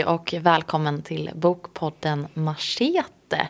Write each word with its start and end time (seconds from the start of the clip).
Hej 0.00 0.06
och 0.06 0.34
välkommen 0.40 1.02
till 1.02 1.30
Bokpodden 1.34 2.26
Machete. 2.34 3.48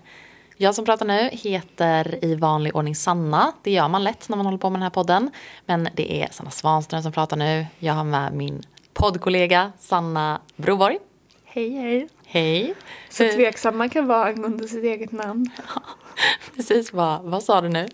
Jag 0.56 0.74
som 0.74 0.84
pratar 0.84 1.06
nu 1.06 1.28
heter 1.32 2.24
i 2.24 2.34
vanlig 2.34 2.76
ordning 2.76 2.96
Sanna. 2.96 3.52
Det 3.62 3.70
gör 3.70 3.88
man 3.88 4.04
lätt 4.04 4.28
när 4.28 4.36
man 4.36 4.46
håller 4.46 4.58
på 4.58 4.70
med 4.70 4.78
den 4.78 4.82
här 4.82 4.90
podden. 4.90 5.30
Men 5.66 5.88
det 5.94 6.22
är 6.22 6.28
Sanna 6.30 6.50
Svanström 6.50 7.02
som 7.02 7.12
pratar 7.12 7.36
nu. 7.36 7.66
Jag 7.78 7.94
har 7.94 8.04
med 8.04 8.32
min 8.32 8.62
poddkollega 8.92 9.72
Sanna 9.78 10.40
Broborg. 10.56 10.98
Hej 11.44 11.70
hej. 11.70 12.08
Hej. 12.32 12.74
Så 13.08 13.28
tveksam 13.28 13.78
man 13.78 13.90
kan 13.90 14.06
vara 14.06 14.24
angående 14.24 14.68
sitt 14.68 14.84
eget 14.84 15.12
namn. 15.12 15.50
Precis, 16.56 16.92
vad, 16.92 17.22
vad 17.22 17.42
sa 17.42 17.60
du 17.60 17.68
nu? 17.68 17.88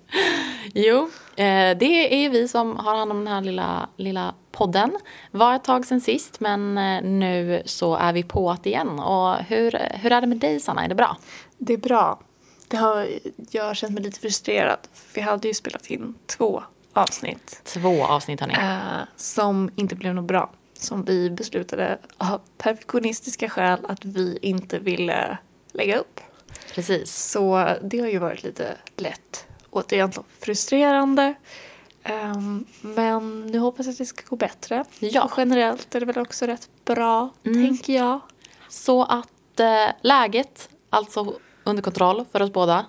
Jo, 0.74 1.10
eh, 1.36 1.78
det 1.78 2.24
är 2.24 2.30
vi 2.30 2.48
som 2.48 2.76
har 2.76 2.96
hand 2.96 3.10
om 3.10 3.24
den 3.24 3.34
här 3.34 3.40
lilla, 3.40 3.88
lilla 3.96 4.34
podden. 4.52 4.96
Var 5.30 5.54
ett 5.54 5.64
tag 5.64 5.86
sen 5.86 6.00
sist 6.00 6.40
men 6.40 6.78
eh, 6.78 7.02
nu 7.02 7.62
så 7.64 7.94
är 7.94 8.12
vi 8.12 8.22
på 8.22 8.50
att 8.50 8.66
igen. 8.66 8.98
Och 8.98 9.36
hur, 9.36 9.78
hur 9.94 10.12
är 10.12 10.20
det 10.20 10.26
med 10.26 10.38
dig 10.38 10.60
Sanna, 10.60 10.84
är 10.84 10.88
det 10.88 10.94
bra? 10.94 11.16
Det 11.58 11.72
är 11.72 11.78
bra. 11.78 12.20
Det 12.68 12.76
har, 12.76 13.08
jag 13.50 13.64
har 13.64 13.74
känt 13.74 13.92
mig 13.92 14.02
lite 14.02 14.20
frustrerad. 14.20 14.78
Vi 15.14 15.20
hade 15.20 15.48
ju 15.48 15.54
spelat 15.54 15.86
in 15.86 16.14
två 16.26 16.62
avsnitt. 16.92 17.60
Två 17.64 18.04
avsnitt 18.04 18.40
har 18.40 18.46
ni. 18.46 18.54
Eh, 18.54 19.08
som 19.16 19.70
inte 19.76 19.94
blev 19.94 20.14
något 20.14 20.24
bra. 20.24 20.50
Som 20.82 21.04
vi 21.04 21.30
beslutade 21.30 21.98
av 22.18 22.40
perfektionistiska 22.58 23.48
skäl 23.48 23.78
att 23.88 24.04
vi 24.04 24.38
inte 24.42 24.78
ville 24.78 25.38
lägga 25.72 25.98
upp. 25.98 26.20
Precis. 26.74 27.14
Så 27.30 27.74
det 27.82 27.98
har 27.98 28.08
ju 28.08 28.18
varit 28.18 28.42
lite 28.42 28.76
lätt. 28.96 29.46
Återigen 29.70 30.12
frustrerande. 30.40 31.34
Um, 32.08 32.66
men 32.80 33.46
nu 33.46 33.58
hoppas 33.58 33.86
jag 33.86 33.92
att 33.92 33.98
det 33.98 34.06
ska 34.06 34.22
gå 34.28 34.36
bättre. 34.36 34.84
Ja. 34.98 35.24
Och 35.24 35.32
generellt 35.36 35.94
är 35.94 36.00
det 36.00 36.06
väl 36.06 36.18
också 36.18 36.46
rätt 36.46 36.68
bra, 36.84 37.30
Mm. 37.44 37.66
tänker 37.66 37.92
jag. 37.92 38.20
Så 38.68 39.02
att 39.04 39.60
eh, 39.60 39.86
läget, 40.02 40.68
alltså 40.90 41.34
under 41.64 41.82
kontroll 41.82 42.24
för 42.32 42.42
oss 42.42 42.52
båda. 42.52 42.86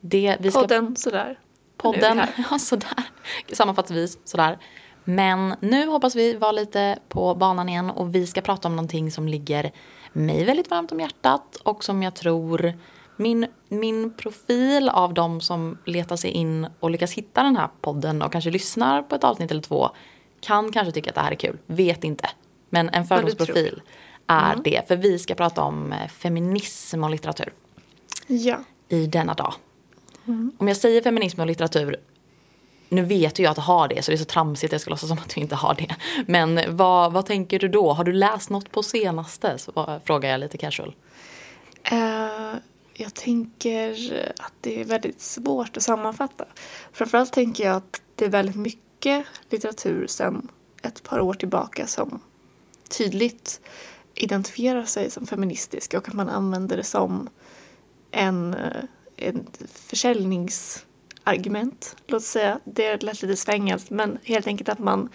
Det 0.00 0.36
vi 0.40 0.50
ska 0.50 0.60
Podden 0.60 0.96
sådär. 0.96 1.38
Podden, 1.76 2.20
ja 2.50 2.58
sådär, 2.58 3.04
sammanfattningsvis 3.52 4.18
sådär. 4.24 4.58
Men 5.04 5.54
nu 5.60 5.86
hoppas 5.86 6.16
vi 6.16 6.34
vara 6.36 6.52
lite 6.52 6.98
på 7.08 7.34
banan 7.34 7.68
igen 7.68 7.90
och 7.90 8.14
vi 8.14 8.26
ska 8.26 8.40
prata 8.40 8.68
om 8.68 8.76
någonting 8.76 9.10
som 9.10 9.28
ligger 9.28 9.72
mig 10.12 10.44
väldigt 10.44 10.70
varmt 10.70 10.92
om 10.92 11.00
hjärtat 11.00 11.56
och 11.56 11.84
som 11.84 12.02
jag 12.02 12.14
tror 12.14 12.72
min, 13.16 13.46
min 13.68 14.12
profil 14.12 14.88
av 14.88 15.14
de 15.14 15.40
som 15.40 15.78
letar 15.84 16.16
sig 16.16 16.30
in 16.30 16.66
och 16.80 16.90
lyckas 16.90 17.12
hitta 17.12 17.42
den 17.42 17.56
här 17.56 17.68
podden 17.80 18.22
och 18.22 18.32
kanske 18.32 18.50
lyssnar 18.50 19.02
på 19.02 19.14
ett 19.14 19.24
avsnitt 19.24 19.50
eller 19.50 19.62
två 19.62 19.90
kan 20.40 20.72
kanske 20.72 20.92
tycka 20.92 21.10
att 21.10 21.14
det 21.14 21.20
här 21.20 21.30
är 21.30 21.36
kul, 21.36 21.58
vet 21.66 22.04
inte. 22.04 22.30
Men 22.70 22.88
en 22.88 23.04
fördomsprofil 23.04 23.82
är 24.26 24.56
det, 24.64 24.88
för 24.88 24.96
vi 24.96 25.18
ska 25.18 25.34
prata 25.34 25.62
om 25.62 25.92
eh, 25.92 26.08
feminism 26.08 27.04
och 27.04 27.10
litteratur 27.10 27.52
Ja. 28.26 28.56
i 28.88 29.06
denna 29.06 29.34
dag. 29.34 29.54
Om 30.58 30.68
jag 30.68 30.76
säger 30.76 31.02
feminism 31.02 31.40
och 31.40 31.46
litteratur, 31.46 31.96
nu 32.92 33.02
vet 33.02 33.38
ju 33.38 33.42
jag 33.42 33.50
att 33.50 33.56
jag 33.56 33.64
har 33.64 33.88
det 33.88 34.02
så 34.02 34.10
det 34.10 34.14
är 34.14 34.18
så 34.18 34.24
tramsigt 34.24 34.70
att 34.70 34.72
jag 34.72 34.80
ska 34.80 34.90
låtsas 34.90 35.08
som 35.08 35.18
att 35.18 35.34
du 35.34 35.40
inte 35.40 35.54
har 35.54 35.74
det. 35.74 35.96
Men 36.26 36.76
vad, 36.76 37.12
vad 37.12 37.26
tänker 37.26 37.58
du 37.58 37.68
då? 37.68 37.92
Har 37.92 38.04
du 38.04 38.12
läst 38.12 38.50
något 38.50 38.72
på 38.72 38.82
senaste? 38.82 39.58
Så 39.58 40.00
frågar 40.04 40.30
jag 40.30 40.40
lite 40.40 40.58
casual. 40.58 40.94
Uh, 41.92 42.54
jag 42.94 43.14
tänker 43.14 43.92
att 44.38 44.52
det 44.60 44.80
är 44.80 44.84
väldigt 44.84 45.20
svårt 45.20 45.76
att 45.76 45.82
sammanfatta. 45.82 46.44
Framförallt 46.92 47.32
tänker 47.32 47.64
jag 47.64 47.76
att 47.76 48.02
det 48.14 48.24
är 48.24 48.28
väldigt 48.28 48.56
mycket 48.56 49.26
litteratur 49.50 50.06
sedan 50.06 50.48
ett 50.82 51.02
par 51.02 51.20
år 51.20 51.34
tillbaka 51.34 51.86
som 51.86 52.20
tydligt 52.88 53.60
identifierar 54.14 54.84
sig 54.84 55.10
som 55.10 55.26
feministisk 55.26 55.94
och 55.94 56.08
att 56.08 56.14
man 56.14 56.28
använder 56.28 56.76
det 56.76 56.84
som 56.84 57.28
en, 58.10 58.54
eh, 58.54 58.84
en 59.16 59.46
försäljnings 59.66 60.86
försäljningsargument. 61.24 61.96
Låt 62.06 62.22
säga, 62.22 62.60
det 62.64 63.02
lät 63.02 63.22
lite 63.22 63.36
svängat 63.36 63.90
men 63.90 64.18
helt 64.24 64.46
enkelt 64.46 64.68
att 64.68 64.78
man 64.78 65.08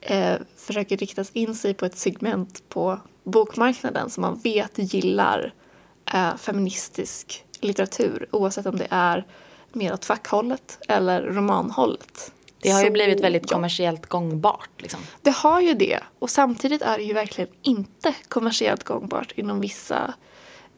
eh, 0.00 0.36
försöker 0.56 0.96
rikta 0.96 1.24
in 1.32 1.54
sig 1.54 1.74
på 1.74 1.86
ett 1.86 1.98
segment 1.98 2.62
på 2.68 3.00
bokmarknaden 3.24 4.10
som 4.10 4.22
man 4.22 4.40
vet 4.44 4.72
gillar 4.94 5.52
eh, 6.14 6.36
feministisk 6.36 7.44
litteratur 7.60 8.28
oavsett 8.32 8.66
om 8.66 8.76
det 8.76 8.88
är 8.90 9.26
mer 9.72 9.92
åt 9.92 10.04
fackhållet 10.04 10.78
eller 10.88 11.22
romanhållet. 11.22 12.32
Det 12.62 12.70
har 12.70 12.80
ju 12.80 12.86
Så, 12.86 12.92
blivit 12.92 13.20
väldigt 13.20 13.50
kommersiellt 13.50 14.06
gångbart. 14.06 14.70
Liksom. 14.78 15.00
Det 15.22 15.30
har 15.30 15.60
ju 15.60 15.74
det. 15.74 16.00
Och 16.18 16.30
samtidigt 16.30 16.82
är 16.82 16.98
det 16.98 17.04
ju 17.04 17.12
verkligen 17.12 17.50
inte 17.62 18.14
kommersiellt 18.28 18.84
gångbart 18.84 19.32
inom 19.36 19.60
vissa 19.60 20.14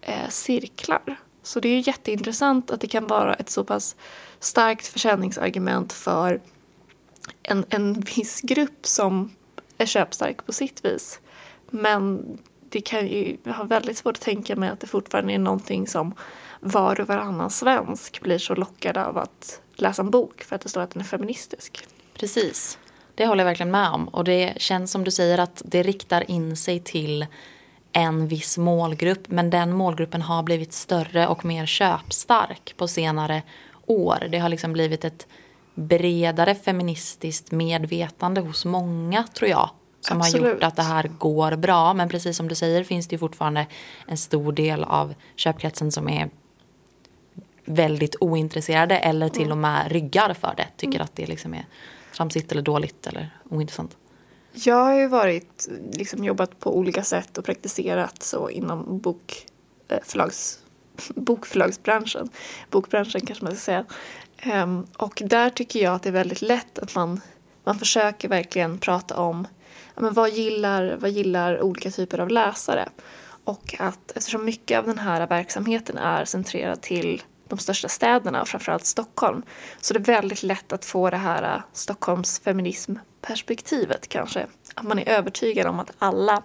eh, 0.00 0.28
cirklar. 0.28 1.21
Så 1.43 1.60
det 1.60 1.69
är 1.69 1.72
ju 1.72 1.83
jätteintressant 1.87 2.71
att 2.71 2.81
det 2.81 2.87
kan 2.87 3.06
vara 3.06 3.34
ett 3.34 3.50
så 3.50 3.65
pass 3.65 3.97
starkt 4.41 4.87
försäljningsargument 4.87 5.93
för 5.93 6.41
en, 7.43 7.65
en 7.69 8.00
viss 8.00 8.41
grupp 8.41 8.87
som 8.87 9.31
är 9.78 9.87
köpstark 9.87 10.47
på 10.47 10.53
sitt 10.53 10.84
vis. 10.84 11.21
Men 11.71 12.25
det 12.69 12.81
kan 12.81 13.06
ju, 13.06 13.37
jag 13.44 13.53
har 13.53 13.65
väldigt 13.65 13.97
svårt 13.97 14.16
att 14.16 14.22
tänka 14.22 14.56
mig 14.56 14.69
att 14.69 14.81
det 14.81 14.87
fortfarande 14.87 15.32
är 15.32 15.38
någonting 15.38 15.87
som 15.87 16.15
var 16.60 17.00
och 17.00 17.09
varannan 17.09 17.50
svensk 17.50 18.21
blir 18.21 18.38
så 18.38 18.54
lockad 18.54 18.97
av 18.97 19.19
att 19.19 19.60
läsa 19.75 20.03
en 20.03 20.10
bok 20.10 20.43
för 20.43 20.56
att 20.56 20.62
det 20.62 20.69
står 20.69 20.81
att 20.81 20.91
den 20.91 21.03
är 21.03 21.06
feministisk. 21.06 21.87
Precis. 22.15 22.78
Det 23.15 23.27
håller 23.27 23.44
jag 23.44 23.48
verkligen 23.48 23.71
med 23.71 23.91
om. 23.91 24.09
Och 24.09 24.25
det 24.25 24.54
känns 24.56 24.91
som 24.91 25.04
du 25.04 25.10
säger 25.10 25.38
att 25.38 25.62
det 25.65 25.82
riktar 25.82 26.31
in 26.31 26.56
sig 26.56 26.81
till 26.81 27.27
en 27.93 28.28
viss 28.28 28.59
målgrupp. 28.59 29.28
Men 29.28 29.50
den 29.50 29.72
målgruppen 29.72 30.22
har 30.22 30.43
blivit 30.43 30.72
större 30.72 31.27
och 31.27 31.44
mer 31.44 31.66
köpstark 31.66 32.75
på 32.77 32.88
senare 32.88 33.43
år. 33.91 34.28
Det 34.31 34.38
har 34.38 34.49
liksom 34.49 34.72
blivit 34.72 35.04
ett 35.04 35.26
bredare 35.75 36.54
feministiskt 36.54 37.50
medvetande 37.50 38.41
hos 38.41 38.65
många 38.65 39.25
tror 39.34 39.50
jag. 39.50 39.71
Som 40.00 40.16
har 40.16 40.26
Absolut. 40.26 40.53
gjort 40.53 40.62
att 40.62 40.76
det 40.76 40.82
här 40.82 41.10
går 41.19 41.56
bra. 41.56 41.94
Men 41.94 42.09
precis 42.09 42.37
som 42.37 42.48
du 42.48 42.54
säger 42.54 42.84
finns 42.84 43.09
det 43.09 43.15
ju 43.15 43.19
fortfarande 43.19 43.66
en 44.06 44.16
stor 44.16 44.53
del 44.53 44.84
av 44.84 45.15
köpkretsen 45.37 45.93
som 45.93 46.09
är 46.09 46.31
väldigt 47.65 48.16
ointresserade 48.21 48.98
eller 48.98 49.28
till 49.28 49.50
och 49.50 49.59
med 49.59 49.93
ryggar 49.93 50.34
för 50.34 50.54
det. 50.56 50.66
Tycker 50.77 51.00
att 51.00 51.16
det 51.16 51.27
liksom 51.27 51.54
är 51.54 51.66
tramsigt 52.16 52.53
eller 52.53 52.62
dåligt 52.62 53.06
eller 53.06 53.31
ointressant. 53.50 53.97
Jag 54.53 54.84
har 54.84 54.94
ju 54.94 55.09
varit, 55.09 55.69
liksom 55.93 56.25
jobbat 56.25 56.60
på 56.60 56.77
olika 56.77 57.03
sätt 57.03 57.38
och 57.38 57.44
praktiserat 57.44 58.22
så 58.22 58.50
inom 58.50 58.98
bok, 58.98 59.47
eh, 59.88 59.98
förlags, 60.03 60.59
bokförlagsbranschen. 61.14 62.28
Bokbranschen 62.70 63.26
kanske 63.26 63.44
man 63.44 63.53
ska 63.53 63.60
säga. 63.60 63.84
Um, 64.62 64.86
och 64.97 65.22
där 65.25 65.50
tycker 65.50 65.82
jag 65.82 65.94
att 65.94 66.03
det 66.03 66.09
är 66.09 66.12
väldigt 66.12 66.42
lätt 66.42 66.78
att 66.78 66.94
man, 66.94 67.20
man 67.64 67.78
försöker 67.78 68.28
verkligen 68.28 68.78
prata 68.78 69.16
om 69.16 69.47
ja, 69.94 70.03
men 70.03 70.12
vad, 70.12 70.31
gillar, 70.31 70.97
vad 71.00 71.10
gillar 71.10 71.62
olika 71.62 71.91
typer 71.91 72.19
av 72.19 72.28
läsare. 72.28 72.88
Och 73.44 73.75
att 73.78 74.12
eftersom 74.14 74.44
mycket 74.44 74.78
av 74.78 74.86
den 74.86 74.98
här 74.98 75.26
verksamheten 75.26 75.98
är 75.98 76.25
centrerad 76.25 76.81
till 76.81 77.22
de 77.48 77.59
största 77.59 77.88
städerna 77.88 78.42
och 78.42 78.48
framförallt 78.48 78.86
Stockholm 78.86 79.42
så 79.80 79.94
det 79.94 80.00
är 80.00 80.04
väldigt 80.04 80.42
lätt 80.42 80.72
att 80.72 80.84
få 80.84 81.10
det 81.10 81.16
här 81.16 81.42
äh, 81.42 81.62
Stockholms 81.72 82.41
feminismperspektivet 82.41 84.09
kanske. 84.09 84.47
Att 84.74 84.84
man 84.84 84.98
är 84.98 85.09
övertygad 85.09 85.66
om 85.66 85.80
att 85.80 85.92
alla 85.98 86.42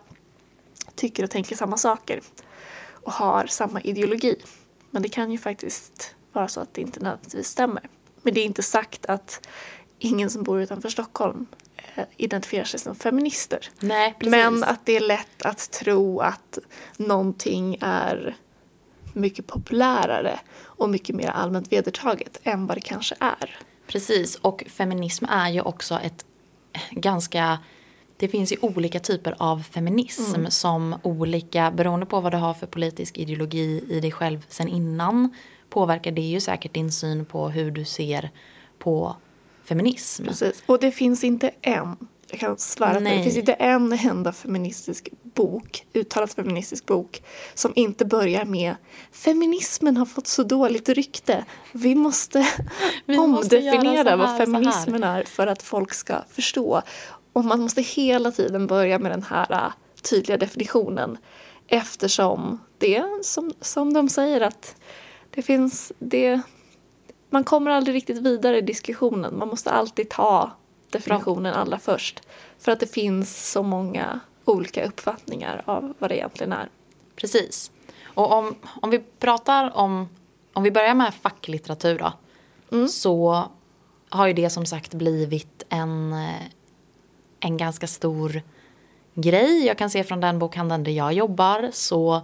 tycker 0.95 1.23
och 1.23 1.29
tänker 1.29 1.55
samma 1.55 1.77
saker 1.77 2.21
och 3.05 3.11
har 3.13 3.47
samma 3.47 3.81
ideologi. 3.81 4.35
Men 4.91 5.01
det 5.01 5.09
kan 5.09 5.31
ju 5.31 5.38
faktiskt 5.38 6.15
vara 6.31 6.47
så 6.47 6.59
att 6.59 6.73
det 6.73 6.81
inte 6.81 7.00
nödvändigtvis 7.00 7.47
stämmer. 7.47 7.89
Men 8.21 8.33
det 8.33 8.39
är 8.41 8.45
inte 8.45 8.63
sagt 8.63 9.05
att 9.05 9.47
ingen 10.00 10.29
som 10.29 10.44
bor 10.44 10.61
utanför 10.61 10.89
Stockholm 10.89 11.45
eh, 11.95 12.03
identifierar 12.17 12.65
sig 12.65 12.79
som 12.79 12.95
feminister. 12.95 13.69
Nej, 13.79 14.15
precis. 14.19 14.31
Men 14.31 14.63
att 14.63 14.85
det 14.85 14.95
är 14.95 15.01
lätt 15.01 15.41
att 15.41 15.71
tro 15.71 16.19
att 16.19 16.59
någonting 16.97 17.77
är 17.81 18.35
mycket 19.13 19.47
populärare 19.47 20.39
och 20.61 20.89
mycket 20.89 21.15
mer 21.15 21.29
allmänt 21.29 21.71
vedertaget 21.71 22.39
än 22.44 22.67
vad 22.67 22.77
det 22.77 22.81
kanske 22.81 23.15
är. 23.19 23.57
Precis, 23.88 24.35
och 24.35 24.63
feminism 24.67 25.25
är 25.25 25.50
ju 25.50 25.61
också 25.61 26.00
ett 26.03 26.25
ganska... 26.91 27.59
Det 28.23 28.29
finns 28.29 28.51
ju 28.51 28.57
olika 28.61 28.99
typer 28.99 29.35
av 29.37 29.63
feminism 29.71 30.45
som 30.49 30.95
olika, 31.03 31.71
beroende 31.71 32.05
på 32.05 32.19
vad 32.19 32.31
du 32.31 32.37
har 32.37 32.53
för 32.53 32.67
politisk 32.67 33.17
ideologi 33.17 33.83
i 33.89 33.99
dig 33.99 34.11
själv 34.11 34.45
sen 34.49 34.67
innan, 34.67 35.35
påverkar 35.69 36.11
det 36.11 36.21
ju 36.21 36.39
säkert 36.39 36.73
din 36.73 36.91
syn 36.91 37.25
på 37.25 37.49
hur 37.49 37.71
du 37.71 37.85
ser 37.85 38.31
på 38.79 39.15
feminism. 39.65 40.25
Precis. 40.25 40.63
Och 40.65 40.79
det 40.79 40.91
finns 40.91 41.23
inte 41.23 41.51
en, 41.61 41.97
jag 42.29 42.39
kan 42.39 42.57
svära 42.57 42.93
på 42.93 42.99
det, 42.99 43.09
det 43.09 43.23
finns 43.23 43.37
inte 43.37 43.53
en 43.53 43.93
enda 43.93 44.31
feministisk 44.33 45.09
bok, 45.23 45.85
uttalat 45.93 46.33
feministisk 46.33 46.85
bok, 46.85 47.23
som 47.53 47.73
inte 47.75 48.05
börjar 48.05 48.45
med 48.45 48.75
feminismen 49.11 49.97
har 49.97 50.05
fått 50.05 50.27
så 50.27 50.43
dåligt 50.43 50.89
rykte. 50.89 51.45
Vi 51.71 51.95
måste 51.95 52.47
Vi 53.05 53.17
måste 53.17 53.57
omdefiniera 53.57 54.09
här, 54.09 54.17
vad 54.17 54.27
så 54.27 54.33
här." 54.33 54.45
feminismen 54.45 55.03
är 55.03 55.23
för 55.23 55.47
att 55.47 55.63
folk 55.63 55.93
ska 55.93 56.15
förstå. 56.29 56.81
Och 57.33 57.45
man 57.45 57.62
måste 57.62 57.81
hela 57.81 58.31
tiden 58.31 58.68
börja 58.68 59.00
med 59.00 59.12
den 59.12 59.24
här 59.24 59.51
äh, 59.51 59.74
tydliga 60.01 60.38
definitionen. 60.38 61.18
Eftersom 61.68 62.59
det 62.77 63.03
som, 63.21 63.53
som 63.62 63.94
de 63.94 64.09
säger 64.09 64.41
att 64.41 64.75
det 65.30 65.41
finns 65.41 65.91
det 66.00 66.41
man 67.33 67.44
kommer 67.44 67.71
aldrig 67.71 67.95
riktigt 67.95 68.18
vidare 68.18 68.57
i 68.57 68.62
diskussionen. 68.62 69.38
Man 69.38 69.47
måste 69.47 69.71
alltid 69.71 70.09
ta 70.09 70.51
definitionen 70.89 71.53
allra 71.53 71.80
först. 71.80 72.21
För 72.59 72.71
att 72.71 72.80
det 72.80 72.94
finns 72.94 73.51
så 73.51 73.63
många 73.63 74.19
olika 74.45 74.86
uppfattningar 74.86 75.63
av 75.65 75.94
vad 76.00 76.09
det 76.09 76.18
egentligen 76.18 76.53
är. 76.53 76.69
Precis. 77.15 77.71
Och 78.03 78.31
om, 78.31 78.56
om 78.81 78.89
vi 78.89 79.00
pratar 79.00 79.77
om, 79.77 80.09
om 80.53 80.63
vi 80.63 80.71
börjar 80.71 80.94
med 80.94 81.13
facklitteratur 81.13 82.00
då. 82.00 82.13
Mm. 82.71 82.88
Så 82.88 83.44
har 84.09 84.27
ju 84.27 84.33
det 84.33 84.50
som 84.50 84.65
sagt 84.65 84.94
blivit 84.94 85.63
en, 85.69 86.15
en 87.43 87.57
ganska 87.57 87.87
stor 87.87 88.41
grej. 89.13 89.65
Jag 89.65 89.77
kan 89.77 89.89
se 89.89 90.03
från 90.03 90.19
den 90.19 90.39
bokhandeln 90.39 90.83
där 90.83 90.91
jag 90.91 91.13
jobbar 91.13 91.69
så 91.73 92.15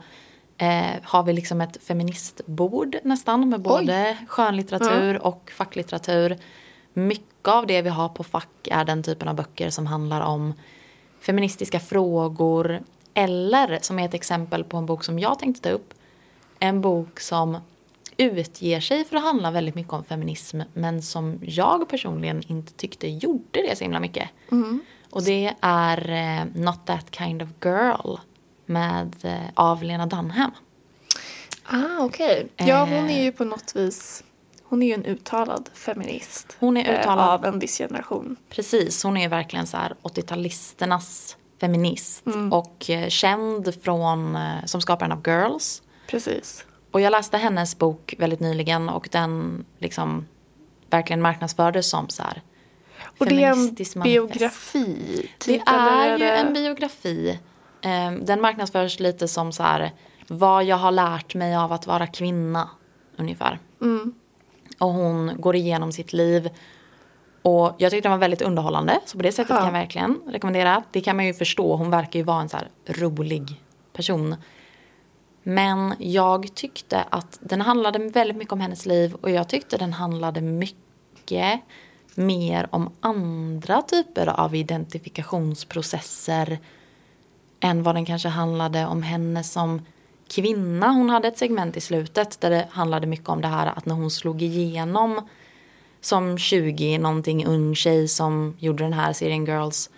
eh, 0.58 0.94
har 1.04 1.24
vi 1.24 1.34
liksom 1.34 1.62
ett 1.62 1.84
feministbord 1.84 2.98
nästan 3.04 3.50
med 3.50 3.62
både 3.62 4.18
skönlitteratur 4.28 5.26
och 5.26 5.52
facklitteratur. 5.56 6.38
Mycket 6.94 7.48
av 7.48 7.68
det 7.68 7.82
vi 7.82 7.90
har 7.90 8.10
på 8.10 8.24
fack 8.24 8.68
är 8.72 8.86
den 8.86 9.04
typen 9.04 9.28
av 9.28 9.36
böcker 9.36 9.70
som 9.70 9.88
handlar 9.88 10.22
om 10.22 10.54
feministiska 11.22 11.80
frågor 11.80 12.80
eller 13.14 13.80
som 13.82 14.00
är 14.00 14.06
ett 14.06 14.14
exempel 14.14 14.64
på 14.64 14.78
en 14.78 14.86
bok 14.86 15.04
som 15.04 15.20
jag 15.20 15.40
tänkte 15.40 15.62
ta 15.62 15.76
upp. 15.76 15.94
En 16.60 16.82
bok 16.82 17.20
som 17.20 17.58
utger 18.18 18.80
sig 18.80 19.06
för 19.06 19.18
att 19.18 19.24
handla 19.24 19.52
väldigt 19.52 19.76
mycket 19.76 19.94
om 19.94 20.04
feminism 20.04 20.62
men 20.74 21.02
som 21.02 21.40
jag 21.42 21.90
personligen 21.90 22.44
inte 22.48 22.74
tyckte 22.74 23.08
gjorde 23.08 23.62
det 23.70 23.76
så 23.78 23.84
himla 23.84 24.00
mycket. 24.00 24.30
Och 25.10 25.24
det 25.24 25.54
är 25.62 26.10
eh, 26.10 26.46
Not 26.54 26.86
That 26.86 27.16
Kind 27.16 27.42
of 27.42 27.50
Girl 27.64 28.18
med, 28.66 29.16
eh, 29.22 29.50
av 29.54 29.84
Lena 29.84 30.06
Dunham. 30.06 30.52
Ah, 31.64 32.00
okej. 32.00 32.48
Ja, 32.56 32.80
hon 32.86 33.10
är 33.10 33.24
ju 33.24 33.32
på 33.32 33.44
något 33.44 33.76
vis... 33.76 34.24
Hon 34.64 34.84
är 34.84 34.88
ju 34.88 34.94
en 34.94 35.06
uttalad 35.06 35.70
feminist. 35.74 36.58
Hon 36.60 36.78
är 36.78 36.94
eh, 36.94 37.00
uttalad. 37.00 37.30
Av 37.30 37.46
en 37.46 37.60
viss 37.60 37.78
generation. 37.78 38.36
Precis, 38.50 39.04
hon 39.04 39.18
är 39.18 39.30
verkligen 39.30 39.68
så 39.68 39.78
här 39.78 39.96
80-talisternas 40.04 41.36
feminist 41.60 42.24
och 42.52 42.90
eh, 42.90 43.10
känd 43.10 43.84
från, 43.84 44.36
eh, 44.36 44.66
som 44.66 44.82
skaparen 44.82 45.12
av 45.12 45.22
Girls. 45.28 45.82
Precis. 46.08 46.66
Och 46.92 47.02
jag 47.02 47.12
läste 47.12 47.38
hennes 47.38 47.78
bok 47.78 48.16
väldigt 48.18 48.40
nyligen 48.40 48.90
och 48.90 49.10
den 49.12 49.66
liksom 49.80 50.28
verkligen 50.90 51.22
marknadsfördes 51.22 51.90
som 51.90 52.10
så 52.10 52.24
här 52.24 52.42
Och 53.20 53.26
det 53.26 53.44
är 53.44 53.52
en 53.52 54.04
biografi. 54.04 54.96
Det 55.38 55.46
typ, 55.46 55.62
är 55.66 56.06
eller 56.06 56.12
ju 56.12 56.26
det- 56.26 56.32
en 56.38 56.54
biografi. 56.54 57.40
Eh, 57.82 58.12
Den 58.12 58.42
marknadsförs 58.42 59.00
lite 59.00 59.28
som 59.28 59.52
så 59.52 59.64
här 59.64 59.92
vad 60.28 60.64
jag 60.64 60.76
har 60.78 60.92
lärt 60.92 61.36
mig 61.36 61.56
av 61.56 61.72
att 61.72 61.88
vara 61.88 62.08
kvinna 62.08 62.70
ungefär. 63.18 63.60
Mm. 63.82 64.14
Och 64.80 64.90
hon 64.90 65.32
går 65.42 65.56
igenom 65.56 65.92
sitt 65.92 66.14
liv. 66.14 66.50
Och 67.42 67.76
jag 67.78 67.92
tyckte 67.92 68.06
den 68.10 68.12
var 68.12 68.20
väldigt 68.20 68.42
underhållande. 68.42 69.00
Så 69.06 69.18
på 69.18 69.24
det 69.24 69.32
sättet 69.32 69.50
Ja. 69.50 69.56
kan 69.56 69.66
jag 69.66 69.74
verkligen 69.74 70.20
rekommendera. 70.28 70.84
Det 70.92 71.02
kan 71.02 71.16
man 71.16 71.26
ju 71.26 71.34
förstå. 71.34 71.76
Hon 71.76 71.90
verkar 71.90 72.20
ju 72.20 72.24
vara 72.26 72.42
en 72.42 72.50
så 72.50 72.58
här 72.58 72.68
rolig 72.86 73.62
person. 73.94 74.36
Men 75.44 75.94
jag 76.00 76.56
tyckte 76.56 77.04
att 77.10 77.38
den 77.42 77.62
handlade 77.62 78.00
väldigt 78.00 78.38
mycket 78.38 78.52
om 78.54 78.60
hennes 78.60 78.86
liv. 78.86 79.14
Och 79.22 79.30
jag 79.32 79.48
tyckte 79.50 79.78
den 79.78 79.94
handlade 79.94 80.42
mycket 80.42 81.60
mer 82.20 82.68
om 82.70 82.90
andra 83.00 83.82
typer 83.82 84.28
av 84.28 84.56
identifikationsprocesser 84.56 86.60
än 87.60 87.84
vad 87.84 87.96
den 87.96 88.06
kanske 88.06 88.30
handlade 88.30 88.86
om 88.86 89.04
henne 89.04 89.44
som 89.44 89.82
kvinna. 90.28 90.88
Hon 90.88 91.10
hade 91.10 91.28
ett 91.28 91.38
segment 91.38 91.78
i 91.78 91.82
slutet 91.82 92.42
där 92.42 92.50
det 92.50 92.68
handlade 92.72 93.08
mycket 93.08 93.30
om 93.30 93.42
det 93.42 93.48
här 93.48 93.68
att 93.68 93.86
när 93.86 93.96
hon 93.96 94.12
slog 94.12 94.42
igenom 94.42 95.28
som 96.02 96.38
20 96.38 96.98
någonting 96.98 97.46
ung 97.46 97.76
tjej 97.76 98.08
som 98.08 98.56
gjorde 98.60 98.84
den 98.84 98.94
här 98.94 99.14
serien 99.14 99.46
Girls 99.46 99.90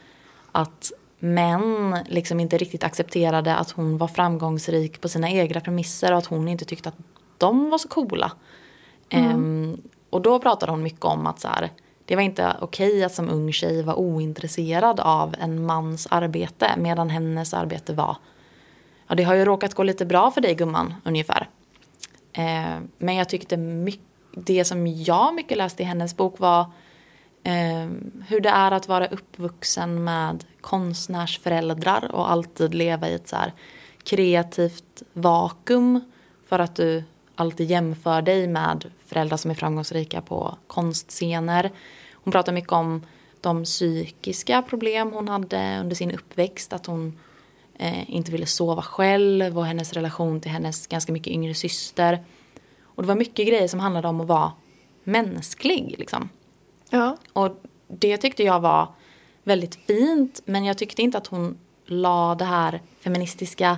att 0.51 0.91
män 1.19 1.97
liksom 2.09 2.39
inte 2.39 2.57
riktigt 2.57 2.83
accepterade 2.83 3.55
att 3.55 3.71
hon 3.71 3.97
var 3.97 4.07
framgångsrik 4.07 5.01
på 5.01 5.09
sina 5.09 5.29
egna 5.29 5.59
premisser 5.59 6.11
och 6.11 6.17
att 6.17 6.25
hon 6.25 6.47
inte 6.47 6.65
tyckte 6.65 6.89
att 6.89 6.97
de 7.37 7.69
var 7.69 7.77
så 7.77 7.87
coola. 7.87 8.31
Ehm, 9.09 9.81
och 10.09 10.21
då 10.21 10.39
pratade 10.39 10.71
hon 10.71 10.83
mycket 10.83 11.05
om 11.05 11.27
att 11.27 11.39
så 11.39 11.47
här, 11.47 11.71
det 12.11 12.15
var 12.15 12.23
inte 12.23 12.55
okej 12.61 13.03
att 13.03 13.13
som 13.13 13.29
ung 13.29 13.53
tjej 13.53 13.83
vara 13.83 13.95
ointresserad 13.95 14.99
av 14.99 15.35
en 15.39 15.65
mans 15.65 16.07
arbete 16.11 16.73
medan 16.77 17.09
hennes 17.09 17.53
arbete 17.53 17.93
var 17.93 18.17
ja 19.07 19.15
det 19.15 19.23
har 19.23 19.33
ju 19.33 19.45
råkat 19.45 19.73
gå 19.73 19.83
lite 19.83 20.05
bra 20.05 20.31
för 20.31 20.41
dig 20.41 20.55
gumman 20.55 20.93
ungefär. 21.03 21.49
Eh, 22.33 22.79
men 22.97 23.15
jag 23.15 23.29
tyckte 23.29 23.57
mycket, 23.57 24.05
det 24.31 24.65
som 24.65 24.87
jag 24.87 25.35
mycket 25.35 25.57
läste 25.57 25.83
i 25.83 25.85
hennes 25.85 26.17
bok 26.17 26.39
var 26.39 26.61
eh, 27.43 27.89
hur 28.27 28.39
det 28.39 28.49
är 28.49 28.71
att 28.71 28.87
vara 28.87 29.07
uppvuxen 29.07 30.03
med 30.03 30.43
konstnärsföräldrar 30.61 32.11
och 32.15 32.31
alltid 32.31 32.73
leva 32.73 33.09
i 33.09 33.13
ett 33.13 33.27
så 33.27 33.35
här 33.35 33.53
kreativt 34.03 35.03
vakuum 35.13 36.01
för 36.47 36.59
att 36.59 36.75
du 36.75 37.03
alltid 37.35 37.69
jämför 37.69 38.21
dig 38.21 38.47
med 38.47 38.91
föräldrar 39.05 39.37
som 39.37 39.51
är 39.51 39.55
framgångsrika 39.55 40.21
på 40.21 40.57
konstscener. 40.67 41.71
Hon 42.23 42.31
pratar 42.31 42.53
mycket 42.53 42.71
om 42.71 43.05
de 43.41 43.63
psykiska 43.63 44.61
problem 44.61 45.11
hon 45.11 45.27
hade 45.27 45.79
under 45.79 45.95
sin 45.95 46.11
uppväxt. 46.11 46.73
Att 46.73 46.85
hon 46.85 47.19
eh, 47.75 48.15
inte 48.15 48.31
ville 48.31 48.45
sova 48.45 48.81
själv 48.81 49.57
och 49.57 49.65
hennes 49.65 49.93
relation 49.93 50.41
till 50.41 50.51
hennes 50.51 50.87
ganska 50.87 51.11
mycket 51.11 51.33
yngre 51.33 51.53
syster. 51.53 52.23
Och 52.83 53.03
det 53.03 53.07
var 53.07 53.15
mycket 53.15 53.47
grejer 53.47 53.67
som 53.67 53.79
handlade 53.79 54.07
om 54.07 54.21
att 54.21 54.27
vara 54.27 54.51
mänsklig. 55.03 55.95
Liksom. 55.97 56.29
Ja. 56.89 57.17
Och 57.33 57.63
det 57.87 58.17
tyckte 58.17 58.43
jag 58.43 58.59
var 58.59 58.87
väldigt 59.43 59.75
fint. 59.75 60.41
Men 60.45 60.65
jag 60.65 60.77
tyckte 60.77 61.01
inte 61.01 61.17
att 61.17 61.27
hon 61.27 61.57
la 61.85 62.35
det 62.35 62.45
här 62.45 62.81
feministiska 62.99 63.77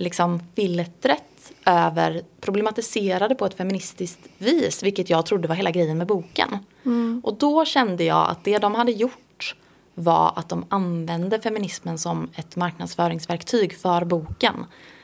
liksom, 0.00 0.42
filtret 0.54 1.52
över, 1.66 2.22
problematiserade 2.40 3.34
på 3.34 3.46
ett 3.46 3.54
feministiskt 3.54 4.20
vis. 4.38 4.82
Vilket 4.82 5.10
jag 5.10 5.26
trodde 5.26 5.48
var 5.48 5.54
hela 5.54 5.70
grejen 5.70 5.98
med 5.98 6.06
boken. 6.06 6.58
Och 7.22 7.34
då 7.34 7.64
kände 7.64 8.04
jag 8.04 8.30
att 8.30 8.44
det 8.44 8.58
de 8.58 8.74
hade 8.74 8.92
gjort 8.92 9.56
var 9.94 10.32
att 10.36 10.48
de 10.48 10.64
använde 10.68 11.40
feminismen 11.40 11.98
som 11.98 12.28
ett 12.34 12.56
marknadsföringsverktyg 12.56 13.78
för 13.78 14.04
boken. 14.04 14.54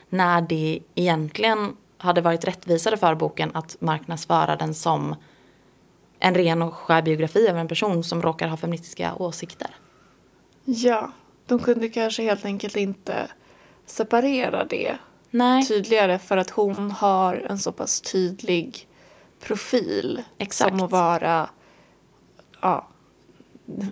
När 0.09 0.41
det 0.41 0.79
egentligen 0.95 1.75
hade 1.97 2.21
varit 2.21 2.45
rättvisare 2.45 2.97
för 2.97 3.15
boken 3.15 3.51
att 3.53 3.77
marknadsföra 3.79 4.55
den 4.55 4.73
som 4.73 5.15
en 6.19 6.35
ren 6.35 6.61
och 6.61 6.73
skär 6.73 7.01
biografi 7.01 7.49
av 7.49 7.57
en 7.57 7.67
person 7.67 8.03
som 8.03 8.21
råkar 8.21 8.47
ha 8.47 8.57
feministiska 8.57 9.15
åsikter. 9.15 9.75
ja. 10.65 11.11
De 11.45 11.59
kunde 11.59 11.89
kanske 11.89 12.23
helt 12.23 12.45
enkelt 12.45 12.75
inte 12.75 13.27
separera 13.87 14.65
det 14.65 14.97
Nej, 15.29 15.65
tydligare 15.65 16.19
för 16.19 16.37
att 16.37 16.49
hon 16.49 16.91
har 16.91 17.45
en 17.49 17.59
så 17.59 17.71
pass 17.71 18.01
tydlig 18.01 18.87
profil. 19.39 20.21
Exakt. 20.37 20.69
Som 20.69 20.85
att 20.85 20.91
vara 20.91 21.49
ja, 22.61 22.87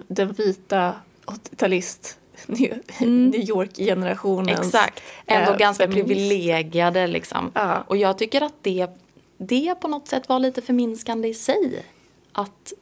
den 0.07 0.33
vita 0.33 0.93
80-talist 1.25 2.17
New 2.45 2.79
New 2.99 3.49
York-generationens 3.49 4.59
exakt. 4.59 5.03
Ändå 5.25 5.51
eh, 5.51 5.57
ganska 5.57 5.83
feminist. 5.83 6.07
privilegierade 6.07 7.07
liksom. 7.07 7.51
Ja. 7.53 7.83
Och 7.87 7.97
jag 7.97 8.17
tycker 8.17 8.41
att 8.41 8.53
det, 8.61 8.87
det 9.37 9.75
på 9.81 9.87
något 9.87 10.07
sätt 10.07 10.29
var 10.29 10.39
lite 10.39 10.61
förminskande 10.61 11.27
i 11.27 11.33
sig. 11.33 11.85
Att, 12.31 12.73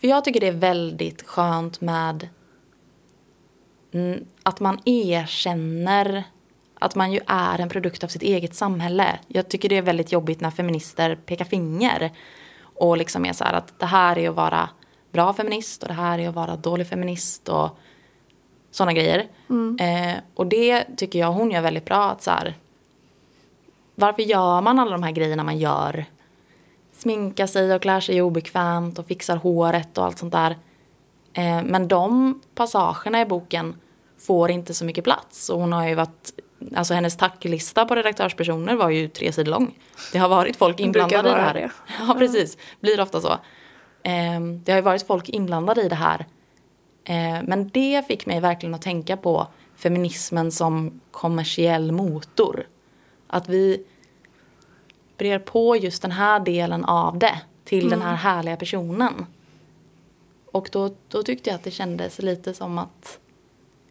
för 0.00 0.08
jag 0.08 0.24
tycker 0.24 0.40
det 0.40 0.48
är 0.48 0.52
väldigt 0.52 1.22
skönt 1.22 1.80
med 1.80 2.10
mm, 2.16 2.28
att 4.42 4.60
man 4.60 4.78
erkänner 4.84 6.24
att 6.82 6.94
man 6.94 7.12
ju 7.12 7.20
är 7.26 7.58
en 7.58 7.68
produkt 7.68 8.04
av 8.04 8.08
sitt 8.08 8.22
eget 8.22 8.54
samhälle. 8.54 9.18
Jag 9.28 9.48
tycker 9.48 9.68
det 9.68 9.76
är 9.76 9.82
väldigt 9.82 10.12
jobbigt 10.12 10.40
när 10.40 10.50
feminister 10.50 11.14
pekar 11.14 11.44
finger 11.44 12.10
och 12.62 12.96
liksom 12.96 13.24
är 13.24 13.32
så 13.32 13.44
här 13.44 13.52
att 13.52 13.78
det 13.78 13.86
här 13.86 14.18
är 14.18 14.28
att 14.28 14.34
vara 14.34 14.68
bra 15.12 15.32
feminist 15.32 15.82
och 15.82 15.88
det 15.88 15.94
här 15.94 16.18
är 16.18 16.28
att 16.28 16.34
vara 16.34 16.56
dålig 16.56 16.86
feminist 16.86 17.48
och 17.48 17.78
sådana 18.70 18.92
grejer. 18.92 19.28
Eh, 19.80 20.14
och 20.34 20.46
det 20.46 20.84
tycker 20.96 21.18
jag 21.18 21.32
hon 21.32 21.50
gör 21.50 21.60
väldigt 21.60 21.84
bra. 21.84 22.10
att 22.10 22.22
så 22.22 22.30
här, 22.30 22.54
Varför 23.94 24.22
gör 24.22 24.60
man 24.60 24.78
alla 24.78 24.90
de 24.90 25.02
här 25.02 25.12
grejerna 25.12 25.44
man 25.44 25.58
gör? 25.58 26.04
Sminkar 26.92 27.46
sig 27.46 27.74
och 27.74 27.82
klär 27.82 28.00
sig 28.00 28.22
obekvämt 28.22 28.98
och 28.98 29.06
fixar 29.06 29.36
håret 29.36 29.98
och 29.98 30.04
allt 30.04 30.18
sånt 30.18 30.32
där. 30.32 30.56
Eh, 31.34 31.62
men 31.62 31.88
de 31.88 32.40
passagerna 32.54 33.20
i 33.20 33.26
boken 33.26 33.74
får 34.18 34.50
inte 34.50 34.74
så 34.74 34.84
mycket 34.84 35.04
plats. 35.04 35.50
Och 35.50 35.60
hon 35.60 35.72
har 35.72 35.88
ju 35.88 35.94
varit, 35.94 36.32
alltså 36.74 36.94
hennes 36.94 37.16
tacklista 37.16 37.84
på 37.84 37.94
redaktörspersoner 37.94 38.74
var 38.74 38.90
ju 38.90 39.08
tre 39.08 39.32
sidor 39.32 39.50
lång. 39.50 39.78
Det 40.12 40.18
har 40.18 40.28
varit 40.28 40.56
folk 40.56 40.80
inblandade 40.80 41.28
i 41.28 41.32
det 41.32 41.40
här. 41.40 41.54
det. 41.54 41.70
Ja, 42.08 42.14
precis. 42.18 42.58
Blir 42.80 43.00
ofta 43.00 43.20
så. 43.20 43.32
Eh, 44.02 44.40
det 44.64 44.72
har 44.72 44.76
ju 44.76 44.82
varit 44.82 45.06
folk 45.06 45.28
inblandade 45.28 45.82
i 45.82 45.88
det 45.88 45.94
här. 45.94 46.26
Eh, 47.04 47.42
men 47.42 47.68
det 47.68 48.06
fick 48.08 48.26
mig 48.26 48.40
verkligen 48.40 48.74
att 48.74 48.82
tänka 48.82 49.16
på 49.16 49.46
feminismen 49.76 50.52
som 50.52 51.00
kommersiell 51.10 51.92
motor. 51.92 52.66
Att 53.26 53.48
vi 53.48 53.84
brer 55.18 55.38
på 55.38 55.76
just 55.76 56.02
den 56.02 56.12
här 56.12 56.40
delen 56.40 56.84
av 56.84 57.18
det 57.18 57.40
till 57.64 57.88
den 57.90 58.02
här 58.02 58.14
härliga 58.14 58.56
personen. 58.56 59.26
Och 60.52 60.68
då, 60.72 60.94
då 61.08 61.22
tyckte 61.22 61.50
jag 61.50 61.54
att 61.54 61.62
det 61.62 61.70
kändes 61.70 62.18
lite 62.18 62.54
som 62.54 62.78
att 62.78 63.18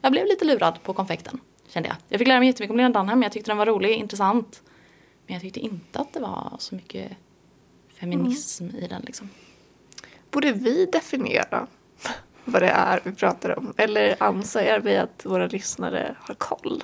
jag 0.02 0.12
blev 0.12 0.26
lite 0.26 0.46
lurad 0.46 0.84
på 0.84 0.94
konfekten. 0.94 1.40
Kände 1.68 1.90
jag. 1.90 1.98
Jag 2.08 2.20
fick 2.20 2.28
lära 2.28 2.40
mig 2.40 2.48
jättemycket 2.48 2.72
om 2.72 2.78
Lena 2.78 3.00
Dunham. 3.00 3.24
Jag 3.24 3.32
tyckte 3.32 3.52
den 3.52 3.58
var 3.58 3.66
rolig, 3.66 3.92
intressant. 3.92 4.62
Men 5.26 5.34
jag 5.34 5.42
tyckte 5.42 5.60
inte 5.60 6.00
att 6.00 6.14
det 6.14 6.20
var 6.20 6.56
så 6.60 6.76
mycket 6.76 7.12
feminism 8.00 8.70
i 8.70 8.88
den 8.88 9.02
liksom. 9.02 9.30
Borde 10.32 10.52
vi 10.52 10.86
definiera 10.86 11.68
vad 12.46 12.62
det 12.62 12.70
är 12.70 13.02
vi 13.04 13.12
pratar 13.12 13.58
om? 13.60 13.74
Eller 13.78 14.24
anser 14.24 14.80
vi 14.80 14.98
att 14.98 15.26
våra 15.26 15.48
lyssnare 15.48 16.16
har 16.20 16.36
koll 16.36 16.84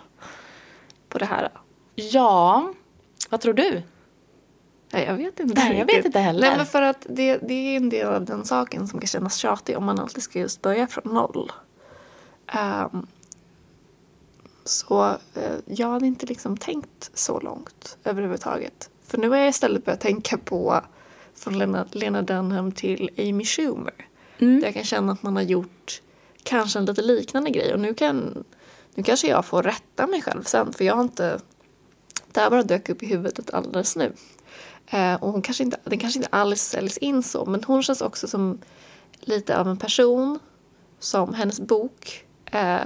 på 1.10 1.18
det 1.18 1.26
här? 1.26 1.50
Ja, 1.96 2.74
vad 3.30 3.42
tror 3.42 3.54
du? 3.54 3.82
Nej, 4.92 5.06
jag 5.06 5.14
vet 5.14 5.40
inte. 5.40 5.62
Nej, 5.62 5.78
jag 5.78 5.86
vet 5.86 6.06
inte 6.06 6.20
heller. 6.20 6.48
Nej, 6.48 6.58
men 6.58 6.66
för 6.66 6.82
att 6.82 7.06
det, 7.10 7.38
det 7.38 7.54
är 7.54 7.78
en 7.78 7.90
del 7.90 8.08
av 8.08 8.26
den 8.26 8.46
saken 8.46 8.88
som 8.88 9.00
kan 9.00 9.08
kännas 9.08 9.36
tjatig 9.36 9.78
om 9.78 9.86
man 9.86 10.00
alltid 10.00 10.24
ska 10.24 10.40
just 10.40 10.62
börja 10.62 10.88
från 10.88 11.14
noll. 11.14 11.52
Ehm, 12.48 13.08
så 14.64 15.06
eh, 15.34 15.56
jag 15.66 15.88
hade 15.88 16.08
inte 16.08 16.26
liksom 16.26 16.58
tänkt 16.58 17.12
så 17.14 17.40
långt 17.40 17.98
överhuvudtaget. 18.04 18.90
För 19.08 19.18
nu 19.18 19.30
har 19.30 19.38
jag 19.38 19.50
istället 19.50 19.86
börjat 19.86 20.02
tänka 20.02 20.38
på 20.38 20.82
från 21.36 21.58
Lena, 21.58 21.86
Lena 21.92 22.22
Dunham 22.22 22.72
till 22.72 23.10
Amy 23.18 23.46
Schumer. 23.46 24.08
Mm. 24.40 24.60
Där 24.60 24.68
jag 24.68 24.74
kan 24.74 24.84
känna 24.84 25.12
att 25.12 25.24
man 25.24 25.36
har 25.36 25.44
gjort 25.44 26.02
kanske 26.44 26.80
en 26.80 26.86
lite 26.86 27.02
liknande 27.02 27.50
grej. 27.50 27.74
Och 27.74 27.80
nu, 27.80 27.94
kan, 27.94 28.44
nu 28.96 29.04
kanske 29.04 29.28
jag 29.28 29.46
får 29.46 29.64
rätta 29.64 30.08
mig 30.08 30.22
själv 30.22 30.44
sen. 30.44 30.74
För 30.74 30.86
jag 30.86 30.96
har 30.96 31.04
inte... 31.04 31.40
Det 32.32 32.40
här 32.40 32.50
bara 32.50 32.64
dök 32.64 32.90
upp 32.90 33.04
i 33.04 33.06
huvudet 33.06 33.54
alldeles 33.54 33.96
nu. 33.96 34.14
Eh, 34.90 35.14
och 35.16 35.32
hon 35.32 35.42
kanske 35.42 35.64
inte, 35.64 35.78
den 35.84 36.00
kanske 36.00 36.20
inte 36.20 36.30
alls 36.32 36.62
säljs 36.62 36.98
in 36.98 37.24
så. 37.24 37.46
Men 37.46 37.64
hon 37.64 37.84
känns 37.84 38.02
också 38.02 38.28
som 38.28 38.60
lite 39.20 39.58
av 39.60 39.68
en 39.68 39.78
person 39.78 40.40
som 41.00 41.34
hennes 41.34 41.60
bok 41.60 42.26
eh, 42.52 42.80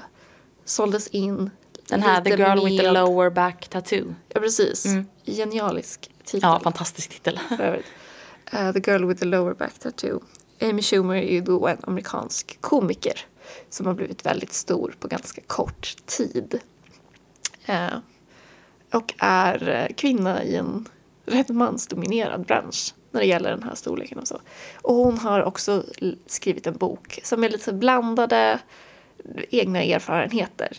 såldes 0.66 1.08
in 1.08 1.50
Den 1.88 2.02
här 2.02 2.22
The 2.22 2.30
Girl 2.30 2.66
with 2.66 2.78
the 2.78 2.84
med- 2.84 2.94
Lower 2.94 3.30
Back 3.30 3.68
Tattoo. 3.68 4.16
Ja, 4.30 4.40
precis. 4.40 4.86
Mm. 4.86 5.06
Genialisk 5.26 6.12
titel. 6.24 6.40
Ja, 6.50 6.60
fantastisk 6.64 7.10
titel. 7.10 7.40
Eh, 8.54 8.72
the 8.74 8.92
Girl 8.92 9.06
with 9.06 9.20
the 9.20 9.26
Lower 9.26 9.54
Back 9.54 9.80
Tattoo. 9.80 10.20
Amy 10.62 10.82
Schumer 10.82 11.16
är 11.16 11.32
ju 11.34 11.42
då 11.42 11.68
en 11.68 11.78
amerikansk 11.84 12.58
komiker 12.62 13.26
som 13.70 13.86
har 13.86 13.94
blivit 13.94 14.26
väldigt 14.26 14.54
stor 14.54 14.96
på 15.00 15.08
ganska 15.08 15.42
kort 15.48 15.96
tid. 16.06 16.60
Eh, 17.66 17.88
och 18.94 19.14
är 19.18 19.92
kvinna 19.98 20.44
i 20.44 20.56
en 20.56 20.88
rätt 21.26 21.50
mansdominerad 21.50 22.46
bransch 22.46 22.94
när 23.12 23.22
det 23.22 23.28
gäller 23.28 23.50
den 23.50 23.64
här 23.64 23.76
storleken 23.76 24.20
och 24.20 24.28
så. 24.28 24.42
Och 24.82 24.96
hon 24.96 25.18
har 25.18 25.44
också 25.44 25.84
skrivit 26.26 26.68
en 26.68 26.78
bok 26.78 27.20
som 27.24 27.44
är 27.44 27.50
lite 27.50 27.74
blandade 27.74 28.60
egna 29.50 29.84
erfarenheter. 29.84 30.78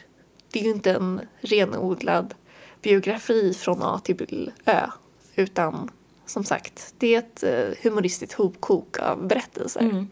Det 0.51 0.61
är 0.61 0.65
ju 0.65 0.71
inte 0.71 0.93
en 0.93 1.21
renodlad 1.41 2.35
biografi 2.83 3.55
från 3.55 3.83
A 3.83 4.01
till 4.05 4.53
Ö 4.65 4.87
utan 5.35 5.91
som 6.27 6.45
sagt, 6.45 6.95
det 6.99 7.15
är 7.15 7.19
ett 7.19 7.43
eh, 7.43 7.77
humoristiskt 7.83 8.33
hopkok 8.33 8.99
av 8.99 9.27
berättelser. 9.27 9.81
Mm. 9.81 10.09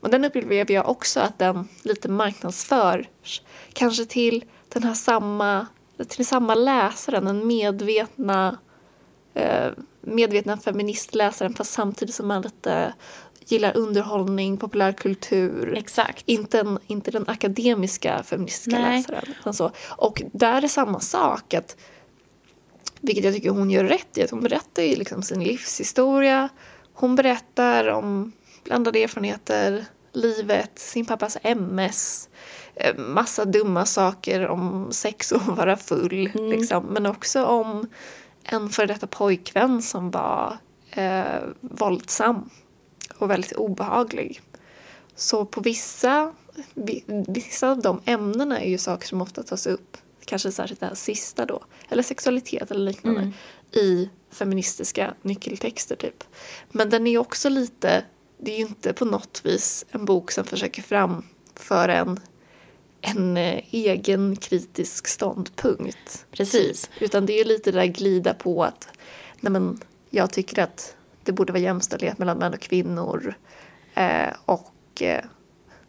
Och 0.00 0.10
den 0.10 0.24
upplever 0.24 0.72
jag 0.72 0.88
också 0.88 1.20
att 1.20 1.38
den 1.38 1.68
lite 1.82 2.08
marknadsförs 2.08 3.42
kanske 3.72 4.04
till 4.04 4.44
den 4.68 4.82
här 4.82 4.94
samma, 4.94 5.66
till 6.08 6.26
samma 6.26 6.54
läsaren, 6.54 7.24
den 7.24 7.46
medvetna 7.46 8.58
medvetna 10.00 10.56
feministläsaren 10.56 11.54
fast 11.54 11.72
samtidigt 11.72 12.14
som 12.14 12.28
man 12.28 12.42
lite 12.42 12.94
gillar 13.46 13.76
underhållning, 13.76 14.56
populärkultur. 14.56 15.74
Exakt. 15.76 16.22
Inte, 16.26 16.60
en, 16.60 16.78
inte 16.86 17.10
den 17.10 17.24
akademiska 17.28 18.22
feministiska 18.22 18.78
Nej. 18.80 18.98
läsaren. 18.98 19.34
Utan 19.40 19.54
så. 19.54 19.70
Och 19.88 20.22
där 20.32 20.64
är 20.64 20.68
samma 20.68 21.00
sak. 21.00 21.54
Att, 21.54 21.76
vilket 23.00 23.24
jag 23.24 23.34
tycker 23.34 23.50
hon 23.50 23.70
gör 23.70 23.84
rätt 23.84 24.18
i. 24.18 24.22
Att 24.22 24.30
hon 24.30 24.40
berättar 24.40 24.82
ju 24.82 24.96
liksom 24.96 25.22
sin 25.22 25.44
livshistoria. 25.44 26.48
Hon 26.92 27.16
berättar 27.16 27.88
om 27.88 28.32
blandade 28.64 29.02
erfarenheter, 29.02 29.84
livet, 30.12 30.78
sin 30.78 31.06
pappas 31.06 31.38
MS. 31.42 32.28
eh, 32.74 32.96
Massa 32.96 33.44
dumma 33.44 33.86
saker 33.86 34.46
om 34.48 34.88
sex 34.92 35.32
och 35.32 35.42
vara 35.42 35.76
full. 35.76 36.30
Liksom. 36.34 36.84
Men 36.84 37.06
också 37.06 37.44
om 37.44 37.88
en 38.44 38.70
före 38.70 38.86
detta 38.86 39.06
pojkvän 39.06 39.82
som 39.82 40.10
var 40.10 40.58
eh, 40.90 41.42
våldsam 41.60 42.50
och 43.18 43.30
väldigt 43.30 43.52
obehaglig. 43.52 44.40
Så 45.16 45.44
på 45.44 45.60
vissa, 45.60 46.32
vi- 46.74 47.04
vissa 47.28 47.70
av 47.70 47.82
de 47.82 48.00
ämnena 48.04 48.60
är 48.60 48.68
ju 48.70 48.78
saker 48.78 49.06
som 49.08 49.22
ofta 49.22 49.42
tas 49.42 49.66
upp, 49.66 49.96
kanske 50.24 50.52
särskilt 50.52 50.80
det 50.80 50.86
här 50.86 50.94
sista 50.94 51.46
då, 51.46 51.64
eller 51.88 52.02
sexualitet 52.02 52.70
eller 52.70 52.80
liknande, 52.92 53.20
i 53.72 54.10
feministiska 54.30 55.14
nyckeltexter 55.22 55.96
typ. 55.96 56.24
Men 56.70 56.90
den 56.90 57.06
är 57.06 57.18
också 57.18 57.48
lite, 57.48 58.04
det 58.38 58.52
är 58.52 58.56
ju 58.56 58.62
inte 58.66 58.92
på 58.92 59.04
något 59.04 59.40
vis 59.44 59.84
en 59.90 60.04
bok 60.04 60.30
som 60.30 60.44
försöker 60.44 60.82
framföra 60.82 61.94
en, 61.96 62.20
en 63.04 63.36
eh, 63.36 63.60
egen 63.70 64.36
kritisk 64.36 65.06
ståndpunkt. 65.06 66.26
Precis. 66.30 66.90
Utan 67.00 67.26
det 67.26 67.40
är 67.40 67.44
lite 67.44 67.70
det 67.72 67.78
där 67.78 67.86
glida 67.86 68.34
på 68.34 68.64
att 68.64 68.88
nej 69.40 69.52
men, 69.52 69.80
jag 70.10 70.32
tycker 70.32 70.62
att 70.62 70.96
det 71.22 71.32
borde 71.32 71.52
vara 71.52 71.62
jämställdhet 71.62 72.18
mellan 72.18 72.38
män 72.38 72.54
och 72.54 72.60
kvinnor. 72.60 73.34
Eh, 73.94 74.32
och 74.44 75.02
eh, 75.02 75.24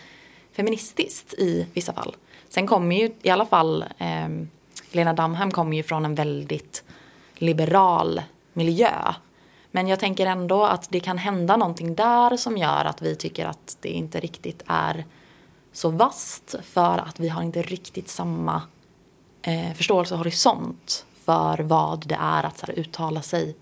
feministiskt 0.53 1.35
i 1.35 1.67
vissa 1.75 1.93
fall. 1.93 2.17
Sen 2.49 2.67
kommer 2.67 2.97
ju 2.97 3.13
i 3.23 3.31
alla 3.31 3.47
fall 3.47 3.85
eh, 3.99 4.29
Lena 4.91 5.13
Damham 5.13 5.51
kommer 5.51 5.77
ju 5.77 5.83
från 5.83 6.05
en 6.05 6.15
väldigt 6.15 6.85
liberal 7.35 8.23
miljö. 8.53 9.15
Men 9.71 9.89
jag 9.89 10.01
tänker 10.01 10.27
ändå 10.27 10.65
att 10.65 10.91
det 10.91 11.01
kan 11.01 11.19
hända 11.19 11.57
någonting 11.57 11.95
där 11.95 12.37
som 12.37 12.57
gör 12.57 12.85
att 12.85 13.03
vi 13.03 13.17
tycker 13.17 13.47
att 13.47 13.77
det 13.81 13.89
inte 13.89 14.21
riktigt 14.21 14.63
är 14.67 15.05
så 15.73 15.91
vast 15.91 16.55
för 16.63 16.99
att 16.99 17.21
vi 17.21 17.29
har 17.29 17.43
inte 17.43 17.63
riktigt 17.63 18.09
samma 18.09 18.63
eh, 19.43 19.73
förståelse 19.75 20.15
och 20.15 20.19
horisont 20.19 21.07
för 21.31 21.63
vad 21.63 22.09
det 22.09 22.19
är 22.21 22.47
att 22.47 22.59
så 22.59 22.67
här, 22.67 22.79
uttala 22.79 23.23
sig 23.23 23.57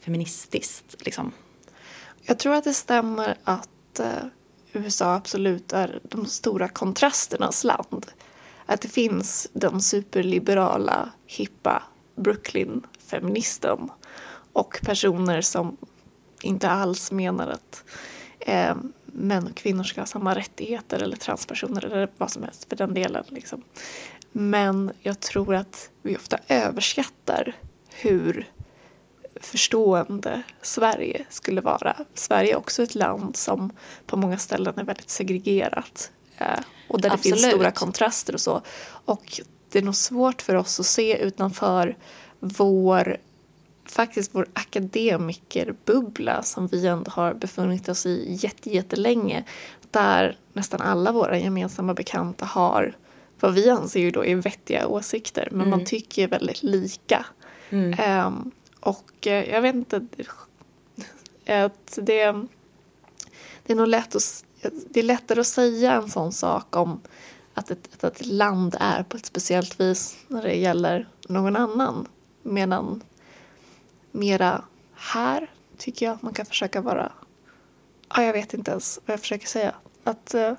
feministiskt. 0.00 0.96
Liksom. 1.04 1.32
Jag 2.22 2.38
tror 2.38 2.54
att 2.54 2.64
det 2.64 2.74
stämmer 2.74 3.36
att 3.44 4.00
eh, 4.00 4.06
USA 4.72 5.14
absolut 5.14 5.72
är 5.72 6.00
de 6.02 6.26
stora 6.26 6.68
kontrasternas 6.68 7.64
land. 7.64 8.06
Att 8.66 8.80
det 8.80 8.88
finns 8.88 9.48
den 9.52 9.80
superliberala, 9.80 11.10
hippa 11.26 11.82
Brooklyn-feministen 12.16 13.90
och 14.52 14.80
personer 14.82 15.40
som 15.40 15.76
inte 16.42 16.70
alls 16.70 17.12
menar 17.12 17.48
att 17.48 17.84
eh, 18.40 18.76
män 19.04 19.46
och 19.46 19.54
kvinnor 19.54 19.84
ska 19.84 20.00
ha 20.00 20.06
samma 20.06 20.34
rättigheter 20.34 21.02
eller 21.02 21.16
transpersoner 21.16 21.84
eller 21.84 22.08
vad 22.18 22.30
som 22.30 22.42
helst 22.42 22.68
för 22.68 22.76
den 22.76 22.94
delen. 22.94 23.24
Liksom. 23.28 23.62
Men 24.32 24.92
jag 25.00 25.20
tror 25.20 25.54
att 25.54 25.90
vi 26.02 26.16
ofta 26.16 26.38
överskattar 26.48 27.56
hur 27.90 28.50
förstående 29.40 30.42
Sverige 30.62 31.24
skulle 31.28 31.60
vara. 31.60 31.96
Sverige 32.14 32.52
är 32.52 32.56
också 32.56 32.82
ett 32.82 32.94
land 32.94 33.36
som 33.36 33.70
på 34.06 34.16
många 34.16 34.38
ställen 34.38 34.78
är 34.78 34.84
väldigt 34.84 35.10
segregerat. 35.10 36.10
Eh, 36.36 36.46
och 36.88 37.00
där 37.00 37.10
Absolut. 37.10 37.36
det 37.36 37.42
finns 37.42 37.52
stora 37.52 37.70
kontraster 37.70 38.34
och 38.34 38.40
så. 38.40 38.62
Och 39.04 39.40
det 39.70 39.78
är 39.78 39.82
nog 39.82 39.96
svårt 39.96 40.42
för 40.42 40.54
oss 40.54 40.80
att 40.80 40.86
se 40.86 41.18
utanför 41.18 41.96
vår 42.40 43.16
faktiskt 43.84 44.34
vår 44.34 44.46
akademikerbubbla 44.52 46.42
som 46.42 46.66
vi 46.66 46.86
ändå 46.86 47.10
har 47.10 47.34
befunnit 47.34 47.88
oss 47.88 48.06
i 48.06 48.38
jättelänge. 48.62 49.44
Där 49.90 50.38
nästan 50.52 50.80
alla 50.80 51.12
våra 51.12 51.38
gemensamma 51.38 51.94
bekanta 51.94 52.44
har 52.44 52.96
vad 53.40 53.54
vi 53.54 53.70
anser 53.70 54.00
ju 54.00 54.10
då 54.10 54.24
är 54.24 54.36
vettiga 54.36 54.86
åsikter 54.86 55.48
men 55.50 55.60
mm. 55.60 55.70
man 55.70 55.84
tycker 55.84 56.28
väldigt 56.28 56.62
lika. 56.62 57.26
Mm. 57.70 58.26
Um, 58.26 58.50
och 58.80 59.26
uh, 59.26 59.32
jag 59.32 59.62
vet 59.62 59.74
inte, 59.74 59.96
att 61.46 61.98
det, 62.02 62.32
det 63.66 63.72
är 63.72 63.74
nog 63.74 63.88
lätt 63.88 64.14
att, 64.14 64.44
det 64.90 65.00
är 65.00 65.04
lättare 65.04 65.40
att 65.40 65.46
säga 65.46 65.92
en 65.92 66.10
sån 66.10 66.32
sak 66.32 66.76
om 66.76 67.00
att 67.54 67.70
ett, 67.70 67.88
att 67.94 68.04
ett 68.04 68.26
land 68.26 68.76
är 68.80 69.02
på 69.02 69.16
ett 69.16 69.26
speciellt 69.26 69.80
vis 69.80 70.16
när 70.28 70.42
det 70.42 70.54
gäller 70.54 71.08
någon 71.28 71.56
annan. 71.56 72.08
Medan 72.42 73.02
mera 74.12 74.64
här 74.94 75.50
tycker 75.76 76.06
jag 76.06 76.14
att 76.14 76.22
man 76.22 76.34
kan 76.34 76.46
försöka 76.46 76.80
vara, 76.80 77.12
ja, 78.08 78.22
jag 78.22 78.32
vet 78.32 78.54
inte 78.54 78.70
ens 78.70 79.00
vad 79.06 79.12
jag 79.12 79.20
försöker 79.20 79.46
säga. 79.46 79.74
Att 80.04 80.34
uh, 80.34 80.52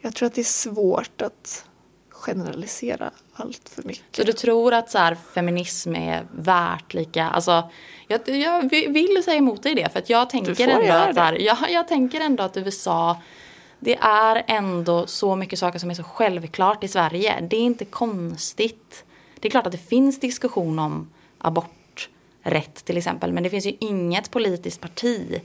jag 0.00 0.14
tror 0.14 0.26
att 0.26 0.34
det 0.34 0.40
är 0.40 0.44
svårt 0.44 1.22
att 1.22 1.64
generalisera 2.16 3.10
allt 3.32 3.68
för 3.68 3.82
mycket. 3.82 4.16
Så 4.16 4.22
du 4.22 4.32
tror 4.32 4.74
att 4.74 4.90
så 4.90 4.98
här, 4.98 5.14
feminism 5.34 5.94
är 5.94 6.26
värt 6.32 6.94
lika, 6.94 7.24
alltså 7.24 7.70
jag, 8.08 8.28
jag 8.28 8.70
vill 8.70 9.22
säga 9.24 9.36
emot 9.36 9.62
dig 9.62 9.74
det 9.74 9.92
för 9.92 9.98
att 9.98 10.10
jag 10.10 10.30
tänker 10.30 10.68
ändå 10.68 10.92
att 10.92 11.14
så 11.14 11.20
här, 11.20 11.38
jag, 11.38 11.56
jag 11.70 11.88
tänker 11.88 12.20
ändå 12.20 12.42
att 12.42 12.56
USA 12.56 13.16
det 13.78 13.98
är 14.00 14.44
ändå 14.46 15.06
så 15.06 15.36
mycket 15.36 15.58
saker 15.58 15.78
som 15.78 15.90
är 15.90 15.94
så 15.94 16.02
självklart 16.02 16.84
i 16.84 16.88
Sverige. 16.88 17.46
Det 17.50 17.56
är 17.56 17.60
inte 17.60 17.84
konstigt. 17.84 19.04
Det 19.40 19.48
är 19.48 19.50
klart 19.50 19.66
att 19.66 19.72
det 19.72 19.78
finns 19.78 20.20
diskussion 20.20 20.78
om 20.78 21.10
aborträtt 21.38 22.84
till 22.84 22.96
exempel. 22.96 23.32
Men 23.32 23.42
det 23.42 23.50
finns 23.50 23.66
ju 23.66 23.76
inget 23.80 24.30
politiskt 24.30 24.80
parti 24.80 25.40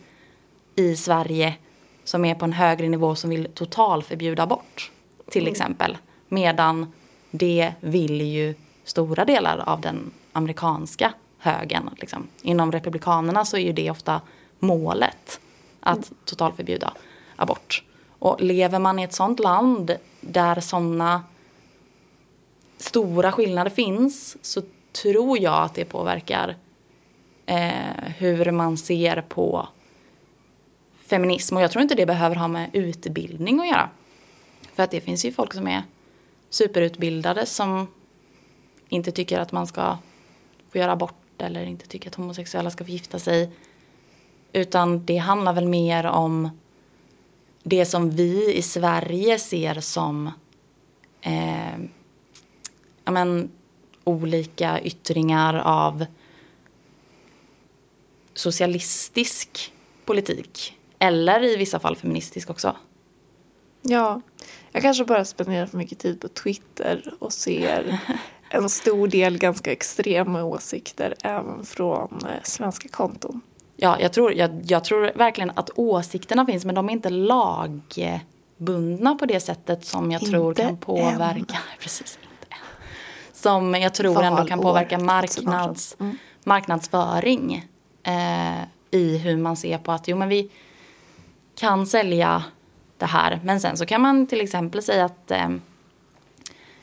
i 0.76 0.95
Sverige 0.95 1.56
som 2.04 2.26
är 2.26 2.36
på 2.36 2.45
en 2.45 2.54
högre 2.54 2.89
nivå 2.89 3.15
som 3.15 3.30
vill 3.30 3.48
totalförbjuda 3.54 4.43
abort. 4.43 4.91
Till 5.30 5.41
mm. 5.41 5.52
exempel. 5.52 5.98
Medan 6.34 6.94
det 7.32 7.74
vill 7.80 8.22
ju 8.22 8.56
stora 8.84 9.26
delar 9.26 9.58
av 9.58 9.82
den 9.82 10.12
amerikanska 10.32 11.13
högern. 11.38 11.89
Liksom. 11.98 12.28
Inom 12.41 12.72
republikanerna 12.72 13.46
så 13.46 13.58
är 13.58 13.62
ju 13.62 13.74
det 13.74 13.91
ofta 13.91 14.22
målet 14.60 15.39
att 15.80 16.12
totalförbjuda 16.26 16.94
abort. 17.36 17.84
Och 18.20 18.41
lever 18.41 18.80
man 18.80 19.00
i 19.00 19.04
ett 19.04 19.13
sånt 19.13 19.39
land 19.39 19.96
där 20.22 20.60
såna 20.60 21.24
stora 22.78 23.32
skillnader 23.32 23.72
finns 23.72 24.38
så 24.41 24.62
tror 25.02 25.39
jag 25.39 25.63
att 25.63 25.74
det 25.74 25.86
påverkar 25.86 26.56
eh, 27.46 28.12
hur 28.17 28.52
man 28.52 28.78
ser 28.78 29.22
på 29.22 29.67
feminism. 31.06 31.56
Och 31.56 31.63
jag 31.63 31.72
tror 31.72 31.82
inte 31.82 31.96
det 31.96 32.06
behöver 32.06 32.36
ha 32.36 32.48
med 32.48 32.70
utbildning 32.74 33.60
att 33.60 33.67
göra. 33.67 33.89
För 34.74 34.84
att 34.84 34.91
det 34.91 35.02
finns 35.02 35.26
ju 35.26 35.32
folk 35.32 35.54
som 35.54 35.67
är 35.67 35.84
superutbildade 36.52 37.46
som 37.46 37.88
inte 38.90 39.12
tycker 39.12 39.40
att 39.40 39.52
man 39.52 39.68
ska 39.68 39.98
få 40.72 40.78
göra 40.78 40.92
abort 40.92 41.42
eller 41.42 41.66
inte 41.66 41.88
tycker 41.88 42.10
att 42.10 42.16
homosexuella 42.16 42.72
ska 42.72 42.86
få 42.86 42.92
gifta 42.92 43.20
sig. 43.20 43.52
Utan 44.54 45.06
det 45.06 45.18
handlar 45.18 45.54
väl 45.54 45.68
mer 45.68 46.06
om 46.06 46.50
det 47.64 47.86
som 47.86 48.10
vi 48.10 48.54
i 48.56 48.62
Sverige 48.62 49.40
ser 49.40 49.80
som 49.80 50.32
eh, 51.22 51.78
ja, 53.06 53.12
men, 53.12 53.52
olika 54.04 54.82
yttringar 54.82 55.54
av 55.56 56.06
socialistisk 58.34 59.74
politik. 60.06 60.78
Eller 61.00 61.44
i 61.44 61.56
vissa 61.56 61.80
fall 61.80 61.96
feministisk 61.96 62.50
också. 62.50 62.76
Ja, 63.82 64.22
jag 64.71 64.81
kanske 64.81 65.05
bara 65.05 65.25
spenderar 65.25 65.65
för 65.65 65.77
mycket 65.77 65.99
tid 65.99 66.21
på 66.21 66.27
Twitter 66.27 67.13
och 67.19 67.34
ser 67.34 67.99
en 68.49 68.69
stor 68.69 69.07
del 69.07 69.38
ganska 69.38 69.71
extrema 69.71 70.43
åsikter 70.43 71.15
även 71.23 71.65
från 71.65 72.19
eh, 72.25 72.43
svenska 72.43 72.89
konton. 72.89 73.41
Ja, 73.75 73.99
jag 73.99 74.13
tror, 74.13 74.34
jag, 74.34 74.62
jag 74.65 74.84
tror 74.84 75.12
verkligen 75.15 75.51
att 75.55 75.69
åsikterna 75.75 76.45
finns 76.45 76.65
men 76.65 76.75
de 76.75 76.89
är 76.89 76.93
inte 76.93 77.10
lagbundna 77.10 77.95
på 79.15 79.25
det 79.25 79.39
sättet 79.39 79.86
som 79.86 80.12
jag 80.12 80.21
inte 80.21 80.31
tror 80.31 80.53
kan 80.53 80.77
påverka. 80.77 81.36
Än. 81.38 81.45
Precis, 81.79 82.19
inte 82.21 82.47
än. 82.49 82.57
Som 83.34 83.73
jag 83.73 83.93
tror 83.93 84.13
Valår, 84.13 84.27
ändå 84.27 84.45
kan 84.45 84.60
påverka 84.60 84.99
marknads, 84.99 85.95
mm. 85.99 86.17
marknadsföring 86.43 87.65
eh, 88.03 88.62
i 88.91 89.17
hur 89.17 89.38
man 89.38 89.57
ser 89.57 89.77
på 89.77 89.91
att 89.91 90.07
jo 90.07 90.17
men 90.17 90.29
vi 90.29 90.51
kan 91.55 91.88
sälja 91.88 92.43
det 93.02 93.08
här. 93.08 93.40
Men 93.44 93.60
sen 93.60 93.78
så 93.78 93.86
kan 93.86 94.02
man 94.02 94.28
till 94.28 94.42
exempel 94.42 94.84
säga 94.84 95.06
att 95.06 95.32
eh, 95.32 95.50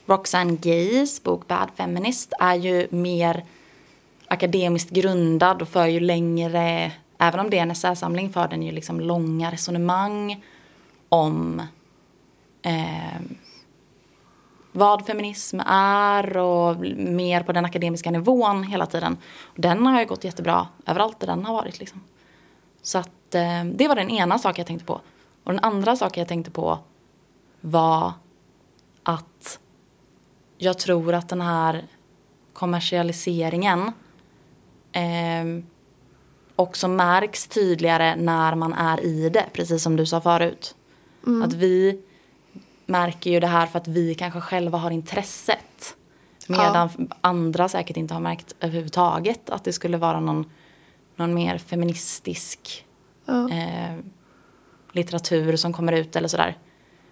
Roxane 0.06 0.56
Gays 0.56 1.22
bok 1.22 1.48
Bad 1.48 1.70
Feminist 1.76 2.32
är 2.40 2.54
ju 2.54 2.86
mer 2.90 3.44
akademiskt 4.28 4.90
grundad 4.90 5.62
och 5.62 5.68
för 5.68 5.86
ju 5.86 6.00
längre, 6.00 6.92
även 7.18 7.40
om 7.40 7.50
det 7.50 7.58
är 7.58 7.62
en 7.62 7.70
essäsamling, 7.70 8.32
för 8.32 8.48
den 8.48 8.62
ju 8.62 8.72
liksom 8.72 9.00
långa 9.00 9.52
resonemang 9.52 10.44
om 11.08 11.62
eh, 12.62 13.20
vad 14.72 15.06
feminism 15.06 15.60
är 15.66 16.36
och 16.36 16.76
mer 16.96 17.42
på 17.42 17.52
den 17.52 17.64
akademiska 17.64 18.10
nivån 18.10 18.62
hela 18.62 18.86
tiden. 18.86 19.16
Den 19.54 19.86
har 19.86 20.00
ju 20.00 20.06
gått 20.06 20.24
jättebra 20.24 20.66
överallt 20.86 21.20
där 21.20 21.26
den 21.26 21.44
har 21.44 21.54
varit. 21.54 21.78
Liksom. 21.78 22.00
Så 22.82 22.98
att, 22.98 23.34
eh, 23.34 23.64
det 23.64 23.88
var 23.88 23.94
den 23.94 24.10
ena 24.10 24.38
saken 24.38 24.60
jag 24.60 24.66
tänkte 24.66 24.86
på. 24.86 25.00
Och 25.48 25.54
den 25.54 25.64
andra 25.64 25.96
saken 25.96 26.20
jag 26.20 26.28
tänkte 26.28 26.50
på 26.50 26.78
var 27.60 28.12
att 29.02 29.60
jag 30.58 30.78
tror 30.78 31.14
att 31.14 31.28
den 31.28 31.40
här 31.40 31.84
kommersialiseringen 32.52 33.92
eh, 34.92 35.64
också 36.56 36.88
märks 36.88 37.46
tydligare 37.46 38.16
när 38.16 38.54
man 38.54 38.72
är 38.72 39.04
i 39.04 39.28
det, 39.28 39.44
precis 39.52 39.82
som 39.82 39.96
du 39.96 40.06
sa 40.06 40.20
förut. 40.20 40.74
Mm. 41.26 41.42
Att 41.42 41.52
vi 41.52 42.02
märker 42.86 43.30
ju 43.30 43.40
det 43.40 43.46
här 43.46 43.66
för 43.66 43.78
att 43.78 43.88
vi 43.88 44.14
kanske 44.14 44.40
själva 44.40 44.78
har 44.78 44.90
intresset. 44.90 45.96
Medan 46.48 46.90
ja. 46.98 47.16
andra 47.20 47.68
säkert 47.68 47.96
inte 47.96 48.14
har 48.14 48.20
märkt 48.20 48.54
överhuvudtaget 48.60 49.50
att 49.50 49.64
det 49.64 49.72
skulle 49.72 49.96
vara 49.96 50.20
någon, 50.20 50.50
någon 51.16 51.34
mer 51.34 51.58
feministisk 51.58 52.86
ja. 53.24 53.50
eh, 53.50 53.96
litteratur 54.92 55.56
som 55.56 55.72
kommer 55.72 55.92
ut 55.92 56.16
eller 56.16 56.28
sådär. 56.28 56.56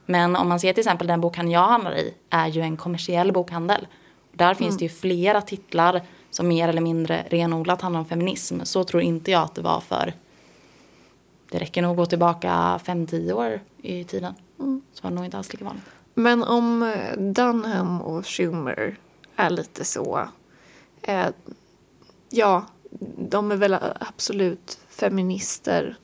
Men 0.06 0.36
om 0.36 0.48
man 0.48 0.60
ser 0.60 0.72
till 0.72 0.80
exempel 0.80 1.06
den 1.06 1.20
bokhandeln 1.20 1.52
jag 1.52 1.68
handlar 1.68 1.96
i 1.96 2.14
är 2.30 2.46
ju 2.46 2.60
en 2.60 2.76
kommersiell 2.76 3.32
bokhandel. 3.32 3.86
Där 4.32 4.46
mm. 4.46 4.56
finns 4.56 4.78
det 4.78 4.84
ju 4.84 4.88
flera 4.88 5.42
titlar 5.42 6.02
som 6.30 6.48
mer 6.48 6.68
eller 6.68 6.80
mindre 6.80 7.24
renodlat 7.30 7.82
handlar 7.82 8.00
om 8.00 8.06
feminism. 8.06 8.60
Så 8.62 8.84
tror 8.84 9.02
inte 9.02 9.30
jag 9.30 9.42
att 9.42 9.54
det 9.54 9.62
var 9.62 9.80
för 9.80 10.12
det 11.50 11.58
räcker 11.58 11.82
nog 11.82 11.90
att 11.90 11.96
gå 11.96 12.06
tillbaka 12.06 12.80
5-10 12.84 13.32
år 13.32 13.60
i 13.82 14.04
tiden. 14.04 14.34
Mm. 14.58 14.82
Så 14.92 15.02
var 15.02 15.10
det 15.10 15.16
nog 15.16 15.24
inte 15.24 15.36
alls 15.36 15.52
lika 15.52 15.64
vanligt. 15.64 15.84
Men 16.14 16.42
om 16.42 16.82
eh, 16.82 17.18
Dunham 17.18 18.02
och 18.02 18.26
Schumer 18.26 18.96
är 19.36 19.50
lite 19.50 19.84
så. 19.84 20.28
Eh, 21.02 21.26
ja, 22.30 22.66
de 23.18 23.52
är 23.52 23.56
väl 23.56 23.76
absolut 24.00 24.78
feminister. 24.88 25.96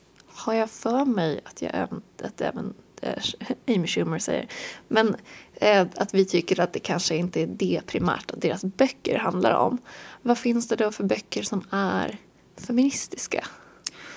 Har 0.42 0.54
jag 0.54 0.70
för 0.70 1.04
mig 1.04 1.40
att, 1.44 1.62
jag 1.62 1.88
att 2.22 2.40
även 2.40 2.74
eh, 3.00 3.22
Amy 3.76 3.86
Schumer 3.86 4.18
säger. 4.18 4.46
Men 4.88 5.16
eh, 5.54 5.86
att 5.96 6.14
vi 6.14 6.24
tycker 6.24 6.60
att 6.60 6.72
det 6.72 6.78
kanske 6.78 7.16
inte 7.16 7.40
är 7.40 7.46
det 7.46 7.80
primärt 7.86 8.30
att 8.30 8.40
deras 8.40 8.64
böcker 8.64 9.18
handlar 9.18 9.52
om. 9.52 9.78
Vad 10.22 10.38
finns 10.38 10.68
det 10.68 10.76
då 10.76 10.92
för 10.92 11.04
böcker 11.04 11.42
som 11.42 11.64
är 11.70 12.18
feministiska? 12.56 13.44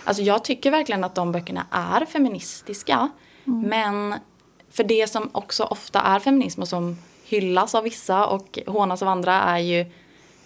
Alltså 0.04 0.24
jag 0.24 0.44
tycker 0.44 0.72
verkligen 0.72 1.04
att 1.04 1.16
de 1.16 1.32
böckerna 1.32 1.68
är 1.72 2.06
feministiska. 2.06 3.10
Men 3.44 4.16
för 4.70 4.84
det 4.84 5.08
som 5.08 5.30
också 5.32 5.64
ofta 5.64 6.02
är 6.02 6.20
feminism 6.20 6.62
och 6.62 6.68
som 6.68 6.98
hyllas 7.24 7.76
av 7.76 7.84
vissa 7.84 8.26
och 8.26 8.60
hånas 8.68 9.02
av 9.02 9.08
andra 9.08 9.34
är 9.34 9.60
ju 9.60 9.80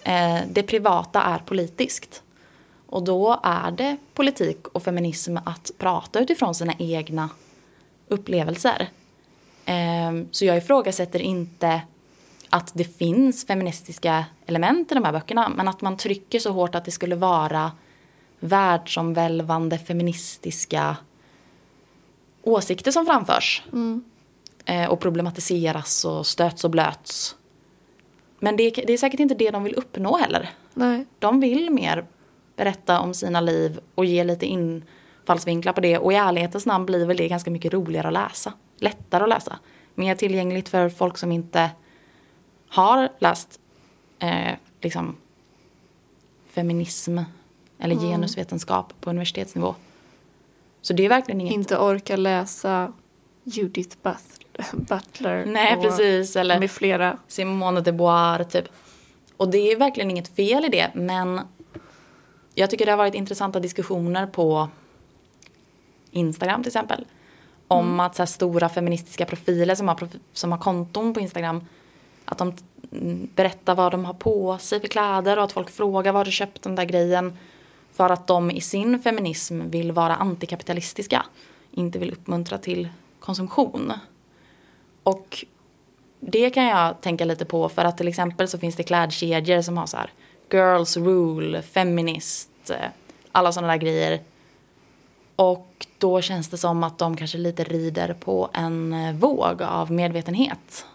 eh, 0.04 0.40
det 0.52 0.64
privata 0.64 1.22
är 1.22 1.40
politiskt. 1.40 2.24
Och 2.90 3.04
då 3.04 3.40
är 3.44 3.72
det 3.72 3.98
politik 4.14 4.68
och 4.68 4.84
feminism 4.84 5.38
att 5.46 5.72
prata 5.78 6.20
utifrån 6.20 6.56
sina 6.56 6.74
egna 6.80 7.30
upplevelser. 8.08 8.90
Eh, 9.66 10.12
så 10.32 10.46
jag 10.46 10.58
ifrågasätter 10.58 11.20
inte 11.20 11.82
att 12.50 12.72
det 12.74 12.84
finns 12.84 13.46
feministiska 13.46 14.26
element 14.46 14.92
i 14.92 14.96
de 14.96 15.04
här 15.04 15.12
böckerna 15.12 15.50
men 15.50 15.68
att 15.68 15.82
man 15.82 15.98
trycker 15.98 16.40
så 16.40 16.52
hårt 16.52 16.76
att 16.76 16.86
det 16.86 16.92
skulle 16.92 17.16
vara 17.16 17.72
världsomvälvande 18.40 19.78
feministiska 19.78 20.98
åsikter 22.44 22.92
som 22.92 23.06
framförs. 23.06 23.64
Eh, 24.66 24.90
och 24.90 25.00
problematiseras 25.00 26.06
och 26.06 26.28
stöts 26.28 26.64
och 26.64 26.72
blöts. 26.72 27.36
Men 28.40 28.58
det, 28.58 28.70
det 28.70 28.94
är 28.94 28.98
säkert 28.98 29.20
inte 29.20 29.36
det 29.36 29.52
de 29.52 29.64
vill 29.64 29.76
uppnå 29.76 30.18
heller. 30.18 30.50
Nej. 30.74 31.06
De 31.20 31.40
vill 31.40 31.70
mer 31.72 32.06
berätta 32.60 33.00
om 33.00 33.14
sina 33.14 33.42
liv 33.42 33.80
och 33.96 34.06
ge 34.06 34.24
lite 34.24 34.46
infallsvinklar 34.46 35.74
på 35.74 35.82
det. 35.82 35.98
Och 35.98 36.14
i 36.14 36.16
ärlighetens 36.16 36.66
namn 36.66 36.86
blir 36.86 37.06
väl 37.06 37.18
det 37.18 37.28
ganska 37.28 37.52
mycket 37.52 37.74
roligare 37.74 38.08
att 38.08 38.14
läsa. 38.14 38.54
Lättare 38.78 39.24
att 39.24 39.30
läsa. 39.30 39.60
Mer 39.96 40.16
tillgängligt 40.16 40.70
för 40.70 40.90
folk 40.90 41.18
som 41.18 41.32
inte 41.32 41.72
har 42.70 43.10
läst 43.20 43.60
eh, 44.20 44.54
liksom 44.82 45.16
feminism 46.52 47.20
eller 47.80 47.96
genusvetenskap 47.96 48.94
på 49.02 49.10
universitetsnivå. 49.10 49.76
Så 50.82 50.94
det 50.94 51.06
är 51.06 51.10
verkligen 51.10 51.42
inget... 51.42 51.54
Inte 51.54 51.78
orka 51.78 52.16
läsa 52.16 52.94
Judith 53.44 53.98
Butler. 54.72 55.46
Nej, 55.46 55.76
och 55.76 55.84
precis. 55.84 56.36
Eller 56.36 56.60
Med 56.60 56.72
flera. 56.72 57.18
Simone 57.28 57.82
de 57.82 57.92
Beauvoir, 57.92 58.44
typ. 58.44 58.66
Och 59.38 59.50
det 59.52 59.72
är 59.72 59.76
verkligen 59.76 60.12
inget 60.12 60.36
fel 60.36 60.66
i 60.66 60.70
det, 60.70 60.92
men 60.94 61.42
jag 62.60 62.70
tycker 62.70 62.86
det 62.86 62.92
har 62.92 62.98
varit 62.98 63.14
intressanta 63.14 63.60
diskussioner 63.60 64.28
på 64.28 64.70
Instagram 66.12 66.64
till 66.64 66.70
exempel. 66.70 67.06
Om 67.68 68.00
att 68.00 68.16
så 68.16 68.26
stora 68.26 68.70
feministiska 68.70 69.26
profiler 69.26 69.76
som 69.76 69.88
har, 69.88 70.10
som 70.34 70.52
har 70.52 70.60
konton 70.60 71.14
på 71.14 71.20
Instagram, 71.20 71.66
att 72.26 72.38
de 72.38 72.54
mm, 72.92 73.30
berättar 73.36 73.76
vad 73.76 73.92
de 73.92 74.06
har 74.06 74.14
på 74.14 74.58
sig 74.58 74.80
för 74.80 74.88
kläder 74.88 75.38
och 75.38 75.44
att 75.44 75.52
folk 75.52 75.70
frågar 75.70 76.12
var 76.12 76.26
du 76.26 76.32
köpt 76.32 76.62
den 76.62 76.76
där 76.76 76.86
grejen. 76.86 77.38
För 77.94 78.10
att 78.10 78.28
de 78.28 78.52
i 78.52 78.62
sin 78.62 79.00
feminism 79.00 79.70
vill 79.70 79.92
vara 79.92 80.16
antikapitalistiska. 80.16 81.26
Inte 81.72 82.00
vill 82.00 82.12
uppmuntra 82.12 82.58
till 82.58 82.90
konsumtion. 83.20 83.94
Och 85.04 85.46
det 86.20 86.50
kan 86.50 86.66
jag 86.66 87.02
tänka 87.02 87.26
lite 87.26 87.46
på 87.46 87.70
för 87.70 87.86
att 87.86 87.98
till 87.98 88.08
exempel 88.08 88.48
så 88.48 88.58
finns 88.58 88.76
det 88.76 88.84
klädkedjor 88.84 89.62
som 89.62 89.78
har 89.78 89.86
så 89.86 89.98
här 89.98 90.12
girls 90.52 90.98
rule, 90.98 91.62
feminist, 91.62 92.49
alla 93.32 93.52
sådana 93.52 93.74
där 93.74 93.80
grejer. 93.80 94.22
Och 95.36 95.88
då 95.98 96.22
känns 96.22 96.50
det 96.50 96.58
som 96.58 96.84
att 96.84 96.98
de 96.98 97.18
kanske 97.18 97.38
lite 97.38 97.64
rider 97.64 98.14
på 98.14 98.50
en 98.54 98.94
eh, 98.94 99.16
våg 99.16 99.62
av 99.62 99.92
medvetenhet. 99.92 100.86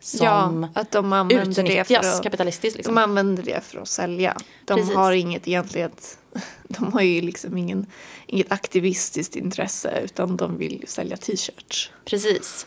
Som 0.00 0.68
ja, 0.74 0.80
att 0.80 0.90
de 0.90 1.12
använder 1.12 1.46
det 1.46 1.54
för 1.54 1.62
utnyttjas 1.62 2.16
att, 2.16 2.22
kapitalistiskt. 2.22 2.76
Liksom. 2.76 2.94
de 2.94 3.00
använder 3.02 3.42
det 3.42 3.64
för 3.64 3.80
att 3.80 3.88
sälja. 3.88 4.36
De 4.64 4.74
Precis. 4.74 4.94
har 4.94 5.12
inget 5.12 5.48
egentligen, 5.48 5.90
de 6.68 6.92
har 6.92 7.00
ju 7.00 7.20
liksom 7.20 7.58
ingen, 7.58 7.86
inget 8.26 8.52
aktivistiskt 8.52 9.36
intresse 9.36 10.00
utan 10.04 10.36
de 10.36 10.58
vill 10.58 10.80
ju 10.80 10.86
sälja 10.86 11.16
t-shirts. 11.16 11.90
Precis. 12.04 12.66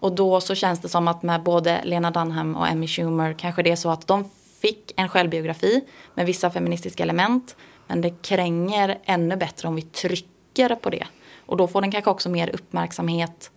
Och 0.00 0.12
då 0.12 0.40
så 0.40 0.54
känns 0.54 0.80
det 0.80 0.88
som 0.88 1.08
att 1.08 1.22
med 1.22 1.42
både 1.42 1.80
Lena 1.84 2.10
Dunham 2.10 2.56
och 2.56 2.68
Emmy 2.68 2.88
Schumer 2.88 3.32
kanske 3.38 3.62
det 3.62 3.70
är 3.70 3.76
så 3.76 3.90
att 3.90 4.06
de 4.06 4.30
fick 4.60 4.92
en 4.96 5.08
självbiografi 5.08 5.84
med 6.14 6.26
vissa 6.26 6.50
feministiska 6.50 7.02
element. 7.02 7.56
Men 7.88 8.00
det 8.00 8.22
kränger 8.22 8.98
ännu 9.04 9.36
bättre 9.36 9.68
om 9.68 9.74
vi 9.74 9.82
trycker 9.82 10.74
på 10.74 10.90
det. 10.90 11.06
Och 11.46 11.56
då 11.56 11.68
får 11.68 11.80
den 11.80 11.90
kanske 11.90 12.10
också 12.10 12.28
mer 12.28 12.50
uppmärksamhet 12.54 13.50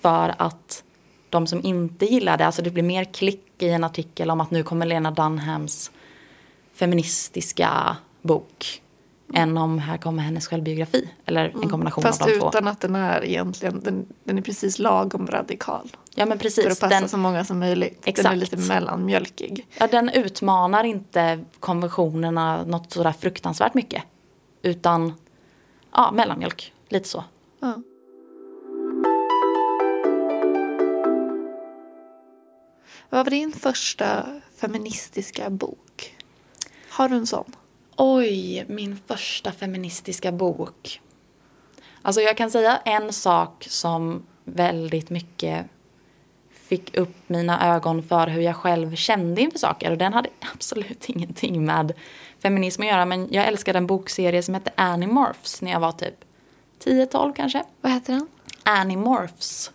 för 0.00 0.34
att 0.38 0.84
de 1.30 1.46
som 1.46 1.64
inte 1.64 2.06
gillar 2.06 2.36
det, 2.36 2.46
alltså 2.46 2.62
det 2.62 2.70
blir 2.70 2.82
mer 2.82 3.04
klick 3.04 3.46
i 3.58 3.68
en 3.68 3.84
artikel 3.84 4.30
om 4.30 4.40
att 4.40 4.50
nu 4.50 4.62
kommer 4.62 4.86
Lena 4.86 5.10
Dunhams 5.10 5.90
feministiska 6.74 7.96
bok. 8.22 8.82
Än 9.34 9.58
om 9.58 9.78
här 9.78 9.96
kommer 9.98 10.22
hennes 10.22 10.48
självbiografi. 10.48 11.08
Eller 11.24 11.44
en 11.62 11.68
kombination 11.70 12.02
Fast 12.02 12.22
av 12.22 12.28
de 12.28 12.38
två. 12.38 12.48
utan 12.48 12.68
att 12.68 12.80
den 12.80 12.94
är 12.96 13.24
egentligen, 13.24 13.80
den, 13.80 14.06
den 14.24 14.38
är 14.38 14.42
precis 14.42 14.78
lagom 14.78 15.26
radikal. 15.26 15.96
Ja 16.14 16.26
men 16.26 16.38
precis. 16.38 16.64
För 16.64 16.70
att 16.70 16.80
passa 16.80 17.00
Den- 17.00 17.08
så 17.08 17.16
många 17.16 17.44
som 17.44 17.58
möjligt. 17.58 18.02
Den 18.02 18.14
är 18.14 18.18
Exakt. 18.18 18.36
lite 18.36 18.56
mellanmjölkig. 18.56 19.66
Ja, 19.78 19.86
den 19.86 20.08
utmanar 20.08 20.84
inte 20.84 21.44
konventionerna 21.60 22.64
något 22.64 22.92
sådär 22.92 23.12
fruktansvärt 23.20 23.74
mycket. 23.74 24.02
Utan, 24.62 25.12
ja, 25.92 26.10
mellanmjölk. 26.12 26.72
Lite 26.88 27.08
så. 27.08 27.24
Ja. 27.60 27.74
Vad 33.10 33.24
var 33.24 33.30
din 33.30 33.52
första 33.52 34.26
feministiska 34.56 35.50
bok? 35.50 36.16
Har 36.90 37.08
du 37.08 37.16
en 37.16 37.26
sån? 37.26 37.56
Oj, 38.02 38.64
min 38.68 38.98
första 39.06 39.52
feministiska 39.52 40.32
bok. 40.32 41.00
Alltså 42.02 42.20
jag 42.20 42.36
kan 42.36 42.50
säga 42.50 42.80
en 42.84 43.12
sak 43.12 43.66
som 43.70 44.26
väldigt 44.44 45.10
mycket 45.10 45.66
fick 46.50 46.96
upp 46.96 47.14
mina 47.26 47.76
ögon 47.76 48.02
för 48.02 48.26
hur 48.26 48.40
jag 48.40 48.56
själv 48.56 48.94
kände 48.94 49.40
inför 49.40 49.58
saker. 49.58 49.90
Och 49.90 49.98
den 49.98 50.12
hade 50.12 50.28
absolut 50.54 51.08
ingenting 51.08 51.64
med 51.64 51.92
feminism 52.42 52.82
att 52.82 52.88
göra. 52.88 53.04
Men 53.04 53.28
jag 53.30 53.46
älskade 53.46 53.78
en 53.78 53.86
bokserie 53.86 54.42
som 54.42 54.54
hette 54.54 54.72
Animorphs 54.74 55.62
när 55.62 55.70
jag 55.70 55.80
var 55.80 55.92
typ 55.92 56.24
10-12 56.84 57.32
kanske. 57.36 57.64
Vad 57.80 57.92
heter 57.92 58.12
den? 58.12 58.26
Animorphs. 58.62 59.72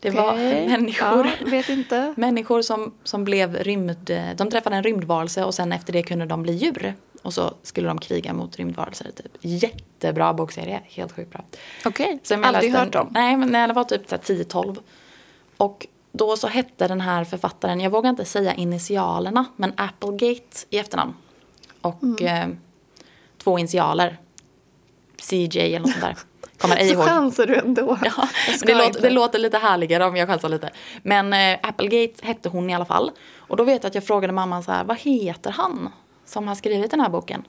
Det 0.00 0.10
var 0.10 0.32
Okej. 0.32 0.68
människor. 0.68 1.30
Ja, 1.40 1.50
vet 1.50 1.68
inte. 1.68 2.14
Människor 2.16 2.62
som, 2.62 2.94
som 3.04 3.24
blev 3.24 3.56
rymd... 3.56 4.10
De 4.36 4.50
träffade 4.50 4.76
en 4.76 4.82
rymdvarelse 4.82 5.44
och 5.44 5.54
sen 5.54 5.72
efter 5.72 5.92
det 5.92 6.02
kunde 6.02 6.26
de 6.26 6.42
bli 6.42 6.52
djur. 6.52 6.94
Och 7.22 7.34
så 7.34 7.54
skulle 7.62 7.88
de 7.88 7.98
kriga 7.98 8.32
mot 8.32 8.56
rymdvarelser. 8.56 9.04
Typ. 9.16 9.32
Jättebra 9.40 10.32
bokserie. 10.34 10.80
Helt 10.84 11.12
sjukt 11.12 11.30
bra. 11.30 11.44
Okej, 11.84 12.20
jag 12.30 12.44
aldrig 12.44 12.72
hört 12.74 12.94
om. 12.94 13.08
Nej, 13.10 13.36
men 13.36 13.48
när 13.48 13.66
jag 13.68 13.74
var 13.74 13.84
typ 13.84 14.08
så 14.08 14.14
här 14.16 14.22
10-12. 14.22 14.76
Och 15.56 15.86
då 16.12 16.36
så 16.36 16.46
hette 16.48 16.88
den 16.88 17.00
här 17.00 17.24
författaren, 17.24 17.80
jag 17.80 17.90
vågar 17.90 18.10
inte 18.10 18.24
säga 18.24 18.54
initialerna, 18.54 19.44
men 19.56 19.72
Applegate 19.76 20.56
i 20.70 20.78
efternamn. 20.78 21.14
Och 21.80 22.02
Mm. 22.02 22.50
eh, 22.50 22.56
två 23.38 23.58
initialer. 23.58 24.18
CJ 25.18 25.58
eller 25.60 25.80
något 25.80 25.90
sånt 25.90 26.00
där. 26.02 26.16
Kommer 26.58 26.76
ej 26.76 26.88
Så 26.88 26.94
ihåg. 26.94 27.04
chansar 27.04 27.46
du 27.46 27.56
ändå. 27.56 27.98
Ja, 28.04 28.28
det, 28.66 28.74
låter, 28.74 29.00
det 29.02 29.10
låter 29.10 29.38
lite 29.38 29.58
härligare 29.58 30.04
om 30.04 30.16
jag 30.16 30.28
chansar 30.28 30.48
lite. 30.48 30.70
Men 31.02 31.32
eh, 31.32 31.58
Applegate 31.62 32.12
hette 32.26 32.48
hon 32.48 32.70
i 32.70 32.74
alla 32.74 32.84
fall. 32.84 33.10
Och 33.36 33.56
då 33.56 33.64
vet 33.64 33.82
jag 33.82 33.88
att 33.88 33.94
jag 33.94 34.04
frågade 34.04 34.32
mamman 34.32 34.62
så 34.62 34.72
här, 34.72 34.84
vad 34.84 34.98
heter 34.98 35.50
han 35.50 35.88
som 36.30 36.48
har 36.48 36.54
skrivit 36.54 36.90
den 36.90 37.00
här 37.00 37.08
boken? 37.08 37.46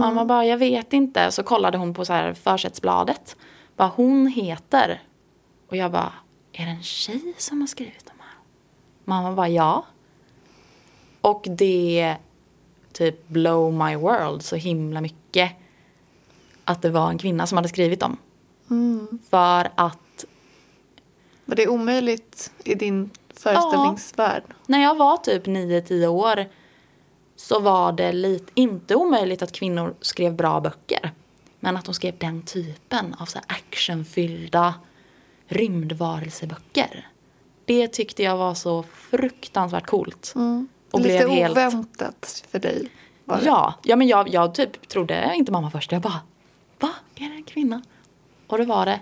Mamma 0.00 0.24
bara, 0.24 0.44
jag 0.44 0.58
vet 0.58 0.92
inte. 0.92 1.32
Så 1.32 1.42
kollade 1.42 1.78
hon 1.78 1.94
på 1.94 2.04
så 2.04 2.12
här 2.12 2.34
försättsbladet. 2.34 3.36
Vad 3.76 3.90
hon 3.90 4.26
heter. 4.26 5.02
Och 5.68 5.76
jag 5.76 5.92
bara, 5.92 6.12
är 6.52 6.64
det 6.64 6.70
en 6.70 6.82
tjej 6.82 7.34
som 7.38 7.60
har 7.60 7.68
skrivit 7.68 8.06
de 8.06 8.12
här? 8.22 8.34
Mamma 9.04 9.32
bara, 9.32 9.48
ja. 9.48 9.84
Och 11.20 11.46
det 11.48 12.16
typ 12.92 13.28
blow 13.28 13.72
my 13.72 13.96
world 13.96 14.42
så 14.42 14.56
himla 14.56 15.00
mycket. 15.00 15.52
Att 16.64 16.82
det 16.82 16.90
var 16.90 17.08
en 17.10 17.18
kvinna 17.18 17.46
som 17.46 17.56
hade 17.58 17.68
skrivit 17.68 18.00
dem. 18.00 18.16
För 19.30 19.70
att 19.74 20.24
Var 21.44 21.56
det 21.56 21.68
omöjligt 21.68 22.52
i 22.64 22.74
din 22.74 23.10
föreställningsvärld? 23.34 24.42
när 24.66 24.82
jag 24.82 24.94
var 24.96 25.16
typ 25.16 25.46
9-10 25.46 26.06
år 26.06 26.46
så 27.40 27.60
var 27.60 27.92
det 27.92 28.12
lite, 28.12 28.52
inte 28.54 28.94
omöjligt 28.94 29.42
att 29.42 29.52
kvinnor 29.52 29.94
skrev 30.00 30.34
bra 30.34 30.60
böcker. 30.60 31.12
Men 31.60 31.76
att 31.76 31.84
de 31.84 31.94
skrev 31.94 32.18
den 32.18 32.42
typen 32.42 33.14
av 33.18 33.26
så 33.26 33.38
actionfyllda 33.46 34.74
rymdvarelseböcker. 35.46 37.08
Det 37.64 37.88
tyckte 37.88 38.22
jag 38.22 38.36
var 38.36 38.54
så 38.54 38.82
fruktansvärt 38.82 39.86
coolt. 39.86 40.34
Och 40.90 41.00
Lite 41.00 41.14
blev 41.14 41.28
helt... 41.28 41.52
oväntat 41.52 42.44
för 42.50 42.58
dig. 42.58 42.88
Ja, 43.24 43.74
ja 43.82 43.96
men 43.96 44.08
jag, 44.08 44.28
jag 44.28 44.54
typ 44.54 44.88
trodde 44.88 45.32
inte 45.34 45.52
mamma 45.52 45.70
först. 45.70 45.92
Jag 45.92 46.02
bara, 46.02 46.20
va? 46.78 46.90
Är 47.14 47.28
det 47.28 47.34
en 47.34 47.44
kvinna? 47.44 47.82
Och 48.46 48.58
det 48.58 48.64
var 48.64 48.86
det. 48.86 49.00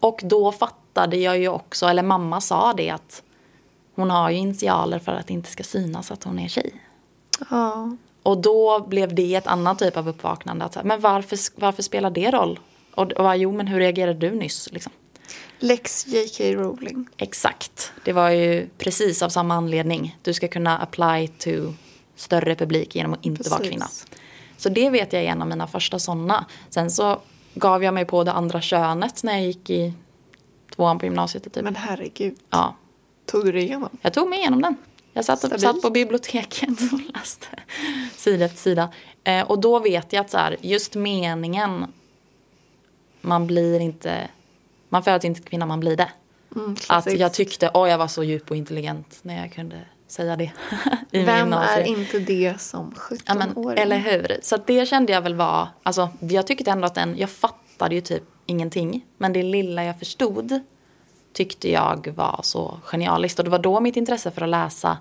Och 0.00 0.20
då 0.24 0.52
fattade 0.52 1.16
jag 1.16 1.38
ju 1.38 1.48
också, 1.48 1.86
eller 1.86 2.02
mamma 2.02 2.40
sa 2.40 2.72
det 2.72 2.90
att 2.90 3.22
hon 3.94 4.10
har 4.10 4.30
ju 4.30 4.36
initialer 4.36 4.98
för 4.98 5.12
att 5.12 5.26
det 5.26 5.32
inte 5.32 5.50
ska 5.50 5.62
synas 5.62 6.10
att 6.10 6.24
hon 6.24 6.38
är 6.38 6.48
tjej. 6.48 6.83
Ja. 7.50 7.96
Och 8.22 8.38
då 8.38 8.86
blev 8.88 9.14
det 9.14 9.34
ett 9.34 9.46
annat 9.46 9.78
typ 9.78 9.96
av 9.96 10.08
uppvaknande. 10.08 10.64
Att, 10.64 10.84
men 10.84 11.00
varför, 11.00 11.38
varför 11.60 11.82
spelar 11.82 12.10
det 12.10 12.30
roll? 12.30 12.60
Och, 12.94 13.12
och 13.12 13.36
jo, 13.36 13.52
men 13.52 13.66
hur 13.66 13.78
reagerade 13.78 14.18
du 14.18 14.30
nyss? 14.30 14.68
Liksom? 14.72 14.92
Lex 15.58 16.06
J.K. 16.06 16.44
Rowling. 16.44 17.08
Exakt. 17.16 17.92
Det 18.04 18.12
var 18.12 18.30
ju 18.30 18.68
precis 18.78 19.22
av 19.22 19.28
samma 19.28 19.54
anledning. 19.54 20.18
Du 20.22 20.34
ska 20.34 20.48
kunna 20.48 20.78
apply 20.78 21.28
to 21.28 21.50
större 22.16 22.54
publik 22.54 22.96
genom 22.96 23.12
att 23.12 23.24
inte 23.24 23.38
Precis. 23.38 23.52
vara 23.52 23.64
kvinna. 23.64 23.86
Så 24.56 24.68
det 24.68 24.90
vet 24.90 25.12
jag 25.12 25.22
är 25.22 25.26
en 25.26 25.42
av 25.42 25.48
mina 25.48 25.66
första 25.66 25.98
sådana. 25.98 26.46
Sen 26.70 26.90
så 26.90 27.20
gav 27.54 27.84
jag 27.84 27.94
mig 27.94 28.04
på 28.04 28.24
det 28.24 28.32
andra 28.32 28.60
könet 28.60 29.22
när 29.22 29.32
jag 29.32 29.42
gick 29.42 29.70
i 29.70 29.92
tvåan 30.76 30.98
på 30.98 31.04
gymnasiet. 31.06 31.44
Typ. 31.54 31.64
Men 31.64 31.76
herregud, 31.76 32.34
Ja, 32.50 32.76
tog 33.26 33.44
du 33.44 33.52
det 33.52 33.60
igenom? 33.62 33.88
jag 34.02 34.12
tog 34.12 34.28
mig 34.28 34.38
igenom 34.38 34.62
den. 34.62 34.76
Jag 35.16 35.24
satt, 35.24 35.38
Stabilt. 35.38 35.60
satt 35.62 35.82
på 35.82 35.90
biblioteket 35.90 36.68
och 36.92 37.00
läste 37.14 37.46
sida 38.16 38.44
efter 38.44 38.58
sida. 38.58 38.88
Eh, 39.24 39.42
och 39.50 39.58
då 39.60 39.78
vet 39.78 40.12
jag 40.12 40.20
att 40.20 40.30
så 40.30 40.38
här, 40.38 40.56
just 40.60 40.94
meningen, 40.94 41.86
man 43.20 43.46
blir 43.46 43.80
inte, 43.80 44.28
man 44.88 45.02
föds 45.02 45.24
inte 45.24 45.40
kvinna, 45.40 45.66
man 45.66 45.80
blir 45.80 45.96
det. 45.96 46.08
Mm, 46.56 46.76
Att 46.88 47.18
jag 47.18 47.34
tyckte, 47.34 47.70
åh 47.74 47.88
jag 47.88 47.98
var 47.98 48.08
så 48.08 48.24
djup 48.24 48.50
och 48.50 48.56
intelligent 48.56 49.18
när 49.22 49.40
jag 49.40 49.52
kunde 49.52 49.80
säga 50.06 50.36
det. 50.36 50.52
i 51.10 51.22
Vem 51.22 51.52
är 51.52 51.80
inte 51.80 52.18
det 52.18 52.60
som 52.60 52.92
17-åring? 52.92 53.76
Ja, 53.76 53.82
eller 53.82 53.98
hur? 53.98 54.38
Så 54.42 54.54
att 54.54 54.66
det 54.66 54.86
kände 54.88 55.12
jag 55.12 55.22
väl 55.22 55.34
var, 55.34 55.68
alltså 55.82 56.08
jag 56.20 56.46
tyckte 56.46 56.70
ändå 56.70 56.86
att 56.86 56.94
den, 56.94 57.18
jag 57.18 57.30
fattade 57.30 57.94
ju 57.94 58.00
typ 58.00 58.22
ingenting. 58.46 59.04
Men 59.18 59.32
det 59.32 59.42
lilla 59.42 59.84
jag 59.84 59.98
förstod 59.98 60.60
tyckte 61.34 61.70
jag 61.70 62.12
var 62.16 62.40
så 62.42 62.80
genialiskt. 62.84 63.38
Och 63.38 63.44
det 63.44 63.50
var 63.50 63.58
då 63.58 63.80
mitt 63.80 63.96
intresse 63.96 64.30
för 64.30 64.42
att 64.42 64.48
läsa 64.48 64.98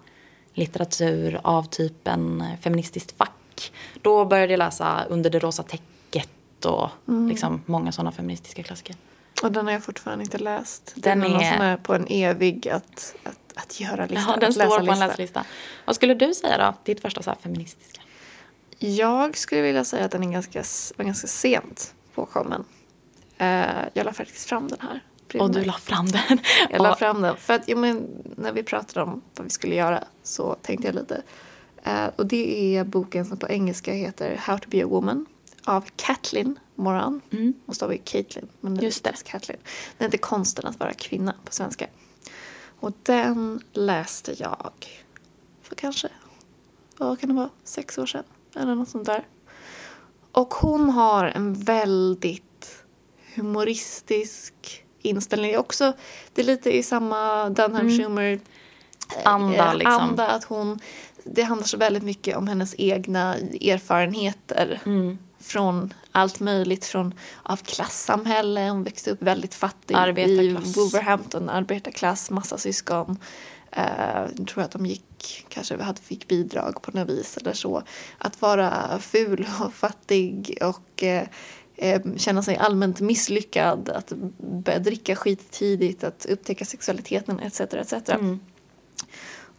litteratur 0.54 1.40
av 1.44 1.64
typen 1.64 2.44
feministiskt 2.62 3.18
fack. 3.18 3.72
Då 4.02 4.26
började 4.26 4.54
jag 4.54 4.58
läsa 4.58 5.06
Under 5.10 5.30
det 5.30 5.40
rosa 5.40 5.64
täcket 5.64 6.66
och 6.66 6.90
Mm. 7.08 7.30
liksom 7.30 7.62
många 7.66 7.92
sådana 7.92 8.12
feministiska 8.12 8.64
klassiker. 8.64 8.96
Och 9.44 9.52
den 9.52 9.66
har 9.66 9.74
jag 9.74 9.84
fortfarande 9.84 10.24
inte 10.24 10.38
läst. 10.38 10.94
Den 10.96 11.20
Den 11.20 11.32
är 11.32 11.70
någon 11.70 11.78
på 11.84 11.94
en 11.94 12.08
evig 12.10 12.70
att, 12.70 13.16
att, 13.24 13.54
att 13.56 13.80
göra-lista. 13.80 14.32
Ja, 14.32 14.38
den 14.40 14.54
står 14.54 14.86
på 14.86 14.92
en 14.92 15.00
läslista. 15.00 15.46
Vad 15.86 15.96
skulle 15.96 16.14
du 16.14 16.34
säga 16.34 16.58
då? 16.58 16.74
Ditt 16.84 17.02
första 17.02 17.24
så 17.24 17.30
här 17.30 17.38
feministiska? 17.42 18.02
Jag 18.80 19.38
skulle 19.38 19.62
vilja 19.62 19.84
säga 19.84 20.06
att 20.06 20.12
den 20.12 20.24
är 20.24 20.32
ganska, 20.32 20.64
var 20.98 21.06
ganska 21.06 21.28
sent 21.28 21.94
påkommen. 22.16 22.66
Uh, 23.42 23.48
jag 23.94 24.06
la 24.06 24.14
faktiskt 24.14 24.50
fram 24.50 24.68
den 24.68 24.80
här. 24.82 25.02
Och 25.42 25.52
du 25.52 25.64
la 25.64 25.74
fram 25.74 26.08
den. 26.08 26.40
Jag 26.70 26.82
la 26.82 26.96
fram 26.96 27.22
den. 27.22 27.38
För 27.38 27.54
att 27.54 27.68
ja, 27.68 27.76
men, 27.76 28.08
när 28.36 28.52
vi 28.52 28.64
pratade 28.64 29.12
om 29.12 29.22
vad 29.36 29.44
vi 29.44 29.50
skulle 29.50 29.76
göra 29.76 30.04
så 30.24 30.56
tänkte 30.62 30.88
jag 30.88 30.96
lite. 30.96 31.22
Eh, 31.84 32.06
och 32.16 32.26
det 32.26 32.76
är 32.78 32.84
boken 32.84 33.26
som 33.26 33.38
på 33.38 33.50
engelska 33.50 33.94
heter 33.94 34.36
How 34.36 34.58
to 34.58 34.70
be 34.70 34.84
a 34.84 34.88
woman 34.88 35.26
av 35.64 35.86
Kathleen 35.96 36.60
Moran. 36.76 37.22
Mm. 37.32 37.54
Hon 37.66 37.76
stavar 37.76 37.94
ju 37.94 38.00
Caitlyn, 38.04 38.48
men 38.62 38.76
det 38.76 38.86
Just 38.86 39.04
det. 39.04 39.10
är 39.10 39.14
Kathleen. 39.14 39.60
Den 39.98 40.06
heter 40.06 40.18
Konsten 40.18 40.66
att 40.66 40.80
vara 40.80 40.94
kvinna 40.94 41.36
på 41.46 41.54
svenska. 41.54 41.88
Och 42.80 42.92
den 43.04 43.62
läste 43.74 44.36
jag 44.38 44.72
för 45.62 45.76
kanske, 45.76 46.10
vad 46.98 47.20
kan 47.20 47.30
det 47.30 47.36
vara, 47.36 47.50
sex 47.64 47.98
år 47.98 48.06
sedan 48.06 48.24
eller 48.56 48.76
något 48.76 48.90
sånt 48.90 49.06
där. 49.06 49.28
Och 50.32 50.54
hon 50.54 50.90
har 50.90 51.26
en 51.26 51.54
väldigt 51.54 52.86
humoristisk 53.36 54.83
inställning. 55.04 55.52
Det 55.52 55.56
är 55.56 55.60
också, 55.60 55.94
det 56.34 56.42
är 56.42 56.46
lite 56.46 56.78
i 56.78 56.84
samma 56.84 57.50
Dunham 57.50 57.90
Schumer 57.90 58.32
eh, 58.34 58.40
Anda, 59.24 59.72
eh, 59.72 59.76
liksom. 59.76 60.02
anda 60.02 60.28
att 60.28 60.44
hon, 60.44 60.80
det 61.24 61.44
handlar 61.44 61.68
så 61.68 61.78
väldigt 61.78 62.04
mycket 62.04 62.38
om 62.38 62.48
hennes 62.48 62.76
egna 62.78 63.36
erfarenheter 63.62 64.82
Mm. 64.86 65.18
från 65.40 65.94
allt 66.12 66.40
möjligt 66.40 66.86
från 66.86 67.14
av 67.44 67.58
klassamhälle. 67.58 68.70
Hon 68.70 68.84
växte 68.84 69.12
upp 69.12 69.22
väldigt 69.22 69.56
fattig 69.56 69.96
i. 70.18 70.54
Wolverhampton, 70.76 71.50
arbetarklass, 71.50 72.30
massa 72.30 72.58
syskon. 72.58 73.18
Jag 74.38 74.48
tror 74.48 74.64
att 74.64 74.72
de 74.72 74.86
gick, 74.86 75.46
kanske 75.50 75.84
hade, 75.84 76.02
fick 76.02 76.28
bidrag 76.28 76.82
på 76.82 76.92
något 76.92 77.10
vis 77.10 77.38
eller 77.38 77.54
så. 77.54 77.84
Att 78.18 78.42
vara 78.42 79.00
ful 79.00 79.48
och 79.62 79.74
fattig 79.74 80.58
och 80.62 81.04
eh, 81.04 81.28
eh, 81.76 82.02
känna 82.18 82.44
sig 82.44 82.58
allmänt 82.58 83.00
misslyckad, 83.00 83.90
att 83.90 84.14
börja 84.38 84.80
dricka 84.80 85.16
skit 85.16 85.52
tidigt, 85.52 86.04
att 86.04 86.26
upptäcka 86.26 86.66
sexualiteten 86.66 87.40
etc. 87.40 87.60
etc. 87.62 87.94
Mm. 88.10 88.40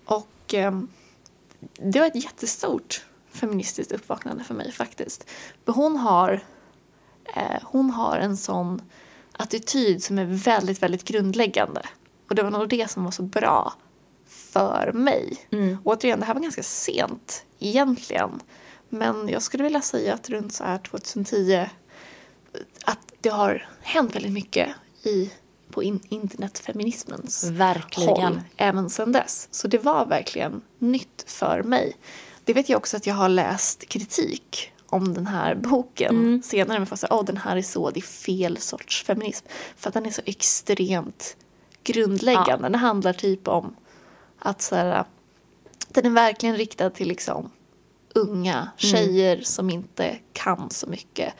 Och 0.05 0.55
eh, 0.55 0.81
det 1.61 2.01
var 2.01 2.07
ett 2.07 2.25
jättestort 2.25 3.05
feministiskt 3.31 3.93
uppvaknande 3.93 4.45
för 4.45 4.55
mig 4.55 4.73
faktiskt. 4.73 5.31
För 5.65 5.73
hon 5.73 5.97
har, 5.97 6.41
eh, 7.37 7.63
hon 7.63 7.91
har 7.91 8.19
en 8.19 8.37
sån 8.37 8.83
attityd 9.33 10.03
som 10.03 10.19
är 10.19 10.25
väldigt, 10.25 10.83
väldigt 10.83 11.05
grundläggande. 11.05 11.83
Och 12.29 12.35
det 12.35 12.43
var 12.43 12.51
nog 12.51 12.69
det 12.69 12.91
som 12.91 13.05
var 13.05 13.11
så 13.11 13.23
bra 13.23 13.73
för 14.27 14.93
mig. 14.93 15.37
Mm. 15.51 15.79
Återigen, 15.85 16.21
det 16.21 16.27
här 16.27 16.35
var 16.35 16.41
ganska 16.41 16.63
sent 16.63 17.45
egentligen. 17.59 18.41
Men 18.89 19.29
jag 19.29 19.43
skulle 19.43 19.65
vilja 19.65 19.81
säga 19.81 20.15
att 20.15 20.31
runt 20.31 20.53
så 20.55 20.65
här 20.65 20.79
2010 20.79 21.67
att 22.85 23.13
det 23.21 23.29
har 23.29 23.69
hänt 23.81 24.15
väldigt 24.15 24.33
mycket 24.33 24.69
i, 25.03 25.31
på 25.71 25.83
in, 25.83 26.01
internetfeminismens 26.09 27.45
Verkligen. 27.45 28.09
håll 28.11 28.41
även 28.57 28.91
sedan 28.91 29.13
dess. 29.13 29.49
Så 29.51 29.69
det 29.69 29.79
var 29.79 30.07
verkligen 30.07 30.63
nytt 30.79 31.25
för 31.27 31.63
mig. 31.63 31.97
Det 32.45 32.53
vet 32.55 32.69
jag 32.69 32.77
också 32.77 32.97
att 32.97 33.07
jag 33.07 33.15
har 33.15 33.29
läst 33.29 33.89
kritik 33.89 34.73
om 34.87 35.15
den 35.15 35.27
här 35.27 35.55
boken 35.55 36.17
Mm. 36.17 36.43
senare. 36.43 36.79
Men 36.79 36.87
fast 36.87 37.05
åh 37.11 37.25
den 37.25 37.37
här 37.37 37.57
är 37.57 37.63
så, 37.63 37.91
det 37.91 38.01
är 38.01 38.03
fel 38.03 38.59
sorts 38.59 39.05
feminism. 39.05 39.47
För 39.77 39.89
att 39.89 39.95
den 39.95 40.07
är 40.07 40.11
så 40.11 40.23
extremt 40.25 41.37
grundläggande. 41.85 42.69
Den 42.69 42.75
handlar 42.75 43.13
typ 43.13 43.49
om 43.49 43.77
att 44.39 44.63
så 44.63 44.77
här, 44.77 45.05
den 45.89 46.07
är 46.07 46.11
verkligen 46.11 46.57
riktad 46.57 46.91
till 46.91 47.09
liksom 47.09 47.51
unga 48.15 48.55
Mm. 48.55 48.71
tjejer 48.77 49.41
som 49.43 49.71
inte 49.71 50.19
kan 50.33 50.71
så 50.71 50.87
mycket 50.87 51.35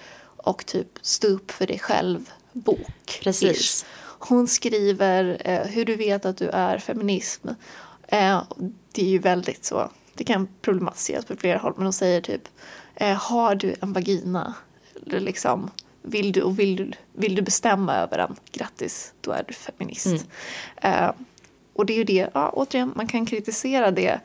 och 0.45 0.67
typ 0.67 0.89
stå 1.03 1.29
upp 1.29 1.51
för 1.51 1.67
dig 1.67 1.79
själv 1.79 2.31
bok. 2.53 3.21
Precis. 3.23 3.59
Ish. 3.59 3.87
Hon 4.19 4.49
skriver 4.49 5.43
eh, 5.45 5.67
hur 5.67 5.85
du 5.85 5.97
vet 5.97 6.25
att 6.25 6.37
du 6.37 6.49
är 6.49 6.79
feminism. 6.79 7.49
Eh, 8.09 8.43
det 8.93 9.03
är 9.03 9.09
ju 9.09 9.19
väldigt 9.19 9.65
så, 9.65 9.91
det 10.15 10.25
kan 10.25 10.49
problematiseras 10.63 11.25
på 11.25 11.37
flera 11.37 11.59
håll 11.59 11.73
men 11.77 11.87
hon 11.87 11.93
säger 11.93 12.21
typ 12.21 12.49
eh, 12.95 13.17
har 13.17 13.55
du 13.55 13.75
en 13.81 13.93
vagina? 13.93 14.55
Eller 15.07 15.21
liksom 15.21 15.71
vill 16.03 16.33
du 16.33 16.43
och 16.43 16.59
vill 16.59 16.77
du, 16.77 16.91
vill 17.13 17.35
du 17.35 17.43
bestämma 17.43 17.95
över 17.95 18.19
den? 18.19 18.37
Grattis, 18.53 19.13
då 19.21 19.31
är 19.31 19.45
du 19.49 19.55
feminist. 19.55 20.07
Mm. 20.07 21.05
Eh, 21.05 21.11
och 21.73 21.87
det 21.87 21.93
är 21.93 21.97
ju 21.97 22.05
det, 22.05 22.31
ja, 22.35 22.51
återigen, 22.53 22.93
man 22.97 23.07
kan 23.07 23.27
kritisera 23.27 23.91
det. 23.91 24.21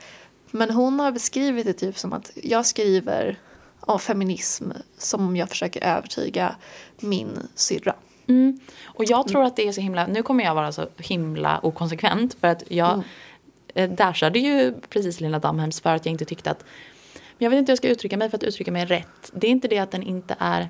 Men 0.51 0.71
hon 0.71 0.99
har 0.99 1.11
beskrivit 1.11 1.65
det 1.65 1.73
typ 1.73 1.97
som 1.97 2.13
att 2.13 2.31
jag 2.35 2.65
skriver 2.65 3.39
om 3.79 3.99
feminism 3.99 4.71
som 4.97 5.27
om 5.27 5.35
jag 5.35 5.49
försöker 5.49 5.83
övertyga 5.83 6.55
min 6.99 7.47
syrra. 7.55 7.95
Mm. 8.27 8.59
Och 8.85 9.03
jag 9.05 9.27
tror 9.27 9.43
att 9.43 9.55
det 9.55 9.67
är 9.67 9.71
så 9.71 9.81
himla, 9.81 10.07
nu 10.07 10.23
kommer 10.23 10.43
jag 10.43 10.55
vara 10.55 10.71
så 10.71 10.87
himla 10.97 11.59
okonsekvent 11.63 12.33
för 12.33 12.47
att 12.47 12.63
jag 12.67 12.93
Mm. 12.93 13.03
mm. 13.73 13.95
dashade 13.95 14.39
ju 14.39 14.73
precis 14.89 15.21
Lina 15.21 15.39
Damhems 15.39 15.81
för 15.81 15.95
att 15.95 16.05
jag 16.05 16.11
inte 16.11 16.25
tyckte 16.25 16.51
att, 16.51 16.63
men 17.13 17.45
jag 17.45 17.49
vet 17.49 17.57
inte 17.57 17.69
hur 17.69 17.73
jag 17.73 17.77
ska 17.77 17.87
uttrycka 17.87 18.17
mig 18.17 18.29
för 18.29 18.37
att 18.37 18.43
uttrycka 18.43 18.71
mig 18.71 18.85
rätt. 18.85 19.31
Det 19.33 19.47
är 19.47 19.51
inte 19.51 19.67
det 19.67 19.79
att 19.79 19.91
den 19.91 20.03
inte 20.03 20.35
är, 20.39 20.69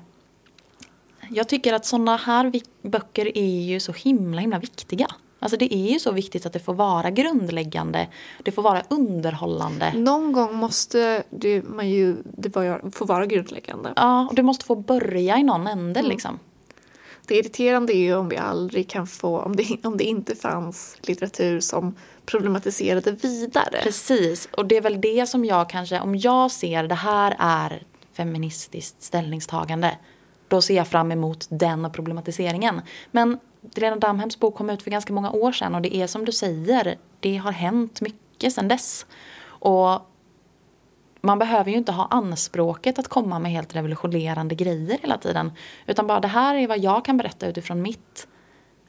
jag 1.30 1.48
tycker 1.48 1.72
att 1.74 1.86
sådana 1.86 2.16
här 2.16 2.52
böcker 2.82 3.38
är 3.38 3.60
ju 3.60 3.80
så 3.80 3.92
himla 3.92 4.40
himla 4.40 4.58
viktiga. 4.58 5.06
Alltså 5.42 5.56
det 5.56 5.74
är 5.74 5.92
ju 5.92 5.98
så 5.98 6.12
viktigt 6.12 6.46
att 6.46 6.52
det 6.52 6.60
får 6.60 6.74
vara 6.74 7.10
grundläggande, 7.10 8.08
det 8.42 8.52
får 8.52 8.62
vara 8.62 8.82
underhållande. 8.88 9.92
Någon 9.92 10.32
gång 10.32 10.54
måste 10.54 11.22
det, 11.30 11.62
man 11.62 11.90
ju, 11.90 12.16
det 12.24 12.50
få 12.92 13.04
vara 13.04 13.26
grundläggande. 13.26 13.92
Ja, 13.96 14.26
och 14.28 14.34
det 14.34 14.42
måste 14.42 14.64
få 14.64 14.76
börja 14.76 15.38
i 15.38 15.42
någon 15.42 15.66
ände 15.66 16.00
Mm. 16.00 16.10
liksom. 16.10 16.38
Det 17.26 17.34
irriterande 17.34 17.92
är 17.92 17.98
ju 17.98 18.14
om 18.14 18.28
vi 18.28 18.36
aldrig 18.36 18.88
kan 18.88 19.06
få, 19.06 19.38
om 19.38 19.56
det, 19.56 19.76
om 19.82 19.96
det 19.96 20.04
inte 20.04 20.34
fanns 20.34 20.96
litteratur 21.02 21.60
som 21.60 21.94
problematiserade 22.26 23.12
vidare. 23.12 23.80
Precis, 23.82 24.48
och 24.56 24.66
det 24.66 24.76
är 24.76 24.80
väl 24.80 25.00
det 25.00 25.28
som 25.28 25.44
jag 25.44 25.70
kanske, 25.70 26.00
om 26.00 26.16
jag 26.16 26.50
ser 26.50 26.84
det 26.84 26.94
här 26.94 27.36
är 27.38 27.82
feministiskt 28.12 29.02
ställningstagande, 29.02 29.98
då 30.48 30.62
ser 30.62 30.74
jag 30.74 30.88
fram 30.88 31.12
emot 31.12 31.46
den 31.50 31.92
problematiseringen. 31.92 32.80
Men 33.10 33.38
Lena 33.74 33.96
Damhems 33.96 34.40
bok 34.40 34.54
kom 34.54 34.70
ut 34.70 34.82
för 34.82 34.90
ganska 34.90 35.12
många 35.12 35.30
år 35.30 35.52
sedan 35.52 35.74
och 35.74 35.82
det 35.82 35.96
är 35.96 36.06
som 36.06 36.24
du 36.24 36.32
säger, 36.32 36.98
det 37.20 37.36
har 37.36 37.52
hänt 37.52 38.00
mycket 38.00 38.52
sedan 38.52 38.68
dess. 38.68 39.06
Och 39.42 40.00
man 41.20 41.38
behöver 41.38 41.70
ju 41.70 41.76
inte 41.76 41.92
ha 41.92 42.06
anspråket 42.10 42.98
att 42.98 43.08
komma 43.08 43.38
med 43.38 43.52
helt 43.52 43.76
revolutionerande 43.76 44.54
grejer 44.54 44.98
hela 45.02 45.18
tiden. 45.18 45.52
Utan 45.86 46.06
bara 46.06 46.20
det 46.20 46.28
här 46.28 46.54
är 46.54 46.68
vad 46.68 46.78
jag 46.78 47.04
kan 47.04 47.16
berätta 47.16 47.46
utifrån 47.46 47.82
mitt 47.82 48.28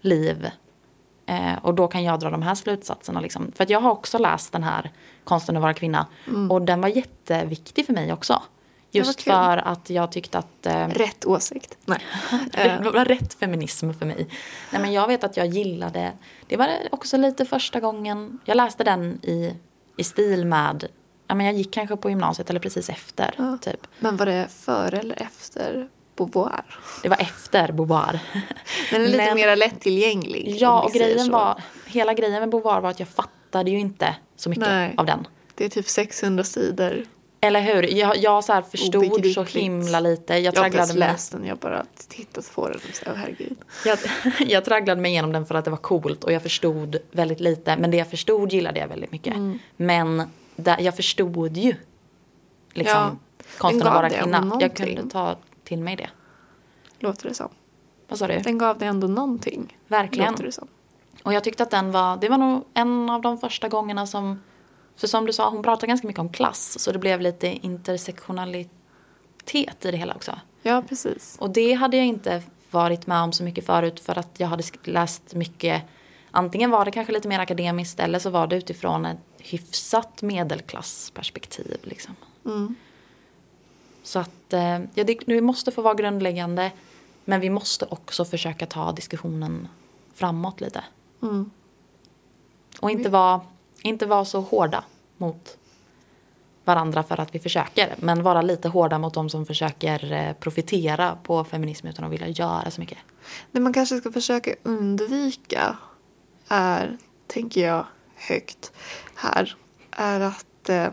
liv. 0.02 0.50
Eh, 1.26 1.58
och 1.62 1.74
då 1.74 1.88
kan 1.88 2.04
jag 2.04 2.20
dra 2.20 2.30
de 2.30 2.42
här 2.42 2.56
slutsatserna. 2.56 3.22
Liksom. 3.22 3.52
För 3.56 3.64
att 3.64 3.70
jag 3.70 3.80
har 3.80 3.92
också 3.92 4.18
läst 4.18 4.54
den 4.54 4.64
här 4.64 4.92
Konsten 5.24 5.56
att 5.56 5.62
vara 5.62 5.74
kvinna. 5.74 6.06
Och 6.50 6.62
den 6.62 6.82
var 6.82 6.90
jätteviktig 6.90 7.86
för 7.86 7.94
mig 7.94 8.14
också. 8.14 8.42
Just 8.92 9.22
för 9.22 9.58
att 9.58 9.90
jag 9.90 10.12
tyckte 10.12 10.38
att 10.38 10.66
eh, 10.66 10.88
Rätt 10.88 11.26
åsikt. 11.26 11.78
Nej. 11.86 12.00
det 12.84 12.90
var 12.94 13.06
rätt 13.06 13.34
feminism 13.34 13.92
för 13.94 14.06
mig. 14.06 14.28
Nej, 14.72 14.82
men 14.82 14.94
jag 14.94 15.08
vet 15.08 15.24
att 15.24 15.38
jag 15.38 15.48
gillade, 15.48 16.12
det 16.48 16.58
var 16.58 16.70
också 16.92 17.18
lite 17.18 17.46
första 17.46 17.80
gången, 17.80 18.40
jag 18.46 18.58
läste 18.58 18.84
den 18.84 19.20
i, 19.24 19.56
i 19.98 20.04
stil 20.04 20.46
med, 20.46 20.88
ja, 21.28 21.36
men 21.36 21.46
jag 21.46 21.56
gick 21.56 21.74
kanske 21.74 21.96
på 21.98 22.10
gymnasiet 22.10 22.50
eller 22.50 22.60
precis 22.60 22.90
efter. 22.90 23.34
Ja. 23.38 23.58
Typ. 23.62 23.88
Men 24.00 24.18
var 24.18 24.26
det 24.26 24.48
före 24.52 25.00
eller 25.00 25.22
efter 25.22 25.90
Beauvoir? 26.16 26.80
Det 27.04 27.10
var 27.10 27.22
efter 27.22 27.72
Beauvoir. 27.72 28.20
Den 28.92 29.02
är 29.02 29.06
lite 29.06 29.18
Men- 29.18 29.36
mer 29.36 29.56
lättillgänglig. 29.56 30.56
Ja, 30.60 30.82
och 30.82 30.92
grejen 30.92 31.32
var, 31.32 31.62
hela 31.86 32.14
grejen 32.14 32.40
med 32.40 32.50
Beauvoir 32.50 32.82
var 32.82 32.90
att 32.90 33.00
jag 33.00 33.10
fattade 33.10 33.72
ju 33.72 33.80
inte 33.80 34.16
så 34.36 34.50
mycket 34.50 34.68
Nej. 34.68 34.94
av 34.98 35.06
den. 35.06 35.28
Det 35.56 35.66
är 35.66 35.70
typ 35.70 35.88
600 35.88 36.44
sidor. 36.44 37.06
Eller 37.44 37.62
hur? 37.62 37.84
Jag, 37.84 38.18
jag 38.18 38.44
så 38.44 38.54
här 38.54 38.62
förstod 38.62 39.26
så 39.26 39.44
himla 39.44 40.00
lite. 40.00 40.34
Jag 40.34 40.42
Jag 40.42 40.56
tragglade 40.56 40.94
mig, 40.94 41.00
läst 41.00 41.32
den, 41.32 41.46
jag 41.46 41.58
bara 41.58 41.86
tittat 42.08 42.52
på 42.56 42.70
den 42.70 42.80
och 42.90 42.96
så, 42.96 43.06
oh, 43.06 43.16
herregud. 43.16 43.58
jag, 43.86 43.98
jag 44.50 44.66
tragglade 44.66 45.02
mig 45.02 45.12
igenom 45.12 45.32
den 45.32 45.46
för 45.46 45.56
att 45.56 45.66
det 45.66 45.72
var 45.72 45.78
coolt 45.78 46.24
och 46.24 46.32
jag 46.32 46.42
förstod 46.42 46.98
väldigt 47.12 47.40
lite. 47.40 47.78
Men 47.78 47.92
det 47.92 47.98
jag 47.98 48.10
förstod 48.10 48.54
gillade 48.54 48.80
jag 48.80 48.88
väldigt 48.88 49.12
mycket. 49.12 49.36
Mm. 49.36 49.60
Men 49.78 50.24
där, 50.56 50.80
jag 50.80 50.96
förstod 50.96 51.58
ju 51.58 51.76
liksom 52.74 52.98
Ja, 52.98 53.16
konsten 53.58 53.88
att 53.88 53.94
vara 53.94 54.10
kvinna. 54.10 54.58
Jag 54.60 54.76
kunde 54.76 55.10
ta 55.10 55.36
till 55.64 55.80
mig 55.80 55.96
det. 55.96 56.10
Låter 57.00 57.30
det 57.30 57.36
som. 57.36 57.50
Vad 58.08 58.20
sa 58.20 58.28
du? 58.28 58.40
Den 58.40 58.58
gav 58.58 58.78
dig 58.78 58.88
ändå 58.88 59.08
någonting. 59.08 59.78
Verkligen. 59.88 60.32
Låter 60.32 60.44
det 60.44 60.52
som. 60.52 60.68
Och 61.24 61.34
jag 61.34 61.44
tyckte 61.44 61.64
att 61.64 61.72
den 61.72 61.92
var, 61.92 62.18
det 62.18 62.30
var 62.30 62.38
nog 62.38 62.66
en 62.74 63.10
av 63.10 63.22
de 63.22 63.38
första 63.38 63.68
gångerna 63.68 64.08
som, 64.08 64.42
för 64.96 65.08
som 65.08 65.26
du 65.26 65.34
sa, 65.34 65.50
hon 65.50 65.64
pratade 65.64 65.88
ganska 65.88 66.08
mycket 66.08 66.20
om 66.20 66.30
klass. 66.30 66.80
Så 66.80 66.92
det 66.92 67.00
blev 67.00 67.22
lite 67.22 67.48
intersektionalitet 67.48 69.86
i 69.86 69.92
det 69.92 69.98
hela 69.98 70.14
också. 70.14 70.40
Ja, 70.62 70.84
precis. 70.90 71.38
Och 71.40 71.50
det 71.50 71.74
hade 71.74 71.98
jag 71.98 72.06
inte 72.06 72.44
varit 72.72 73.08
med 73.08 73.22
om 73.22 73.32
så 73.32 73.44
mycket 73.44 73.66
förut 73.66 74.00
för 74.00 74.20
att 74.20 74.40
jag 74.40 74.48
hade 74.48 74.64
läst 74.84 75.34
mycket. 75.34 75.84
Antingen 76.32 76.72
var 76.72 76.86
det 76.86 76.92
kanske 76.92 77.14
lite 77.14 77.28
mer 77.28 77.40
akademiskt 77.40 78.00
eller 78.00 78.20
så 78.20 78.30
var 78.30 78.48
det 78.48 78.56
utifrån 78.56 79.06
ett 79.06 79.18
hyfsat 79.38 80.22
medelklassperspektiv. 80.22 81.78
Liksom. 81.84 82.16
Mm. 82.46 82.76
Så 84.04 84.20
att 84.20 84.54
eh, 84.54 84.80
ja, 84.94 85.04
det, 85.04 85.18
vi 85.28 85.42
måste 85.42 85.72
få 85.72 85.82
vara 85.82 85.94
grundläggande 85.94 86.72
men 87.26 87.40
vi 87.40 87.50
måste 87.50 87.86
också 87.86 88.26
försöka 88.26 88.66
ta 88.66 88.92
diskussionen 88.92 89.68
framåt 90.14 90.62
lite. 90.62 90.84
Mm. 91.22 91.52
Och 92.80 92.92
inte 92.92 93.10
vara, 93.10 93.42
inte 93.84 94.06
vara 94.06 94.26
så 94.26 94.42
hårda 94.42 94.84
mot 95.18 95.58
varandra 96.66 97.04
för 97.04 97.20
att 97.20 97.36
vi 97.36 97.40
försöker. 97.40 97.96
Men 97.98 98.24
vara 98.24 98.42
lite 98.42 98.68
hårda 98.70 98.98
mot 98.98 99.14
de 99.14 99.30
som 99.30 99.46
försöker 99.46 100.12
eh, 100.12 100.34
profitera 100.34 101.18
på 101.24 101.44
feminism 101.44 101.88
utan 101.88 102.06
att 102.06 102.12
vilja 102.12 102.28
göra 102.28 102.72
så 102.72 102.82
mycket. 102.82 102.98
Det 103.52 103.60
man 103.60 103.74
kanske 103.74 103.98
ska 103.98 104.12
försöka 104.12 104.56
undvika 104.64 105.78
är, 106.48 106.98
tänker 107.28 107.68
jag 107.68 107.86
högt 108.16 108.72
här, 109.16 109.56
är 109.92 110.20
att 110.20 110.70
eh, 110.70 110.88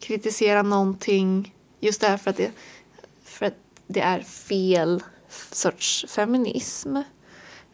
kritisera 0.00 0.62
någonting 0.62 1.54
just 1.80 2.00
därför 2.00 2.30
att 2.30 2.36
det, 2.36 2.50
för 3.24 3.46
att 3.46 3.56
det 3.86 4.00
är 4.00 4.20
fel 4.20 5.02
sorts 5.50 6.06
feminism. 6.08 6.96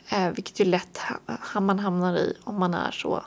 Eh, 0.09 0.31
vilket 0.31 0.61
ju 0.61 0.65
lätt 0.65 0.99
ha, 1.55 1.61
man 1.61 1.79
hamnar 1.79 2.17
i 2.17 2.37
om 2.45 2.59
man 2.59 2.75
är 2.75 2.91
så 2.91 3.25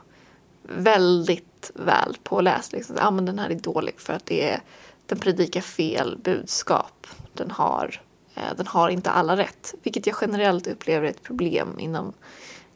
väldigt 0.63 1.71
väl 1.73 2.17
påläst. 2.23 2.71
Liksom. 2.71 2.95
Ja, 2.99 3.11
men 3.11 3.25
den 3.25 3.39
här 3.39 3.49
är 3.49 3.55
dålig 3.55 3.99
för 3.99 4.13
att 4.13 4.25
det 4.25 4.49
är, 4.49 4.61
den 5.05 5.19
predikar 5.19 5.61
fel 5.61 6.17
budskap. 6.23 7.07
Den 7.33 7.51
har, 7.51 8.01
eh, 8.35 8.55
den 8.57 8.67
har 8.67 8.89
inte 8.89 9.11
alla 9.11 9.37
rätt. 9.37 9.73
Vilket 9.83 10.07
jag 10.07 10.15
generellt 10.21 10.67
upplever 10.67 11.05
är 11.05 11.09
ett 11.09 11.23
problem 11.23 11.79
inom 11.79 12.13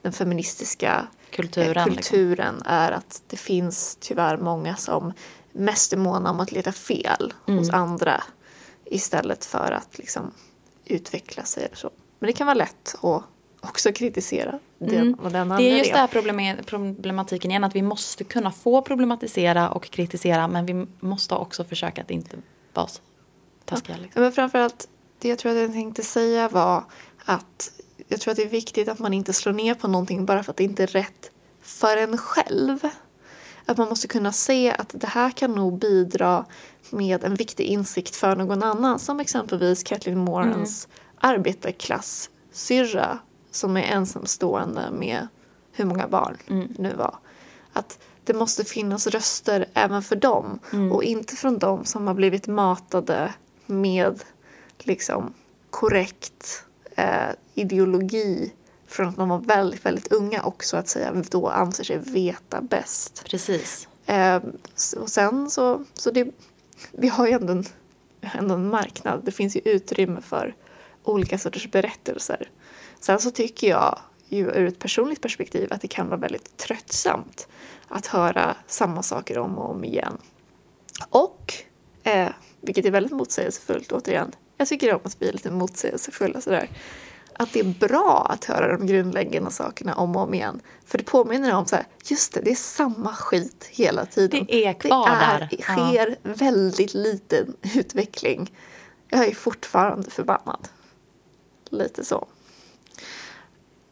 den 0.01 0.13
feministiska 0.13 1.07
Kulturen, 1.29 1.77
eh, 1.77 1.85
liksom. 1.85 1.95
kulturen 1.95 2.61
är 2.65 2.91
att 2.91 3.21
det 3.27 3.37
finns 3.37 3.97
tyvärr 4.01 4.37
många 4.37 4.75
som 4.75 5.13
mest 5.51 5.93
är 5.93 5.97
måna 5.97 6.29
om 6.29 6.39
att 6.39 6.51
leta 6.51 6.71
fel 6.71 7.33
hos 7.45 7.69
Mm. 7.69 7.81
andra 7.81 8.23
istället 8.85 9.45
för 9.45 9.71
att 9.71 9.97
liksom 9.97 10.31
utveckla 10.85 11.43
sig 11.43 11.65
eller 11.65 11.75
så. 11.75 11.89
Men 12.19 12.27
det 12.27 12.33
kan 12.33 12.47
vara 12.47 12.57
lätt 12.57 12.95
att 13.01 13.23
också 13.69 13.91
kritisera 13.91 14.59
den 14.79 14.89
Mm. 14.95 15.13
och 15.13 15.31
den 15.31 15.49
Det 15.49 15.55
är 15.55 15.59
just 15.77 15.83
delen. 15.83 15.93
det 15.93 15.99
här 15.99 16.07
probleme- 16.07 16.63
problematiken 16.65 17.51
igen. 17.51 17.63
Att 17.63 17.75
vi 17.75 17.81
måste 17.81 18.23
kunna 18.23 18.51
få 18.51 18.81
problematisera 18.81 19.69
och 19.69 19.89
kritisera. 19.89 20.47
Men 20.47 20.65
vi 20.65 20.85
måste 20.99 21.35
också 21.35 21.63
försöka 21.63 22.01
att 22.01 22.11
inte 22.11 22.37
vara 22.73 22.87
så 22.87 23.01
taskiga. 23.65 23.95
Liksom. 23.97 24.11
Ja, 24.15 24.21
Men 24.21 24.31
framförallt, 24.31 24.87
det 25.19 25.27
jag 25.29 25.39
tror 25.39 25.51
att 25.51 25.57
jag 25.57 25.71
tänkte 25.73 26.03
säga 26.03 26.49
var 26.49 26.83
att 27.25 27.71
jag 28.07 28.21
tror 28.21 28.31
att 28.31 28.37
det 28.37 28.43
är 28.43 28.49
viktigt 28.49 28.87
att 28.89 28.99
man 28.99 29.13
inte 29.13 29.33
slår 29.33 29.53
ner 29.53 29.73
på 29.73 29.87
någonting 29.87 30.25
bara 30.25 30.43
för 30.43 30.51
att 30.51 30.57
det 30.57 30.63
inte 30.63 30.83
är 30.83 30.87
rätt 30.87 31.31
för 31.61 31.97
en 31.97 32.17
själv. 32.17 32.79
Att 33.65 33.77
man 33.77 33.89
måste 33.89 34.07
kunna 34.07 34.31
se 34.31 34.71
att 34.71 34.89
det 34.93 35.07
här 35.07 35.31
kan 35.31 35.51
nog 35.51 35.79
bidra 35.79 36.45
med 36.89 37.23
en 37.23 37.35
viktig 37.35 37.63
insikt 37.65 38.15
för 38.15 38.35
någon 38.35 38.63
annan. 38.63 38.99
Som 38.99 39.19
exempelvis 39.19 39.83
Kathleen 39.83 40.17
Morans 40.19 40.87
arbetarklass-syrra 41.19 43.19
som 43.55 43.77
är 43.77 43.83
ensamstående 43.83 44.91
med 44.91 45.27
hur 45.71 45.85
många 45.85 46.07
barn 46.07 46.37
nu 46.77 46.93
var. 46.93 47.17
Att 47.73 47.99
det 48.23 48.33
måste 48.33 48.65
finnas 48.65 49.07
röster 49.07 49.65
även 49.73 50.03
för 50.03 50.15
dem 50.15 50.59
och 50.91 51.03
inte 51.03 51.35
från 51.35 51.59
dem 51.59 51.85
som 51.85 52.07
har 52.07 52.13
blivit 52.13 52.47
matade 52.47 53.33
med 53.65 54.23
liksom 54.79 55.33
korrekt 55.69 56.65
eh, 56.95 57.29
ideologi 57.53 58.51
från 58.87 59.07
att 59.07 59.15
de 59.15 59.29
var 59.29 59.39
väldigt, 59.39 59.85
väldigt 59.85 60.11
unga 60.11 60.43
och 60.43 60.63
så 60.63 60.77
att 60.77 60.87
säga 60.87 61.23
då 61.29 61.49
anser 61.49 61.83
sig 61.83 61.97
veta 61.97 62.61
bäst. 62.61 63.23
Precis. 63.25 63.87
Eh, 64.05 64.41
och 64.97 65.09
sen 65.09 65.49
så, 65.49 65.83
så 65.93 66.11
det, 66.11 66.27
vi 66.91 67.07
har 67.07 67.27
ju 67.27 67.33
ändå 67.33 67.53
en, 67.53 67.65
ändå 68.21 68.55
en 68.55 68.69
marknad. 68.69 69.21
Det 69.23 69.31
finns 69.31 69.55
ju 69.55 69.61
utrymme 69.65 70.21
för 70.21 70.55
olika 71.03 71.37
sorters 71.37 71.71
berättelser. 71.71 72.49
Sen 73.05 73.19
så 73.19 73.31
tycker 73.31 73.67
jag 73.67 73.99
ju 74.29 74.39
ur 74.39 74.67
ett 74.67 74.79
personligt 74.79 75.21
perspektiv 75.21 75.73
att 75.73 75.81
det 75.81 75.87
kan 75.87 76.07
vara 76.07 76.19
väldigt 76.19 76.57
tröttsamt 76.57 77.47
att 77.87 78.07
höra 78.07 78.55
samma 78.67 79.03
saker 79.03 79.37
om 79.37 79.57
och 79.57 79.69
om 79.69 79.83
igen. 79.83 80.17
Och, 81.09 81.53
eh, 82.03 82.29
vilket 82.61 82.85
är 82.85 82.91
väldigt 82.91 83.11
motsägelsefullt 83.11 83.91
återigen, 83.91 84.31
jag 84.57 84.67
tycker 84.67 84.93
om 84.93 84.99
att 85.03 85.19
bli 85.19 85.31
lite 85.31 85.51
motsägelsefulla 85.51 86.41
sådär. 86.41 86.69
Att 87.33 87.53
det 87.53 87.59
är 87.59 87.87
bra 87.87 88.27
att 88.29 88.45
höra 88.45 88.77
de 88.77 88.87
grundläggande 88.87 89.51
sakerna 89.51 89.95
om 89.95 90.15
och 90.15 90.21
om 90.21 90.33
igen. 90.33 90.61
För 90.85 90.97
det 90.97 91.03
påminner 91.03 91.55
om 91.55 91.65
så 91.65 91.75
här, 91.75 91.85
just 92.05 92.33
det, 92.33 92.41
det 92.41 92.51
är 92.51 92.55
samma 92.55 93.13
skit 93.13 93.67
hela 93.71 94.05
tiden. 94.05 94.45
Det 94.47 94.65
är 94.65 94.73
kvar 94.73 95.09
det 95.09 95.15
är, 95.15 95.39
där. 95.39 95.47
Det 95.51 95.63
sker 95.63 96.17
väldigt 96.23 96.93
liten 96.93 97.55
utveckling. 97.75 98.53
Jag 99.09 99.27
är 99.27 99.35
fortfarande 99.35 100.11
förbannad. 100.11 100.67
Lite 101.69 102.05
så. 102.05 102.27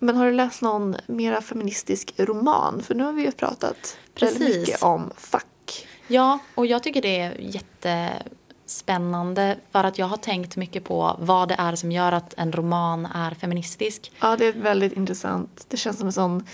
Men 0.03 0.15
har 0.15 0.25
du 0.25 0.31
läst 0.31 0.61
någon 0.61 0.95
mera 1.05 1.41
feministisk 1.41 2.13
roman? 2.17 2.84
För 2.84 2.95
nu 2.95 3.03
har 3.03 3.13
vi 3.13 3.21
ju 3.21 3.32
pratat 3.32 3.97
väldigt 4.19 4.39
Precis. 4.39 4.57
mycket 4.57 4.84
om 4.84 5.11
fack. 5.17 5.88
Ja, 6.07 6.39
och 6.55 6.65
jag 6.65 6.84
tycker 6.84 7.01
det 7.01 7.19
är 7.19 7.38
jättespännande 7.39 9.57
för 9.71 9.84
att 9.84 9.97
jag 9.97 10.05
har 10.05 10.17
tänkt 10.17 10.55
mycket 10.55 10.84
på 10.84 11.15
vad 11.19 11.49
det 11.49 11.55
är 11.59 11.75
som 11.75 11.91
gör 11.91 12.11
att 12.11 12.34
en 12.38 12.51
roman 12.51 13.05
är 13.05 13.32
feministisk. 13.32 14.11
Ja, 14.19 14.38
det 14.38 14.45
är 14.45 14.53
väldigt 14.53 14.93
intressant. 14.93 15.65
Det 15.67 15.78
känns 15.78 15.97
som 15.97 16.07
en 16.07 16.13
sån 16.13 16.47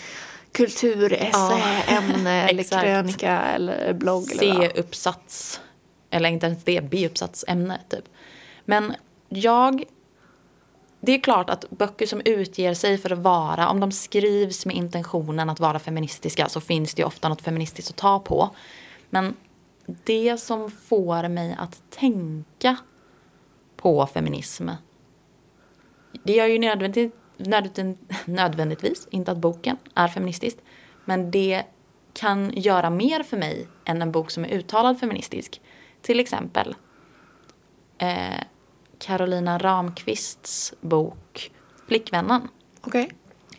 kulturessä, 0.52 1.62
ämne 1.88 2.50
eller 2.50 2.64
krönika 2.64 3.42
eller 3.42 3.94
blogg. 3.94 4.32
Eller. 4.32 4.70
C-uppsats, 4.70 5.62
eller 6.10 6.30
inte 6.30 6.46
ens 6.46 6.64
det, 6.64 6.90
B-uppsatsämne 6.90 7.80
typ. 7.90 8.06
Men 8.66 8.94
jag, 9.30 9.84
det 11.00 11.12
är 11.12 11.20
klart 11.20 11.50
att 11.50 11.70
böcker 11.70 12.06
som 12.06 12.22
utger 12.26 12.74
sig 12.74 12.98
för 12.98 13.12
att 13.12 13.20
vara, 13.20 13.70
om 13.70 13.80
de 13.80 13.92
skrivs 13.92 14.66
med 14.66 14.76
intentionen 14.76 15.50
att 15.50 15.60
vara 15.60 15.80
feministiska 15.80 16.50
så 16.50 16.62
finns 16.62 16.94
det 16.94 17.02
ju 17.02 17.06
ofta 17.06 17.30
något 17.30 17.42
feministiskt 17.42 17.90
att 17.90 17.98
ta 17.98 18.20
på. 18.20 18.50
Men 19.10 19.36
det 19.86 20.38
som 20.38 20.72
får 20.72 21.28
mig 21.28 21.56
att 21.60 21.82
tänka 21.90 22.78
på 23.76 24.08
feminism 24.08 24.70
det 26.24 26.34
gör 26.34 26.46
ju 26.46 26.60
nödvändigt, 26.60 27.16
nödvändigt, 27.38 28.00
nödvändigtvis 28.26 29.08
inte 29.12 29.32
att 29.32 29.38
boken 29.38 29.78
är 29.96 30.08
feministisk. 30.08 30.58
Men 31.06 31.32
det 31.32 31.64
kan 32.14 32.52
göra 32.56 32.90
mer 32.90 33.24
för 33.24 33.38
mig 33.38 33.68
än 33.86 34.02
en 34.02 34.12
bok 34.12 34.32
som 34.32 34.46
är 34.46 34.50
uttalad 34.50 35.00
feministisk. 35.00 35.62
Till 36.02 36.20
exempel 36.20 36.76
eh, 37.98 38.44
Carolina 39.00 39.58
Ramqvists 39.58 40.74
bok 40.82 41.52
Flickvännen. 41.88 42.48
Okej. 42.82 43.12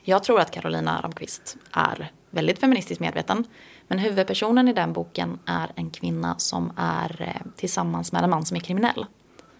Jag 0.03 0.25
tror 0.25 0.41
att 0.41 0.51
Carolina 0.51 1.01
Ramqvist 1.01 1.57
är 1.73 2.13
väldigt 2.31 2.59
feministiskt 2.59 3.01
medveten. 3.01 3.45
Men 3.89 3.99
huvudpersonen 3.99 4.69
i 4.69 4.73
den 4.73 4.93
boken 4.93 5.39
är 5.47 5.73
en 5.75 5.91
kvinna 5.91 6.35
som 6.39 6.73
är 6.77 7.23
eh, 7.23 7.51
tillsammans 7.57 8.13
med 8.13 8.25
en 8.25 8.31
man 8.31 8.47
som 8.47 8.57
är 8.57 8.61
kriminell. 8.61 9.07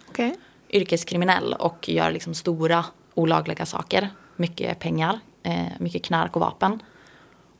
Okej. 0.09 0.37
Yrkeskriminell 0.71 1.53
och 1.53 1.89
gör 1.89 2.11
liksom 2.11 2.35
stora 2.35 2.85
olagliga 3.15 3.67
saker. 3.67 4.09
Mycket 4.37 4.79
pengar, 4.79 5.21
eh, 5.43 5.67
mycket 5.79 6.05
knark 6.05 6.37
och 6.37 6.41
vapen. 6.41 6.83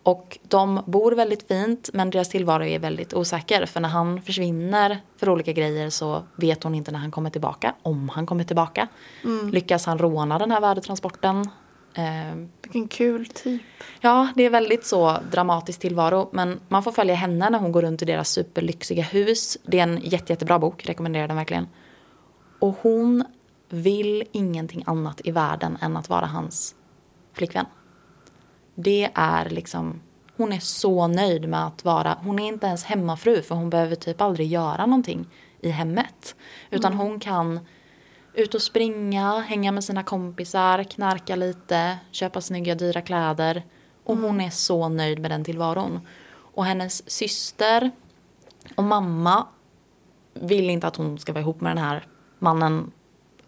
Och 0.03 0.39
de 0.43 0.83
bor 0.87 1.13
väldigt 1.13 1.49
fint 1.49 1.91
men 1.93 2.11
deras 2.11 2.29
tillvaro 2.29 2.65
är 2.65 2.79
väldigt 2.79 3.15
osäker. 3.15 3.67
För 3.67 3.81
när 3.81 3.89
han 3.89 4.23
försvinner 4.23 4.99
för 5.17 5.29
olika 5.29 5.53
grejer 5.53 5.91
så 5.91 6.23
vet 6.37 6.63
hon 6.63 6.75
inte 6.75 6.91
när 6.91 6.99
han 6.99 7.11
kommer 7.11 7.31
tillbaka. 7.31 7.75
Om 7.83 8.09
han 8.09 8.27
kommer 8.27 8.45
tillbaka. 8.45 8.89
Lyckas 9.53 9.87
han 9.87 9.99
råna 9.99 10.39
den 10.39 10.51
här 10.51 10.61
värdetransporten? 10.61 11.51
Eh, 11.95 12.35
Vilken 12.63 12.89
kul 12.89 13.27
typ. 13.27 13.63
Ja, 14.01 14.29
det 14.37 14.43
är 14.43 14.51
väldigt 14.51 14.87
så 14.87 15.17
dramatisk 15.33 15.81
tillvaro. 15.81 16.29
Men 16.33 16.61
man 16.69 16.83
får 16.83 16.93
följa 16.93 17.15
henne 17.15 17.51
när 17.51 17.59
hon 17.59 17.73
går 17.73 17.83
runt 17.83 18.03
i 18.03 18.05
deras 18.05 18.29
superlyxiga 18.31 19.03
hus. 19.03 19.59
Det 19.63 19.79
är 19.79 19.83
en 19.83 20.01
jätte, 20.03 20.33
jättebra 20.33 20.59
bok, 20.59 20.87
rekommenderar 20.87 21.29
den 21.29 21.37
verkligen. 21.37 21.69
Och 22.59 22.77
hon 22.83 23.25
vill 23.69 24.25
ingenting 24.33 24.83
annat 24.87 25.21
i 25.25 25.31
världen 25.31 25.79
än 25.81 25.97
att 25.97 26.09
vara 26.09 26.27
hans 26.27 26.75
flickvän. 27.33 27.67
Det 28.75 29.11
är 29.15 29.51
liksom, 29.51 30.01
hon 30.37 30.53
är 30.53 30.61
så 30.61 31.07
nöjd 31.07 31.49
med 31.49 31.67
att 31.67 31.85
vara, 31.85 32.17
hon 32.23 32.39
är 32.39 32.49
inte 32.49 32.67
ens 32.67 32.85
hemmafru 32.85 33.43
för 33.43 33.55
hon 33.55 33.71
behöver 33.71 33.97
typ 33.97 34.21
aldrig 34.21 34.49
göra 34.49 34.87
någonting 34.87 35.27
i 35.61 35.71
hemmet. 35.71 36.35
Utan 36.71 36.93
hon 36.93 37.21
kan 37.21 37.61
ut 38.35 38.55
och 38.55 38.63
springa, 38.63 39.39
hänga 39.39 39.73
med 39.73 39.85
sina 39.85 40.03
kompisar, 40.03 40.85
knarka 40.85 41.37
lite, 41.37 41.99
köpa 42.11 42.41
snygga 42.41 42.75
dyra 42.75 43.01
kläder. 43.01 43.63
Och 44.05 44.17
hon 44.17 44.41
är 44.41 44.51
så 44.51 44.89
nöjd 44.89 45.19
med 45.19 45.31
den 45.31 45.45
tillvaron. 45.45 46.01
Och 46.55 46.65
hennes 46.65 47.11
syster 47.11 47.91
och 48.75 48.85
mamma 48.85 49.47
vill 50.35 50.71
inte 50.71 50.87
att 50.87 50.97
hon 50.97 51.19
ska 51.19 51.33
vara 51.33 51.41
ihop 51.41 51.61
med 51.61 51.71
den 51.71 51.85
här 51.85 52.07
mannen 52.39 52.93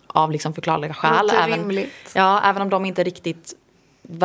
av 0.06 0.30
liksom 0.30 0.54
förklarliga 0.54 0.94
skäl. 0.94 1.30
Även, 1.30 1.86
ja, 2.14 2.40
även 2.44 2.62
om 2.62 2.70
de 2.70 2.84
inte 2.84 3.04
riktigt 3.04 3.54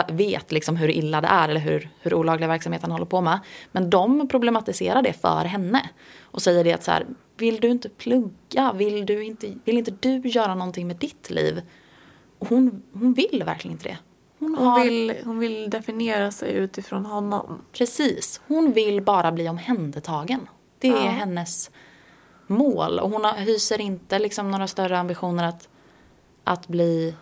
vet 0.08 0.52
liksom 0.52 0.76
hur 0.76 0.90
illa 0.90 1.22
det 1.22 1.28
är 1.28 1.50
eller 1.50 1.60
hur, 1.60 1.90
hur 2.02 2.14
olagliga 2.14 2.48
verksamheten 2.48 2.92
håller 2.92 3.06
på 3.06 3.22
med. 3.22 3.40
Men 3.72 3.90
de 3.90 4.28
problematiserar 4.28 5.02
det 5.02 5.14
för 5.14 5.46
henne. 5.46 5.90
Och 6.22 6.42
säger 6.42 6.64
det 6.64 6.74
att 6.74 6.84
så 6.84 6.92
här, 6.92 7.06
vill 7.38 7.60
du 7.60 7.68
inte 7.70 7.90
plugga? 7.90 8.74
Vill, 8.76 9.06
du 9.06 9.24
inte, 9.24 9.54
vill 9.66 9.78
inte 9.78 9.92
du 9.92 10.18
göra 10.30 10.56
någonting 10.56 10.88
med 10.88 10.96
ditt 10.96 11.30
liv? 11.30 11.62
Och 12.40 12.48
hon, 12.50 12.84
hon 12.94 13.14
vill 13.14 13.44
verkligen 13.46 13.72
inte 13.78 13.90
det. 13.90 13.98
Hon, 14.40 14.56
Hon 14.56 14.68
har, 14.68 14.84
vill, 14.84 15.16
hon 15.24 15.40
vill 15.40 15.70
definiera 15.70 16.32
sig 16.32 16.54
utifrån 16.54 17.06
honom. 17.06 17.62
Precis. 17.72 18.42
Hon 18.48 18.72
vill 18.72 19.02
bara 19.02 19.32
bli 19.32 19.50
omhändertagen. 19.50 20.48
Det 20.80 20.88
är 20.88 20.92
Ja. 21.06 21.12
hennes 21.12 21.72
mål. 22.48 23.00
Och 23.00 23.10
hon 23.10 23.24
har, 23.24 23.34
hyser 23.34 23.82
inte 23.82 24.20
liksom 24.20 24.52
några 24.52 24.68
större 24.68 25.00
ambitioner 25.00 25.44
att, 25.48 25.70
att 26.44 26.68
bli 26.68 27.16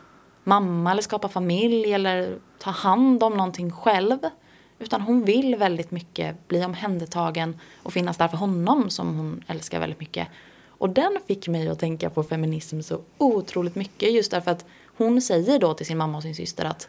mamma 0.45 0.91
eller 0.91 1.01
skapa 1.01 1.29
familj 1.29 1.93
eller 1.93 2.37
ta 2.59 2.71
hand 2.71 3.23
om 3.23 3.33
någonting 3.33 3.71
själv. 3.71 4.17
Utan 4.79 5.01
hon 5.01 5.25
vill 5.25 5.55
väldigt 5.55 5.91
mycket 5.91 6.47
bli 6.47 6.65
omhändertagen 6.65 7.59
och 7.83 7.93
finnas 7.93 8.17
där 8.17 8.27
för 8.27 8.37
honom 8.37 8.89
som 8.89 9.17
hon 9.17 9.43
älskar 9.47 9.79
väldigt 9.79 9.99
mycket. 9.99 10.27
Och 10.67 10.89
den 10.89 11.19
fick 11.27 11.47
mig 11.47 11.69
att 11.69 11.79
tänka 11.79 12.09
på 12.09 12.23
feminism 12.23 12.81
så 12.81 13.01
otroligt 13.17 13.75
mycket 13.75 14.13
just 14.13 14.31
därför 14.31 14.51
att 14.51 14.65
hon 14.97 15.21
säger 15.21 15.59
då 15.59 15.73
till 15.73 15.85
sin 15.85 15.97
mamma 15.97 16.17
och 16.17 16.23
sin 16.23 16.35
syster 16.35 16.65
att 16.65 16.87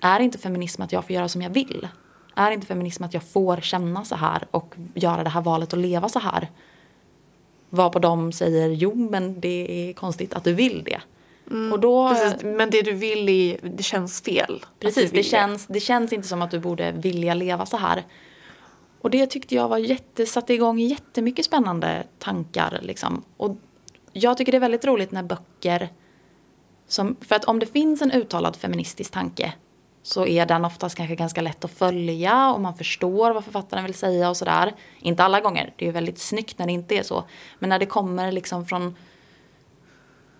är 0.00 0.20
inte 0.20 0.38
feminism 0.38 0.82
att 0.82 0.92
jag 0.92 1.04
får 1.04 1.14
göra 1.14 1.28
som 1.28 1.42
jag 1.42 1.50
vill? 1.50 1.88
Är 2.34 2.50
inte 2.50 2.66
feminism 2.66 3.04
att 3.04 3.14
jag 3.14 3.22
får 3.22 3.56
känna 3.56 4.04
så 4.04 4.14
här 4.14 4.46
och 4.50 4.74
göra 4.94 5.24
det 5.24 5.30
här 5.30 5.40
valet 5.40 5.72
och 5.72 5.78
leva 5.78 6.08
så 6.08 6.18
här? 6.18 6.50
Varpå 7.70 7.98
de 7.98 8.32
säger 8.32 8.68
jo 8.68 8.94
men 8.94 9.40
det 9.40 9.88
är 9.88 9.92
konstigt 9.92 10.34
att 10.34 10.44
du 10.44 10.54
vill 10.54 10.84
det 10.84 11.00
och 11.72 11.80
då, 11.80 12.08
Precis, 12.08 12.42
men 12.42 12.70
det 12.70 12.82
du 12.82 12.92
vill 12.92 13.28
är, 13.28 13.58
det 13.62 13.82
känns 13.82 14.20
fel. 14.20 14.64
Precis, 14.80 15.10
det 15.10 15.22
känns, 15.22 15.66
det 15.66 15.80
känns 15.80 16.12
inte 16.12 16.28
som 16.28 16.42
att 16.42 16.50
du 16.50 16.58
borde 16.58 16.92
vilja 16.92 17.34
leva 17.34 17.66
så 17.66 17.76
här. 17.76 18.04
Och 19.00 19.10
det 19.10 19.26
tyckte 19.26 19.54
jag 19.54 19.68
var 19.68 19.78
jätte, 19.78 20.26
satte 20.26 20.54
igång 20.54 20.78
jättemycket 20.78 21.44
spännande 21.44 22.06
tankar. 22.18 22.78
Liksom. 22.82 23.22
Och 23.36 23.56
jag 24.12 24.36
tycker 24.36 24.52
det 24.52 24.58
är 24.58 24.60
väldigt 24.60 24.84
roligt 24.84 25.10
när 25.12 25.22
böcker... 25.22 25.88
Som, 26.88 27.16
för 27.20 27.36
att 27.36 27.44
om 27.44 27.58
det 27.58 27.66
finns 27.66 28.02
en 28.02 28.12
uttalad 28.12 28.56
feministisk 28.56 29.12
tanke 29.12 29.52
så 30.02 30.26
är 30.26 30.46
den 30.46 30.64
oftast 30.64 30.96
kanske 30.96 31.14
ganska 31.14 31.40
lätt 31.40 31.64
att 31.64 31.70
följa 31.70 32.52
och 32.52 32.60
man 32.60 32.74
förstår 32.74 33.30
vad 33.30 33.44
författaren 33.44 33.84
vill 33.84 33.94
säga 33.94 34.28
och 34.28 34.36
sådär. 34.36 34.72
Inte 35.00 35.24
alla 35.24 35.40
gånger, 35.40 35.72
det 35.76 35.88
är 35.88 35.92
väldigt 35.92 36.18
snyggt 36.18 36.58
när 36.58 36.66
det 36.66 36.72
inte 36.72 36.94
är 36.94 37.02
så. 37.02 37.24
Men 37.58 37.70
när 37.70 37.78
det 37.78 37.86
kommer 37.86 38.32
liksom 38.32 38.66
från 38.66 38.96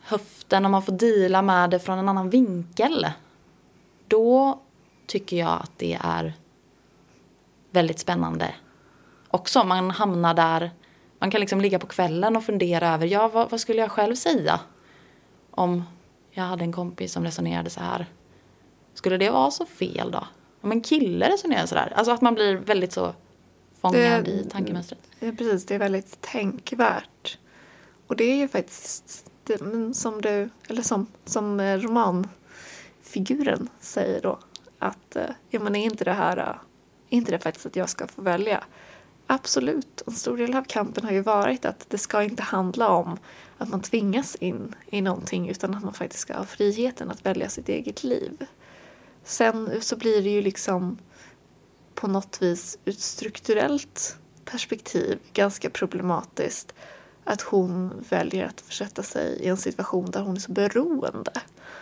höften 0.04 0.64
och 0.64 0.70
man 0.70 0.82
får 0.82 0.92
deala 0.92 1.42
med 1.42 1.70
det 1.70 1.78
från 1.78 1.98
en 1.98 2.08
annan 2.08 2.30
vinkel. 2.30 3.06
Då 4.08 4.60
tycker 5.06 5.36
jag 5.36 5.60
att 5.62 5.72
det 5.76 5.98
är 6.02 6.32
väldigt 7.70 7.98
spännande. 7.98 8.54
Också 9.28 9.64
man 9.64 9.90
hamnar 9.90 10.34
där, 10.34 10.70
man 11.18 11.30
kan 11.30 11.40
liksom 11.40 11.60
ligga 11.60 11.78
på 11.78 11.86
kvällen 11.86 12.36
och 12.36 12.44
fundera 12.44 12.88
över, 12.94 13.06
ja 13.06 13.28
vad, 13.28 13.50
vad 13.50 13.60
skulle 13.60 13.80
jag 13.80 13.90
själv 13.90 14.14
säga? 14.14 14.60
Om 15.50 15.82
jag 16.30 16.44
hade 16.44 16.64
en 16.64 16.72
kompis 16.72 17.12
som 17.12 17.24
resonerade 17.24 17.70
så 17.70 17.80
här. 17.80 18.06
Skulle 18.94 19.16
det 19.16 19.30
vara 19.30 19.50
så 19.50 19.66
fel 19.66 20.10
då? 20.10 20.26
Om 20.60 20.72
en 20.72 20.80
kille 20.80 21.28
resonerar 21.30 21.66
så 21.66 21.74
där. 21.74 21.92
Alltså 21.96 22.12
att 22.12 22.20
man 22.20 22.34
blir 22.34 22.54
väldigt 22.56 22.92
så 22.92 23.14
fångad 23.80 24.24
Det- 24.24 24.30
i 24.30 24.44
tankemönstret. 24.50 25.00
Ja, 25.20 25.32
precis. 25.38 25.66
Det 25.66 25.74
är 25.74 25.78
väldigt 25.78 26.20
tänkvärt. 26.20 27.38
Och 28.06 28.16
det 28.16 28.24
är 28.24 28.36
ju 28.36 28.48
faktiskt 28.48 29.30
det, 29.44 29.60
eh, 29.60 29.66
men 29.66 29.94
som 29.94 30.20
du, 30.20 30.50
eller 30.68 30.82
som, 30.82 31.06
som 31.24 31.60
eh, 31.60 31.78
romanfiguren 31.78 33.68
säger 33.80 34.22
då. 34.22 34.38
Att 34.78 35.16
eh, 35.16 35.30
ja, 35.50 35.60
men 35.60 35.76
är 35.76 35.84
inte 35.84 36.04
det 36.04 36.12
här, 36.12 36.36
är 36.36 36.58
inte 37.08 37.30
det 37.30 37.38
faktiskt 37.38 37.66
att 37.66 37.76
jag 37.76 37.88
ska 37.88 38.06
få 38.06 38.22
välja? 38.22 38.64
Absolut. 39.26 40.02
En 40.06 40.12
stor 40.12 40.36
del 40.36 40.56
av 40.56 40.64
kampen 40.64 41.04
har 41.04 41.12
ju 41.12 41.20
varit 41.20 41.64
att 41.64 41.86
det 41.88 41.98
ska 41.98 42.22
inte 42.22 42.42
handla 42.42 42.88
om 42.88 43.18
att 43.58 43.68
man 43.68 43.80
tvingas 43.80 44.34
in 44.34 44.74
i 44.86 45.00
någonting 45.00 45.48
utan 45.48 45.74
att 45.74 45.84
man 45.84 45.94
faktiskt 45.94 46.20
ska 46.20 46.36
ha 46.36 46.44
friheten 46.44 47.10
att 47.10 47.26
välja 47.26 47.48
sitt 47.48 47.68
eget 47.68 48.04
liv. 48.04 48.46
Sen 49.24 49.70
så 49.80 49.96
blir 49.96 50.22
det 50.22 50.30
ju 50.30 50.42
liksom 50.42 50.98
på 51.94 52.06
något 52.06 52.42
vis 52.42 52.78
ur 52.84 52.92
ett 52.92 53.00
strukturellt 53.00 54.18
perspektiv 54.44 55.18
ganska 55.32 55.70
problematiskt 55.70 56.74
att 57.24 57.40
hon 57.42 58.04
väljer 58.08 58.46
att 58.46 58.60
försätta 58.60 59.02
sig 59.02 59.38
i 59.40 59.48
en 59.48 59.56
situation 59.56 60.10
där 60.10 60.20
hon 60.20 60.36
är 60.36 60.40
så 60.40 60.52
beroende 60.52 61.32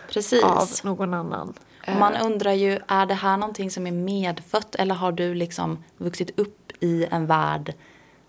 Precis. 0.08 0.42
av 0.44 0.68
någon 0.84 1.14
annan. 1.14 1.54
Och 1.86 1.96
man 1.96 2.14
undrar 2.16 2.52
ju, 2.52 2.78
är 2.86 3.06
det 3.06 3.14
här 3.14 3.36
någonting 3.36 3.70
som 3.70 3.86
är 3.86 3.92
medfött 3.92 4.74
eller 4.74 4.94
har 4.94 5.12
du 5.12 5.34
liksom 5.34 5.84
vuxit 5.96 6.38
upp 6.38 6.72
i 6.80 7.06
en 7.10 7.26
värld 7.26 7.74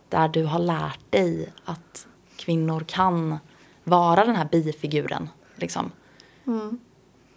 där 0.09 0.27
du 0.27 0.43
har 0.43 0.59
lärt 0.59 1.11
dig 1.11 1.53
att 1.65 2.07
kvinnor 2.35 2.83
kan 2.87 3.37
vara 3.83 4.25
den 4.25 4.35
här 4.35 4.47
bifiguren? 4.51 5.29
Liksom. 5.55 5.91
mm, 6.47 6.79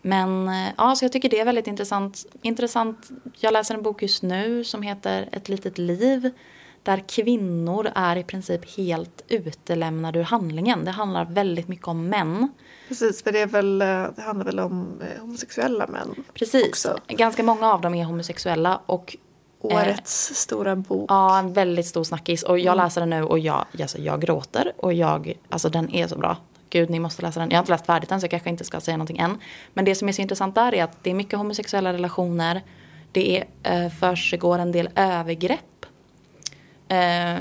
Men 0.03 0.49
eh, 0.49 0.69
ja, 0.77 0.95
så 0.97 1.05
jag 1.05 1.13
tycker 1.13 1.29
det 1.29 1.41
är 1.41 1.45
väldigt 1.45 1.67
intressant. 1.67 2.27
intressant. 2.43 3.11
Jag 3.39 3.53
läser 3.53 3.75
en 3.75 3.83
bok 3.83 4.03
just 4.03 4.23
nu 4.23 4.65
som 4.65 4.83
heter 4.83 5.29
Ett 5.33 5.49
litet 5.49 5.79
liv. 5.79 6.31
Där 6.87 7.03
kvinnor 7.09 7.91
är 7.95 8.17
i 8.17 8.25
princip 8.25 8.77
helt 8.77 9.25
utelämnade 9.29 10.19
ur 10.19 10.23
handlingen. 10.23 10.85
Det 10.85 10.91
handlar 10.91 11.25
väldigt 11.25 11.69
mycket 11.69 11.89
om 11.89 12.09
män. 12.09 12.49
Precis, 12.89 13.23
för 13.23 13.33
det, 13.33 13.41
är 13.41 13.47
väl, 13.47 13.83
eh, 13.83 13.87
det 14.17 14.23
handlar 14.23 14.45
väl 14.45 14.61
om 14.61 15.01
eh, 15.01 15.21
homosexuella 15.21 15.87
män. 15.87 16.25
Precis. 16.35 16.69
Också. 16.69 16.99
Ganska 17.09 17.43
många 17.43 17.73
av 17.73 17.81
dem 17.81 17.95
är 17.95 18.05
homosexuella. 18.05 18.81
Och 18.87 19.17
Årets 19.61 20.35
stora 20.35 20.77
bok. 20.77 21.11
Ja, 21.11 21.39
en 21.39 21.53
väldigt 21.53 21.87
stor 21.87 22.05
snackis. 22.05 22.43
Och 22.43 22.59
jag 22.59 22.77
läser 22.77 23.01
den 23.01 23.11
nu 23.11 23.23
och 23.23 23.39
jag, 23.39 23.65
alltså, 23.81 23.99
jag 23.99 24.21
gråter. 24.21 24.73
Och 24.77 24.93
jag, 24.93 25.33
alltså 25.49 25.69
den 25.69 25.95
är 25.95 26.09
så 26.09 26.19
bra. 26.19 26.37
Gud, 26.71 26.91
ni 26.91 27.01
måste 27.01 27.23
läsa 27.23 27.41
den. 27.41 27.51
Jag 27.51 27.57
har 27.57 27.63
inte 27.63 27.73
läst 27.73 27.87
färdigt 27.87 28.13
än 28.13 28.21
så 28.21 28.25
jag 28.25 28.31
kanske 28.31 28.51
inte 28.51 28.65
ska 28.65 28.81
säga 28.81 28.97
någonting 28.97 29.19
än. 29.19 29.39
Men 29.75 29.85
det 29.85 29.95
som 29.95 30.09
är 30.09 30.13
så 30.13 30.23
intressant 30.23 30.55
där 30.55 30.75
är 30.75 30.85
att 30.85 31.05
det 31.05 31.11
är 31.11 31.15
mycket 31.15 31.39
homosexuella 31.39 31.93
relationer. 31.93 32.63
Det 33.13 33.39
är, 33.39 33.45
eh, 33.63 33.91
försiggår 33.91 34.59
en 34.59 34.73
del 34.73 34.89
övergrepp. 34.95 35.86
Eh, 36.89 37.39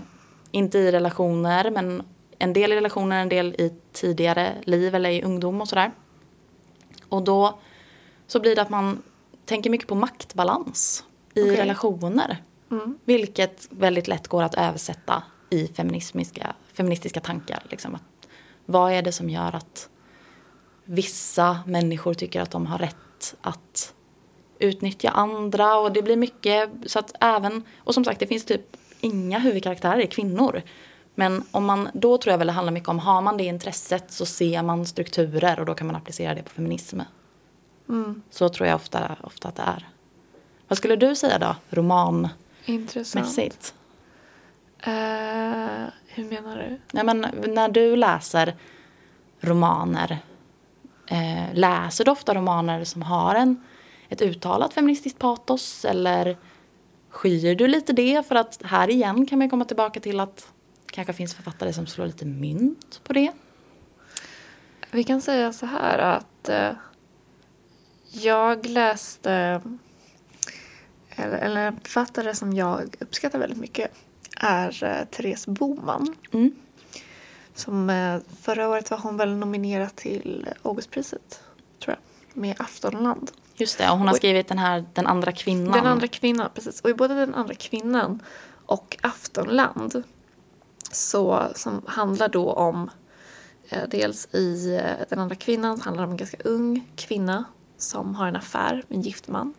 inte 0.51 0.77
i 0.77 0.91
relationer, 0.91 1.71
men 1.71 2.03
en 2.39 2.53
del 2.53 2.71
i 2.71 2.75
relationer, 2.75 3.21
en 3.21 3.29
del 3.29 3.47
i 3.47 3.73
tidigare 3.91 4.53
liv 4.63 4.95
eller 4.95 5.09
i 5.09 5.23
ungdom 5.23 5.61
och 5.61 5.67
sådär. 5.67 5.91
Och 7.09 7.23
då 7.23 7.59
så 8.27 8.39
blir 8.39 8.55
det 8.55 8.61
att 8.61 8.69
man 8.69 9.01
tänker 9.45 9.69
mycket 9.69 9.87
på 9.87 9.95
maktbalans 9.95 11.03
i 11.33 11.41
Okej. 11.41 11.55
relationer. 11.55 12.43
Mm. 12.71 12.99
Vilket 13.05 13.67
väldigt 13.69 14.07
lätt 14.07 14.27
går 14.27 14.43
att 14.43 14.55
översätta 14.55 15.23
i 15.49 15.67
feministiska, 15.67 16.55
feministiska 16.73 17.19
tankar. 17.19 17.63
Liksom 17.69 17.95
att, 17.95 18.27
vad 18.65 18.91
är 18.91 19.01
det 19.01 19.11
som 19.11 19.29
gör 19.29 19.55
att 19.55 19.89
vissa 20.83 21.59
människor 21.65 22.13
tycker 22.13 22.41
att 22.41 22.51
de 22.51 22.65
har 22.65 22.77
rätt 22.77 23.35
att 23.41 23.93
utnyttja 24.59 25.09
andra 25.09 25.77
och 25.77 25.91
det 25.91 26.01
blir 26.01 26.17
mycket 26.17 26.69
så 26.85 26.99
att 26.99 27.11
även, 27.21 27.63
och 27.77 27.93
som 27.93 28.03
sagt 28.05 28.19
det 28.19 28.27
finns 28.27 28.45
typ 28.45 28.77
inga 28.99 29.39
huvudkaraktärer 29.39 30.05
kvinnor. 30.05 30.61
Men 31.15 31.43
om 31.51 31.65
man, 31.65 31.89
då 31.93 32.17
tror 32.17 32.31
jag 32.31 32.37
väl 32.37 32.47
det 32.47 32.53
handlar 32.53 32.73
mycket 32.73 32.89
om, 32.89 32.99
har 32.99 33.21
man 33.21 33.37
det 33.37 33.43
intresset 33.43 34.11
så 34.11 34.25
ser 34.25 34.63
man 34.63 34.85
strukturer 34.85 35.59
och 35.59 35.65
då 35.65 35.73
kan 35.73 35.87
man 35.87 35.95
applicera 35.95 36.35
det 36.35 36.43
på 36.43 36.49
feminism. 36.49 36.99
Mm. 37.89 38.21
Så 38.29 38.49
tror 38.49 38.67
jag 38.67 38.75
ofta, 38.75 39.15
ofta 39.23 39.47
att 39.47 39.55
det 39.55 39.63
är. 39.63 39.87
Vad 40.67 40.77
skulle 40.77 40.95
du 40.95 41.15
säga 41.15 41.39
då, 41.39 41.55
romanmässigt? 41.69 42.35
Intressant. 42.65 43.73
Eh, 44.79 44.91
hur 46.07 46.29
menar 46.29 46.57
du? 46.57 46.79
Nej, 46.91 47.03
men 47.03 47.27
när 47.47 47.69
du 47.69 47.95
läser 47.95 48.55
romaner, 49.39 50.17
eh, 51.07 51.53
läser 51.53 52.05
du 52.05 52.11
ofta 52.11 52.33
romaner 52.33 52.83
som 52.83 53.01
har 53.01 53.35
en, 53.35 53.63
ett 54.09 54.21
uttalat 54.21 54.73
feministiskt 54.73 55.19
patos 55.19 55.85
eller 55.85 56.37
skyr 57.15 57.55
du 57.55 57.67
lite 57.67 57.93
det? 57.93 58.27
För 58.27 58.35
att 58.35 58.61
här 58.63 58.89
igen 58.89 59.25
kan 59.25 59.39
man 59.39 59.49
komma 59.49 59.65
tillbaka 59.65 59.99
till 59.99 60.19
att 60.19 60.37
det 60.85 60.91
kanske 60.91 61.13
finns 61.13 61.33
författare 61.33 61.73
som 61.73 61.87
slår 61.87 62.05
lite 62.05 62.25
mynt 62.25 63.01
på 63.03 63.13
det. 63.13 63.31
Vi 64.91 65.03
kan 65.03 65.21
säga 65.21 65.53
så 65.53 65.65
här 65.65 65.97
att 65.97 66.49
eh, 66.49 66.71
jag 68.11 68.65
läste 68.65 69.61
eller, 71.09 71.37
eller 71.37 71.67
en 71.67 71.79
författare 71.79 72.35
som 72.35 72.53
jag 72.53 72.95
uppskattar 72.99 73.39
väldigt 73.39 73.59
mycket 73.59 73.91
är 74.37 74.83
eh, 74.83 75.05
Therese 75.05 75.47
Boman. 75.47 76.15
Mm. 76.31 76.55
Som 77.53 77.89
eh, 77.89 78.19
förra 78.41 78.69
året 78.69 78.91
var 78.91 78.97
hon 78.97 79.17
väl 79.17 79.35
nominerad 79.35 79.95
till 79.95 80.47
Augustpriset, 80.61 81.43
tror 81.79 81.95
jag, 81.95 81.99
med 82.35 82.55
Aftonland. 82.61 83.31
Just 83.55 83.77
det, 83.77 83.89
och 83.89 83.97
hon 83.97 84.07
har 84.07 84.15
skrivit 84.15 84.47
den 84.47 84.57
här 84.57 84.85
Den 84.93 85.07
andra 85.07 85.31
kvinnan. 85.31 85.71
Den 85.71 85.85
andra 85.85 86.07
kvinnan, 86.07 86.49
precis. 86.53 86.81
Och 86.81 86.89
i 86.89 86.93
både 86.93 87.13
Den 87.13 87.35
andra 87.35 87.53
kvinnan 87.53 88.21
och 88.65 88.97
Aftonland 89.01 90.03
så, 90.91 91.47
som 91.55 91.81
handlar 91.85 92.29
då 92.29 92.51
om 92.51 92.89
eh, 93.69 93.83
dels 93.89 94.27
i 94.33 94.75
eh, 94.75 95.05
Den 95.09 95.19
andra 95.19 95.35
kvinnan 95.35 95.81
handlar 95.81 96.03
det 96.03 96.07
om 96.07 96.11
en 96.11 96.17
ganska 96.17 96.37
ung 96.43 96.87
kvinna 96.95 97.43
som 97.77 98.15
har 98.15 98.27
en 98.27 98.35
affär 98.35 98.83
med 98.87 98.97
en 98.97 99.01
gift 99.01 99.27
man. 99.27 99.53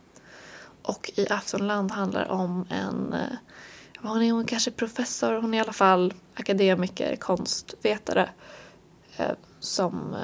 Och 0.83 1.11
i 1.15 1.29
Aftonland 1.29 1.91
handlar 1.91 2.25
det 2.25 2.31
om 2.31 2.67
en, 2.71 3.13
eh, 3.13 3.37
hon 3.99 4.23
är 4.23 4.33
hon 4.33 4.45
kanske 4.45 4.71
professor, 4.71 5.33
hon 5.33 5.55
är 5.55 5.59
i 5.59 5.61
alla 5.61 5.73
fall 5.73 6.15
akademiker, 6.35 7.17
konstvetare 7.17 8.29
som 9.61 10.17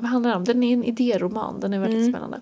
vad 0.00 0.10
handlar 0.10 0.30
det 0.30 0.36
om? 0.36 0.44
Den 0.44 0.62
är 0.62 0.72
en 0.72 0.84
idéroman, 0.84 1.60
den 1.60 1.72
är 1.72 1.78
väldigt 1.78 1.98
Mm. 2.00 2.12
spännande. 2.12 2.40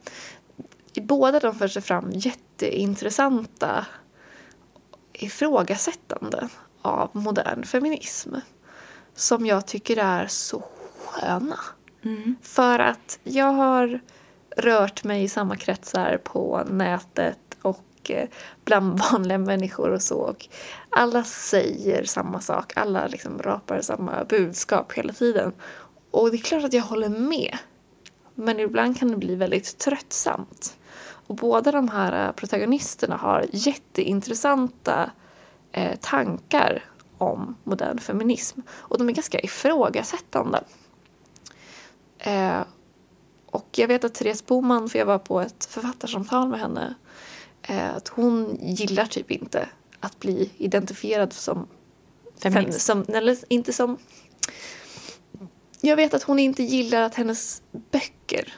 I 0.93 1.01
båda 1.01 1.41
de 1.41 1.55
för 1.55 1.69
sig 1.69 1.83
fram 1.83 2.11
jätteintressanta 2.13 3.87
ifrågasättanden 5.13 6.49
av 6.83 7.11
modern 7.13 7.65
feminism. 7.65 8.35
Som 9.15 9.47
jag 9.47 9.67
tycker 9.67 9.97
är 9.97 10.27
så 10.27 10.63
sköna. 11.05 11.59
Mm. 12.05 12.37
För 12.43 12.79
att 12.79 13.19
jag 13.25 13.53
har 13.53 14.01
rört 14.57 15.05
mig 15.05 15.23
i 15.23 15.29
samma 15.29 15.57
kretsar 15.57 16.21
på 16.25 16.63
nätet 16.71 17.39
och 17.63 18.11
eh, 18.11 18.29
bland 18.65 19.01
vanliga 19.13 19.39
människor 19.39 19.91
och 19.91 20.03
så. 20.03 20.17
Och 20.19 20.47
alla 20.91 21.25
säger 21.25 22.05
samma 22.05 22.41
sak, 22.41 22.73
alla 22.77 23.07
liksom 23.07 23.39
rapar 23.43 23.81
samma 23.81 24.25
budskap 24.25 24.93
hela 24.93 25.13
tiden. 25.13 25.53
Och 26.17 26.31
det 26.31 26.37
är 26.37 26.43
klart 26.43 26.65
att 26.65 26.73
jag 26.73 26.83
håller 26.83 27.09
med. 27.09 27.59
Men 28.35 28.61
ibland 28.61 28.99
kan 28.99 29.11
det 29.11 29.17
bli 29.17 29.35
väldigt 29.35 29.79
tröttsamt. 29.79 30.77
Och 30.99 31.35
båda 31.35 31.73
de 31.73 31.89
här 31.89 32.27
eh, 32.27 32.33
protagonisterna 32.33 33.17
har 33.17 33.47
jätteintressanta 33.53 35.11
eh, 35.73 35.97
tankar 36.01 36.85
om 37.19 37.57
modern 37.65 37.99
feminism. 37.99 38.61
Och 38.69 38.99
de 38.99 39.09
är 39.09 39.13
ganska 39.13 39.41
ifrågasättande. 39.41 40.65
Eh, 42.19 42.61
och 43.47 43.69
jag 43.71 43.89
vet 43.89 44.05
att 44.05 44.15
Therese 44.15 44.47
Boman, 44.47 44.89
för 44.89 44.99
jag 44.99 45.07
var 45.07 45.19
på 45.19 45.41
ett 45.41 45.65
författarsamtal 45.65 46.49
med 46.49 46.61
henne, 46.61 46.95
eh, 47.63 47.95
att 47.95 48.09
hon 48.09 48.59
gillar 48.61 49.07
typ 49.07 49.31
inte 49.31 49.69
att 50.01 50.21
bli 50.21 50.51
identifierad 50.57 51.33
som 51.33 51.67
Feminist. 52.43 52.87
Fem, 52.87 53.05
som, 53.05 53.15
eller 53.15 53.39
inte 53.49 53.73
som... 53.73 53.99
Jag 55.87 55.97
vet 55.97 56.15
att 56.15 56.23
hon 56.23 56.39
inte 56.39 56.63
gillar 56.63 57.03
att 57.03 57.15
hennes 57.15 57.63
böcker 57.91 58.55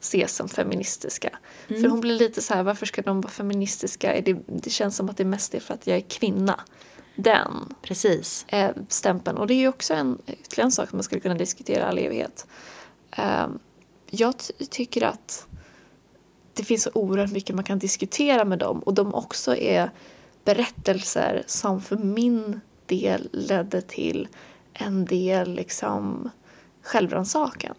ses 0.00 0.34
som 0.36 0.48
feministiska. 0.48 1.38
Mm. 1.68 1.82
För 1.82 1.88
hon 1.88 2.00
blir 2.00 2.18
lite 2.18 2.42
så 2.42 2.54
här, 2.54 2.62
varför 2.62 2.86
ska 2.86 3.02
de 3.02 3.20
vara 3.20 3.32
feministiska? 3.32 4.20
Det, 4.20 4.36
det 4.46 4.70
känns 4.70 4.96
som 4.96 5.08
att 5.08 5.16
det 5.16 5.24
mest 5.24 5.54
är 5.54 5.60
för 5.60 5.74
att 5.74 5.86
jag 5.86 5.96
är 5.96 6.00
kvinna. 6.00 6.60
Den 7.16 7.74
Precis. 7.82 8.44
eh, 8.48 8.70
stämpeln. 8.88 9.38
Och 9.38 9.46
det 9.46 9.54
är 9.54 9.68
också 9.68 9.94
en, 9.94 10.18
ytterligare 10.26 10.66
en 10.66 10.72
sak 10.72 10.88
som 10.88 10.96
man 10.96 11.02
skulle 11.02 11.20
kunna 11.20 11.34
diskutera 11.34 11.86
all 11.86 11.98
evighet. 11.98 12.46
Eh, 13.10 13.46
jag 14.10 14.34
ty- 14.38 14.66
tycker 14.66 15.02
att 15.04 15.46
det 16.54 16.64
finns 16.64 16.82
så 16.82 16.90
oerhört 16.94 17.32
mycket 17.32 17.54
man 17.54 17.64
kan 17.64 17.78
diskutera 17.78 18.44
med 18.44 18.58
dem 18.58 18.78
och 18.78 18.94
de 18.94 19.14
också 19.14 19.56
är 19.56 19.90
berättelser 20.44 21.42
som 21.46 21.80
för 21.80 21.96
min 21.96 22.60
del 22.86 23.28
ledde 23.32 23.80
till 23.80 24.28
en 24.72 25.04
del 25.04 25.54
liksom 25.54 26.30
självrannsakan. 26.88 27.74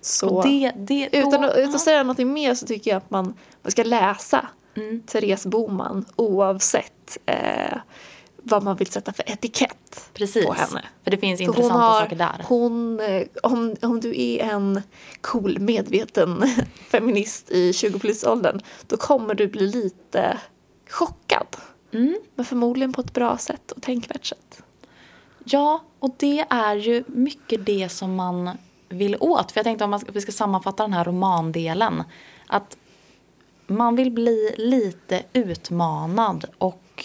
Så 0.00 0.42
det, 0.42 0.72
det, 0.76 1.08
utan, 1.12 1.44
att, 1.44 1.56
utan 1.56 1.74
att 1.74 1.80
säga 1.80 2.02
någonting 2.02 2.32
mer 2.32 2.54
så 2.54 2.66
tycker 2.66 2.90
jag 2.90 2.98
att 2.98 3.10
man, 3.10 3.34
man 3.62 3.70
ska 3.70 3.82
läsa 3.82 4.48
Mm. 4.74 5.02
Therese 5.06 5.46
Boman 5.46 6.04
oavsett 6.16 7.18
eh, 7.26 7.78
vad 8.36 8.62
man 8.62 8.76
vill 8.76 8.86
sätta 8.86 9.12
för 9.12 9.30
etikett 9.30 10.10
Precis. 10.14 10.46
på 10.46 10.52
henne. 10.52 10.84
För 11.04 11.10
det 11.10 11.16
finns 11.16 11.38
För 11.38 11.44
intressanta 11.44 11.78
har, 11.78 12.00
saker 12.00 12.16
där. 12.16 12.44
Hon, 12.48 13.00
eh, 13.00 13.22
om, 13.42 13.76
om 13.82 14.00
du 14.00 14.22
är 14.22 14.44
en 14.44 14.82
cool, 15.20 15.58
medveten 15.58 16.44
feminist 16.90 17.50
i 17.50 17.72
20-plus-åldern 17.72 18.60
då 18.86 18.96
kommer 18.96 19.34
du 19.34 19.46
bli 19.46 19.66
lite 19.66 20.38
chockad. 20.90 21.46
Mm. 21.92 22.20
Men 22.34 22.44
förmodligen 22.44 22.92
på 22.92 23.00
ett 23.00 23.14
bra 23.14 23.38
sätt 23.38 23.72
och 23.72 23.82
tänkvärt 23.82 24.26
sätt. 24.26 24.62
Ja, 25.44 25.84
och 26.02 26.14
det 26.16 26.46
är 26.50 26.76
ju 26.76 27.04
mycket 27.06 27.66
det 27.66 27.88
som 27.88 28.14
man 28.14 28.50
vill 28.88 29.16
åt. 29.20 29.52
För 29.52 29.58
jag 29.58 29.64
tänkte 29.64 29.84
om 29.84 29.90
man 29.90 30.00
ska, 30.00 30.12
vi 30.12 30.20
ska 30.20 30.32
sammanfatta 30.32 30.82
den 30.82 30.92
här 30.92 31.04
romandelen. 31.04 32.04
Att 32.46 32.76
man 33.66 33.96
vill 33.96 34.10
bli 34.10 34.54
lite 34.58 35.22
utmanad 35.32 36.44
och 36.58 37.04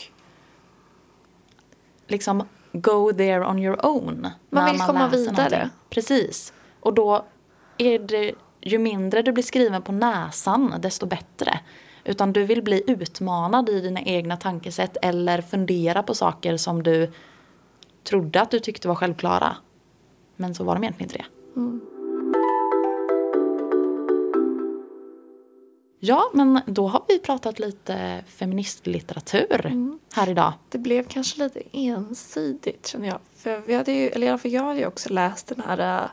liksom 2.08 2.44
go 2.72 3.14
there 3.14 3.48
on 3.48 3.60
your 3.60 3.86
own. 3.86 4.28
Man 4.50 4.72
vill 4.72 4.82
komma 4.82 5.06
läser 5.06 5.18
vidare. 5.18 5.50
någonting. 5.50 5.70
Precis. 5.90 6.54
Och 6.80 6.94
då 6.94 7.26
är 7.78 8.00
det 8.00 8.32
ju 8.62 8.78
mindre 8.78 9.22
du 9.22 9.32
blir 9.32 9.44
skriven 9.44 9.82
på 9.82 9.92
näsan 9.92 10.74
desto 10.80 11.06
bättre. 11.06 11.60
Utan 12.04 12.34
du 12.34 12.44
vill 12.44 12.64
bli 12.64 12.84
utmanad 12.88 13.70
i 13.70 13.82
dina 13.82 14.02
egna 14.02 14.38
tankesätt 14.38 14.98
eller 15.02 15.42
fundera 15.42 16.04
på 16.04 16.14
saker 16.14 16.58
som 16.58 16.84
du 16.84 17.12
trodde 18.08 18.42
att 18.42 18.52
du 18.52 18.60
tyckte 18.60 18.88
var 18.88 18.96
självklara. 18.96 19.56
Men 20.36 20.56
så 20.56 20.64
var 20.64 20.76
de 20.76 20.84
egentligen 20.84 21.10
inte 21.10 21.18
det. 21.18 21.26
Ja, 26.00 26.32
men 26.34 26.62
då 26.66 26.88
har 26.88 27.04
vi 27.08 27.20
pratat 27.20 27.60
lite 27.60 28.24
feministlitteratur 28.28 29.98
här 30.14 30.30
idag. 30.30 30.54
Det 30.70 30.78
blev 30.78 31.08
kanske 31.08 31.44
lite 31.44 31.62
ensidigt 31.72 32.88
känner 32.88 33.08
jag. 33.08 33.20
För 33.36 33.60
vi 33.60 33.76
hade 33.76 33.92
ju, 33.92 34.08
eller 34.08 34.28
i 34.28 34.30
alla 34.30 34.38
fall 34.38 34.52
jag 34.52 34.64
hade 34.64 34.80
ju 34.80 34.86
också 34.86 35.10
läst 35.10 35.48
den 35.48 35.62
här 35.68 36.10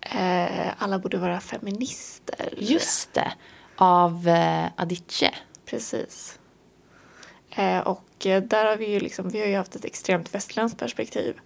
eh, 0.00 0.72
Alla 0.78 0.98
borde 0.98 1.16
vara 1.16 1.40
feminister. 1.40 2.54
Just 2.56 3.12
det, 3.12 3.32
av 3.76 4.28
eh, 4.28 4.66
Adichie. 4.76 5.34
Precis. 5.64 6.38
Eh, 7.56 7.78
och 7.78 8.26
eh, 8.26 8.42
där 8.42 8.64
har 8.64 8.76
vi 8.76 8.90
ju 8.90 9.00
liksom, 9.00 9.28
vi 9.28 9.40
har 9.40 9.46
ju 9.46 9.56
haft 9.56 9.76
ett 9.76 9.84
extremt 9.84 10.34
västerländskt 10.34 10.78
perspektiv. 10.78 11.40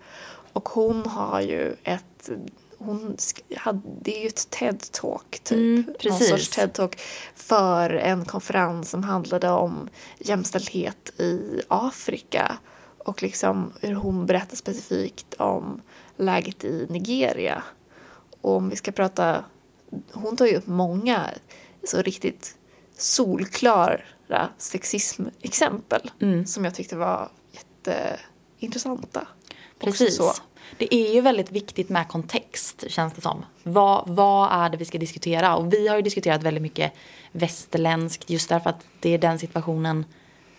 Och 0.53 0.69
hon 0.69 1.07
har 1.07 1.41
ju 1.41 1.77
ett, 1.85 2.31
hon 2.79 3.17
hade, 3.57 3.81
det 4.03 4.17
är 4.17 4.23
ju 4.23 4.29
ett 4.29 4.49
TED-talk 4.51 5.43
typ. 5.43 5.89
Mm, 5.89 5.95
Någon 6.05 6.19
sorts 6.19 6.59
TED-talk 6.59 6.99
för 7.35 7.91
en 7.91 8.25
konferens 8.25 8.91
som 8.91 9.05
handlade 9.05 9.51
om 9.51 9.89
jämställdhet 10.19 11.21
i 11.21 11.61
Afrika. 11.69 12.57
Och 12.99 13.23
liksom 13.23 13.73
hur 13.81 13.95
hon 13.95 14.27
berättar 14.27 14.57
specifikt 14.57 15.35
om 15.35 15.83
läget 16.17 16.65
i 16.65 16.87
Nigeria. 16.91 17.63
Och 18.41 18.57
om 18.57 18.69
vi 18.69 18.77
ska 18.77 18.93
prata, 18.93 19.45
hon 20.13 20.37
tar 20.37 20.47
ju 20.47 20.57
upp 20.57 20.67
många 20.67 21.27
så 21.85 22.03
riktigt 22.03 22.57
solklara 22.97 24.01
sexismexempel 24.59 26.11
Mm. 26.21 26.47
som 26.47 26.65
jag 26.65 26.75
tyckte 26.75 26.97
var 26.97 27.29
jätteintressanta. 27.53 29.27
Precis. 29.81 30.43
Det 30.79 30.95
är 30.95 31.15
ju 31.15 31.21
väldigt 31.21 31.53
viktigt 31.53 31.89
med 31.89 32.09
kontext 32.09 32.85
känns 32.89 33.13
det 33.13 33.21
som. 33.21 33.45
Vad, 33.63 34.09
vad 34.09 34.53
är 34.53 34.71
det 34.71 34.77
vi 34.77 34.85
ska 34.85 34.99
diskutera? 34.99 35.57
Och 35.57 35.73
vi 35.73 35.89
har 35.89 35.97
ju 35.97 36.03
diskuterat 36.03 36.43
väldigt 36.43 36.63
mycket 36.63 36.93
västerländskt 37.33 38.31
just 38.31 38.49
därför 38.49 38.71
att 38.71 38.87
det 39.01 39.15
är 39.15 39.19
den 39.19 39.39
situationen 39.39 40.05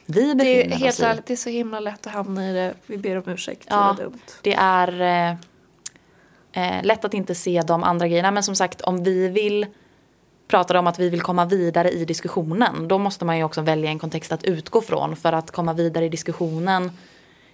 vi 0.05 0.29
Det 0.29 0.35
befinner 0.35 0.75
är 0.75 0.79
helt 0.79 0.93
oss 0.93 0.99
i. 0.99 1.03
ärligt, 1.03 1.25
det 1.25 1.33
är 1.33 1.37
så 1.37 1.49
himla 1.49 1.79
lätt 1.79 2.07
att 2.07 2.13
hamna 2.13 2.49
i 2.49 2.53
det. 2.53 2.73
Vi 2.85 2.97
ber 2.97 3.17
om 3.17 3.29
ursäkt, 3.33 3.67
det 3.69 3.73
Ja, 3.75 3.95
dumt. 3.99 4.19
det 4.41 4.53
är 4.53 5.01
eh, 5.01 5.31
eh, 6.77 6.83
lätt 6.83 7.05
att 7.05 7.13
inte 7.13 7.35
se 7.35 7.61
de 7.67 7.83
andra 7.83 8.07
grejerna. 8.07 8.31
Men 8.31 8.43
som 8.43 8.55
sagt, 8.55 8.81
om 8.81 9.03
vi 9.03 9.27
vill 9.27 9.65
pratade 10.51 10.79
om 10.79 10.87
att 10.87 10.99
vi 10.99 11.09
vill 11.09 11.21
komma 11.21 11.45
vidare 11.45 11.89
i 11.91 12.05
diskussionen. 12.05 12.87
Då 12.87 12.97
måste 12.97 13.25
man 13.25 13.37
ju 13.37 13.43
också 13.43 13.61
välja 13.61 13.89
en 13.89 13.99
kontext 13.99 14.31
att 14.31 14.43
utgå 14.43 14.81
från. 14.81 15.15
För 15.15 15.33
att 15.33 15.51
komma 15.51 15.73
vidare 15.73 16.05
i 16.05 16.09
diskussionen 16.09 16.91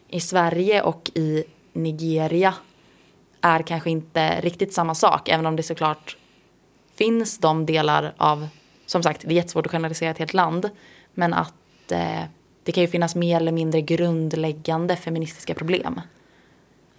i 0.07 0.19
Sverige 0.19 0.81
och 0.81 1.11
i 1.13 1.43
Nigeria 1.73 2.53
är 3.41 3.61
kanske 3.61 3.89
inte 3.89 4.41
riktigt 4.41 4.73
samma 4.73 4.95
sak. 4.95 5.29
Även 5.29 5.45
om 5.45 5.55
det 5.55 5.63
såklart 5.63 6.17
finns 6.95 7.37
de 7.37 7.65
delar 7.65 8.13
av, 8.17 8.47
som 8.85 9.03
sagt 9.03 9.21
det 9.21 9.27
är 9.27 9.31
jättesvårt 9.31 9.65
att 9.65 9.71
generalisera 9.71 10.09
ett 10.09 10.17
helt 10.17 10.33
land. 10.33 10.69
Men 11.13 11.33
att 11.33 11.91
eh, 11.91 12.23
det 12.63 12.71
kan 12.71 12.81
ju 12.81 12.87
finnas 12.87 13.15
mer 13.15 13.37
eller 13.37 13.51
mindre 13.51 13.81
grundläggande 13.81 14.95
feministiska 14.95 15.53
problem 15.53 16.01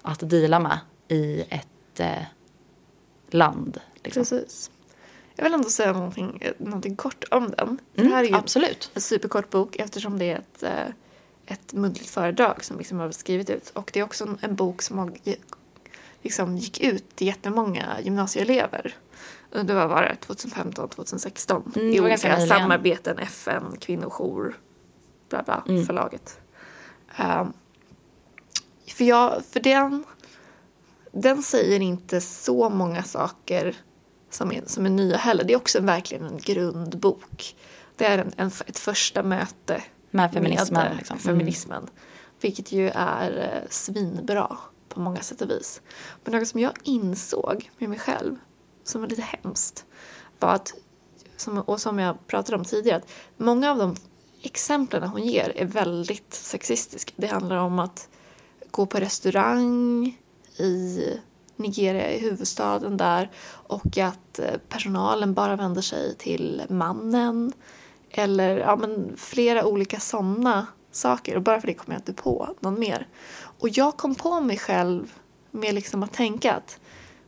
att 0.03 0.31
deala 0.31 0.59
med 0.59 0.79
i 1.09 1.45
ett 1.49 2.01
eh, 2.01 2.23
land. 3.31 3.81
Liksom. 4.05 4.21
Precis. 4.21 4.71
Jag 5.39 5.45
vill 5.45 5.55
ändå 5.55 5.69
säga 5.71 5.93
någonting, 5.93 6.39
eh, 6.41 6.53
någonting 6.59 6.97
kort 6.97 7.25
om 7.31 7.51
den. 7.51 7.81
det 7.95 8.03
här 8.03 8.11
är 8.11 8.19
Mm, 8.19 8.27
ju 8.33 8.35
absolut. 8.37 8.91
en 8.95 9.01
superkort 9.03 9.51
bok 9.51 9.77
eftersom 9.77 10.19
det 10.19 10.25
är 10.31 10.37
ett, 10.39 10.63
eh, 10.63 10.95
ett 11.47 11.73
muntligt 11.73 12.11
föredrag 12.11 12.65
som 12.65 12.79
liksom 12.79 12.99
har 12.99 13.11
skrivit 13.11 13.51
ut. 13.51 13.71
Och 13.75 13.91
det 13.95 14.01
är 14.01 14.05
också 14.05 14.37
en, 14.41 14.55
bok 14.55 14.83
som 14.83 14.99
har, 14.99 15.13
liksom 16.23 16.57
gick 16.57 16.81
ut 16.81 17.17
till 17.17 17.27
jättemånga 17.27 18.01
gymnasieelever 18.03 18.95
under 19.51 19.75
vad 19.75 19.89
var 19.89 20.03
det, 20.03 20.17
2015, 20.17 20.89
2016 20.89 21.73
Mm, 21.77 21.89
i 21.89 21.93
det 21.95 22.01
olika 22.01 22.47
samarbeten, 22.47 23.19
FN, 23.19 23.77
kvinnojour, 23.81 24.59
bla 25.29 25.43
bla, 25.43 25.63
Mm. 25.69 25.87
förlaget. 25.87 26.41
Ehm, 27.17 27.53
för, 28.97 29.05
jag, 29.05 29.43
för 29.51 29.61
den, 29.61 30.05
den 31.13 31.43
säger 31.43 31.81
inte 31.81 32.21
så 32.21 32.71
många 32.71 33.03
saker 33.03 33.77
som 34.31 34.53
är, 34.53 34.63
som 34.67 34.87
är 34.87 34.91
nya 34.91 35.17
heller. 35.17 35.45
Det 35.45 35.53
är 35.53 35.57
också 35.57 35.81
verkligen 35.81 36.25
en 36.27 36.39
grundbok. 36.39 37.57
Det 37.97 38.05
är 38.07 38.19
en, 38.19 38.33
en, 38.37 38.51
ett 38.67 38.79
första 38.79 39.23
möte 39.23 39.83
Med 40.11 40.33
feminismen. 40.33 40.85
med, 40.89 40.97
liksom. 40.97 41.15
Mm. 41.15 41.25
feminismen. 41.25 41.87
Vilket 42.41 42.73
ju 42.73 42.91
är 42.95 43.39
eh, 43.39 43.69
svinbra 43.71 44.57
på 44.89 45.01
många 45.01 45.21
sätt 45.21 45.43
och 45.43 45.51
vis. 45.51 45.81
Men 46.25 46.35
något 46.35 46.49
som 46.49 46.61
jag 46.61 46.73
insåg 46.83 47.71
med 47.79 47.89
mig 47.89 47.99
själv, 47.99 48.37
som 48.85 49.01
var 49.01 49.09
lite 49.09 49.23
hemskt, 49.23 49.85
var 50.39 50.55
att, 50.55 50.75
som, 51.37 51.59
och 51.59 51.81
som 51.81 51.99
jag 51.99 52.27
pratade 52.27 52.59
om 52.59 52.65
tidigare, 52.65 52.97
att 52.97 53.11
många 53.37 53.71
av 53.71 53.79
de 53.79 53.97
exemplen 54.43 55.03
hon 55.03 55.23
ger 55.23 55.53
är 55.57 55.65
väldigt 55.65 56.35
sexistiska. 56.35 57.13
Det 57.17 57.27
handlar 57.27 57.57
om 57.57 57.79
att 57.79 58.09
gå 58.71 58.87
på 58.87 58.99
restaurang 58.99 60.07
i 60.57 61.21
Nigeria, 61.59 62.07
är 62.07 62.21
huvudstaden 62.21 62.97
där 62.97 63.31
och 63.49 63.99
att 63.99 64.39
eh, 64.39 64.59
personalen 64.69 65.35
bara 65.35 65.57
vänder 65.57 65.83
sig 65.83 66.15
till 66.17 66.63
mannen 66.69 67.53
eller 68.11 68.57
ja, 68.57 68.77
men 68.77 69.17
flera 69.17 69.65
olika 69.65 70.01
sådana 70.01 70.67
saker 70.91 71.37
och 71.37 71.43
bara 71.43 71.61
för 71.61 71.67
det 71.67 71.75
kommer 71.75 71.95
jag 71.95 72.01
inte 72.01 72.23
på 72.23 72.49
någon 72.61 72.81
mer. 72.81 73.07
Och 73.59 73.69
jag 73.69 73.97
kom 73.97 74.15
på 74.15 74.41
mig 74.41 74.59
själv 74.59 75.13
med 75.51 75.75
liksom 75.75 76.03
att 76.03 76.13
tänka 76.13 76.55
att 76.55 76.81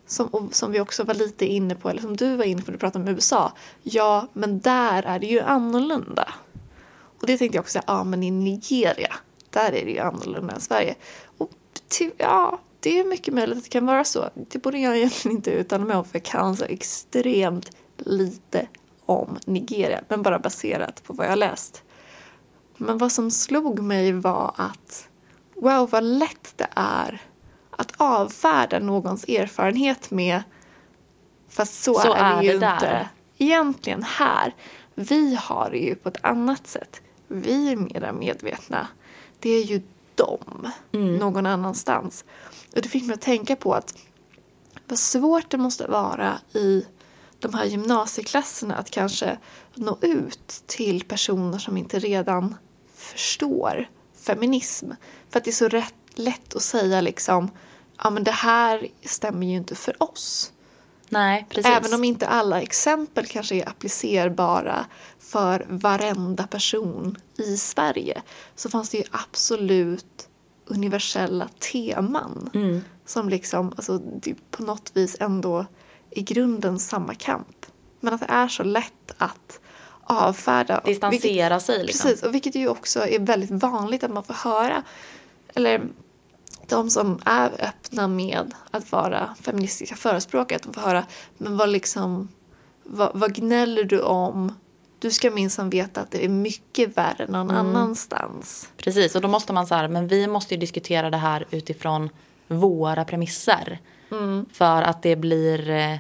som, 0.07 0.49
som 0.53 0.73
vi 0.73 0.81
också 0.81 1.05
var 1.05 1.15
lite 1.15 1.47
inne 1.47 1.75
på, 1.75 1.91
eller 1.91 2.03
som 2.03 2.17
du 2.17 2.37
var 2.37 2.45
inne 2.45 2.63
på 2.63 2.71
när 2.71 2.73
du 2.73 2.79
pratade 2.79 3.05
om 3.05 3.15
USA. 3.15 3.53
Ja, 3.83 4.27
men 4.33 4.61
där 4.61 5.03
är 5.03 5.19
det 5.19 5.27
ju 5.27 5.41
annorlunda. 5.41 6.29
Och 7.21 7.27
det 7.27 7.39
tänkte 7.39 7.57
jag 7.57 7.63
också 7.63 7.73
säga, 7.73 7.85
ja 7.87 8.05
men 8.05 8.23
i 8.23 8.31
Nigeria, 8.31 9.15
där 9.51 9.73
är 9.73 9.85
det 9.85 9.91
ju 9.91 9.99
annorlunda 9.99 10.55
än 10.55 10.61
Sverige. 10.61 10.95
Och 11.39 11.51
ty, 11.89 12.11
ja, 12.17 12.59
det 12.81 12.99
är 12.99 13.05
mycket 13.05 13.35
möjligt 13.35 13.59
att 13.59 13.65
det 13.65 13.71
kan 13.71 13.87
vara 13.87 14.05
så. 14.05 14.31
Det 14.35 14.59
borde 14.59 14.79
jag 14.79 14.97
egentligen 14.97 15.37
inte 15.37 15.51
uttala 15.51 15.85
mig 15.85 15.97
om 15.97 16.05
för 16.05 16.19
jag 16.19 16.25
kan 16.25 16.57
så 16.57 16.65
extremt 16.65 17.71
lite 17.97 18.67
om 19.07 19.39
Nigeria, 19.45 20.01
men 20.09 20.23
bara 20.23 20.39
baserat 20.39 21.03
på 21.05 21.13
vad 21.13 21.27
jag 21.27 21.39
läst. 21.39 21.83
Men 22.77 22.99
vad 22.99 23.13
som 23.13 23.31
slog 23.31 23.79
mig 23.81 24.13
var 24.13 24.53
att 24.57 25.09
wow 25.55 25.91
vad 25.91 26.05
lätt 26.05 26.53
det 26.57 26.69
är 26.77 27.23
att 27.71 27.93
avfärda 27.97 28.79
någons 28.79 29.25
erfarenhet 29.25 30.11
med 30.11 30.43
fast 31.49 31.83
så, 31.83 31.95
Så 31.95 32.15
är, 32.15 32.37
det 32.37 32.45
ju 32.45 32.51
är 32.51 32.55
det 32.55 32.61
där. 32.61 32.75
inte 32.75 33.09
egentligen 33.39 34.03
här. 34.03 34.55
Vi 34.95 35.35
har 35.35 35.71
det 35.71 35.79
ju 35.79 35.95
på 35.95 36.09
ett 36.09 36.25
annat 36.25 36.67
sätt. 36.67 37.01
Vi 37.29 37.73
är 37.73 37.77
mera 37.77 38.13
medvetna. 38.13 38.87
Det 39.39 39.51
är 39.51 39.65
ju 39.65 39.83
dem 40.15 40.71
någon 40.91 41.47
annanstans. 41.47 42.25
Och 42.77 42.83
det 42.83 42.89
fick 42.89 43.07
mig 43.07 43.15
att 43.15 43.21
tänka 43.21 43.57
på 43.57 43.75
att 43.75 43.95
vad 44.89 44.99
svårt 44.99 45.51
det 45.51 45.59
måste 45.59 45.87
vara 45.87 46.39
i 46.55 46.87
de 47.39 47.55
här 47.55 47.65
gymnasieklasserna 47.65 48.77
att 48.77 48.91
kanske 48.91 49.39
nå 49.75 49.99
ut 50.01 50.63
till 50.67 51.05
personer 51.05 51.59
som 51.59 51.77
inte 51.77 51.99
redan 51.99 52.57
förstår 52.95 53.89
feminism. 54.15 54.91
För 55.31 55.39
att 55.39 55.45
det 55.45 55.51
är 55.51 55.53
så 55.53 55.69
rätt, 55.69 55.95
lätt 56.15 56.55
att 56.55 56.63
säga 56.63 57.01
liksom 57.01 57.51
ja 58.03 58.11
men 58.11 58.25
det 58.25 58.31
här 58.31 58.89
stämmer 59.03 59.47
ju 59.47 59.57
inte 59.57 59.75
för 59.75 60.03
oss. 60.03 60.53
Nej, 61.09 61.47
precis. 61.49 61.73
Även 61.73 61.95
om 61.95 62.05
inte 62.05 62.27
alla 62.27 62.63
exempel 62.63 63.27
kanske 63.27 63.55
är 63.55 63.69
applicerbara 63.69 64.87
för 65.19 65.67
varenda 65.69 66.47
person 66.47 67.19
i 67.37 67.57
Sverige 67.57 68.23
så 68.55 68.71
fanns 68.71 68.91
det 68.91 68.99
ju 68.99 69.05
absolut 69.11 70.29
universella 70.71 71.49
teman 71.73 72.51
Mm. 72.55 72.81
som 73.07 73.29
liksom, 73.29 73.73
alltså 73.77 73.99
det 73.99 74.31
är 74.31 74.37
på 74.51 74.63
något 74.63 74.91
vis 74.95 75.17
ändå 75.21 75.67
i 76.11 76.23
grunden 76.23 76.79
samma 76.79 77.15
kamp. 77.15 77.67
Men 78.01 78.15
att 78.15 78.21
det 78.21 78.27
är 78.27 78.49
så 78.49 78.63
lätt 78.63 79.15
att 79.19 79.61
avfärda. 80.03 80.81
Distansera 80.85 81.55
vilket, 81.55 81.67
sig 81.67 81.85
liksom. 81.85 82.09
Precis, 82.09 82.23
och 82.23 82.35
vilket 82.35 82.55
ju 82.55 82.69
också 82.69 83.07
är 83.07 83.19
väldigt 83.19 83.51
vanligt 83.51 84.05
att 84.05 84.11
man 84.11 84.25
får 84.25 84.35
höra. 84.35 84.83
Eller 85.55 85.83
de 86.69 86.91
som 86.91 87.19
är 87.25 87.51
öppna 87.59 88.09
med 88.09 88.55
att 88.71 88.93
vara 88.93 89.35
feministiska 89.41 89.97
förespråkare, 89.97 90.57
att 90.57 90.63
de 90.63 90.73
får 90.73 90.81
höra 90.81 91.07
men 91.39 91.57
vad 91.57 91.69
liksom, 91.69 92.29
vad, 92.85 93.11
vad 93.15 93.35
gnäller 93.35 93.85
du 93.85 94.01
om? 94.01 94.53
Du 95.01 95.11
ska 95.11 95.31
minsann 95.31 95.71
veta 95.71 96.01
att 96.01 96.11
det 96.11 96.25
är 96.25 96.29
mycket 96.29 96.97
värre 96.97 97.27
någon 97.27 97.51
Mm. 97.51 97.57
annanstans. 97.67 98.69
Precis, 98.77 99.15
och 99.15 99.21
då 99.23 99.29
måste 99.29 99.53
man 99.53 99.67
så 99.67 99.75
här, 99.75 99.89
men 99.89 100.09
vi 100.09 100.27
måste 100.27 100.55
ju 100.55 100.61
diskutera 100.61 101.11
det 101.11 101.17
här 101.17 101.47
utifrån 101.51 102.11
våra 102.49 103.05
premisser. 103.05 103.79
För 104.53 104.83
att 104.83 105.03
det 105.03 105.17
blir 105.17 105.71
eh, 105.71 105.97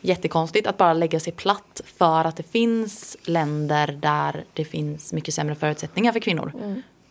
jättekonstigt 0.00 0.66
att 0.66 0.76
bara 0.78 0.92
lägga 0.92 1.20
sig 1.20 1.32
platt 1.32 1.80
för 1.96 2.24
att 2.24 2.36
det 2.36 2.42
finns 2.42 3.16
länder 3.24 3.86
där 4.02 4.44
det 4.52 4.64
finns 4.64 5.12
mycket 5.12 5.34
sämre 5.34 5.54
förutsättningar 5.54 6.12
för 6.12 6.20
kvinnor. 6.20 6.52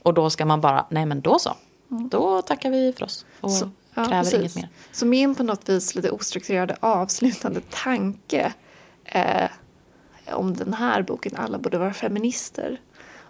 Och 0.03 0.13
då 0.13 0.29
ska 0.29 0.45
man 0.45 0.61
bara, 0.61 0.85
nej 0.89 1.05
men 1.05 1.21
då 1.21 1.39
så. 1.39 1.53
Då 1.87 2.41
tackar 2.41 2.69
vi 2.69 2.93
för 2.97 3.05
oss 3.05 3.25
och 3.41 3.51
Så- 3.51 3.69
ja, 3.95 4.05
kräver 4.05 4.23
precis. 4.23 4.39
inget 4.39 4.55
mer. 4.55 4.69
Så 4.91 5.05
min 5.05 5.35
på 5.35 5.43
något 5.43 5.69
vis 5.69 5.95
lite 5.95 6.11
ostrukturerade 6.11 6.77
avslutande 6.79 7.61
tanke 7.69 8.53
eh, 9.05 9.49
om 10.33 10.53
den 10.53 10.73
här 10.73 11.01
boken, 11.01 11.35
Alla 11.35 11.57
borde 11.57 11.77
vara 11.77 11.93
feminister, 11.93 12.79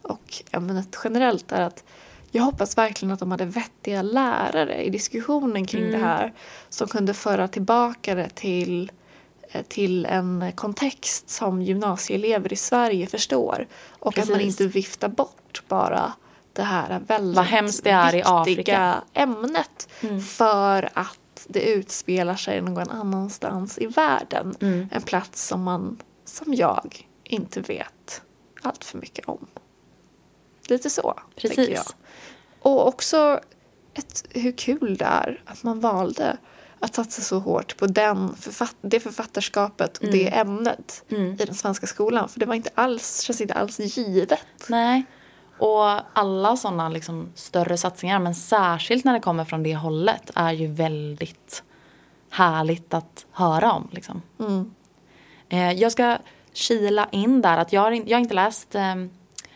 och 0.02 0.44
ämnet 0.52 0.98
generellt 1.04 1.52
är 1.52 1.62
att 1.62 1.84
jag 2.32 2.44
hoppas 2.44 2.78
verkligen 2.78 3.12
att 3.14 3.20
de 3.20 3.32
hade 3.32 3.46
vettiga 3.46 4.02
lärare 4.02 4.84
i 4.84 4.90
diskussionen 4.90 5.66
kring 5.66 5.82
Mm. 5.84 6.00
det 6.00 6.06
här 6.08 6.34
som 6.70 6.88
kunde 6.88 7.14
föra 7.14 7.48
tillbaka 7.48 8.16
det 8.16 8.30
till 8.30 8.92
eh, 9.52 9.62
till 9.68 10.06
en 10.06 10.52
kontext 10.56 11.30
som 11.30 11.62
gymnasieelever 11.62 12.54
i 12.54 12.56
Sverige 12.56 13.08
förstår. 13.08 13.68
Och 14.00 14.18
att 14.18 14.30
man 14.30 14.38
Precis. 14.38 14.62
inte 14.62 14.74
viftar 14.74 15.08
bort 15.08 15.64
bara 15.68 16.14
det 16.54 16.64
här 16.64 17.00
väldigt 17.08 17.36
Vad 17.36 17.46
hemskt 17.46 17.84
det 17.84 17.90
är 17.90 18.16
i 18.16 18.22
Afrika. 18.26 19.02
ämnet 19.14 19.90
Mm. 20.02 20.22
för 20.22 20.90
att 20.94 21.18
det 21.48 21.62
utspelar 21.74 22.36
sig 22.36 22.62
någon 22.62 22.90
annanstans 22.90 23.78
i 23.78 23.86
världen. 23.86 24.56
Mm. 24.62 24.90
En 24.92 25.02
plats 25.02 25.48
som 25.48 25.64
man, 25.64 25.98
som 26.36 26.54
jag, 26.54 27.08
inte 27.24 27.62
vet 27.62 28.22
allt 28.62 28.84
för 28.84 28.98
mycket 28.98 29.26
om. 29.28 29.48
Lite 30.68 30.90
så, 30.90 31.20
tänker 31.42 31.62
jag. 31.62 31.68
Precis. 31.70 31.96
Och 32.60 32.88
också 32.88 33.40
ett, 33.94 34.24
hur 34.30 34.52
kul 34.52 34.98
det 34.98 35.06
är 35.06 35.44
att 35.46 35.64
man 35.64 35.80
valde 35.80 36.38
att 36.80 36.96
satsa 36.96 37.22
så 37.22 37.40
hårt 37.40 37.78
på 37.78 37.88
den 37.88 38.36
författ- 38.36 38.76
det 38.82 39.00
författarskapet 39.00 39.98
och 39.98 40.06
det 40.08 40.28
ämnet 40.38 41.04
Mm. 41.10 41.34
i 41.34 41.46
den 41.46 41.56
svenska 41.56 41.88
skolan. 41.88 42.30
För 42.30 42.40
det 42.40 42.46
var 42.46 42.56
inte 42.56 42.70
alls, 42.76 43.22
känns 43.22 43.42
inte 43.42 43.54
alls 43.54 43.80
givet. 43.80 44.40
Nej. 44.70 45.04
Och 45.60 46.00
alla 46.14 46.58
sådana 46.58 46.90
liksom 46.90 47.32
större 47.36 47.78
satsningar, 47.78 48.20
men 48.20 48.36
särskilt 48.36 49.06
när 49.06 49.14
det 49.14 49.20
kommer 49.20 49.46
från 49.46 49.64
det 49.64 49.76
hållet, 49.76 50.32
är 50.36 50.52
ju 50.52 50.68
väldigt 50.68 51.64
härligt 52.30 52.94
att 52.94 53.26
höra 53.32 53.72
om. 53.72 53.88
Liksom. 53.92 54.22
Mm. 54.40 54.74
Eh, 55.52 55.72
jag 55.72 55.92
ska 55.92 56.18
kila 56.54 57.08
in 57.12 57.42
där 57.42 57.58
att 57.58 57.74
jag 57.74 57.82
har, 57.82 57.92
in, 57.92 58.04
jag 58.08 58.18
har 58.18 58.22
inte 58.22 58.34
läst 58.34 58.76
eh, 58.76 58.96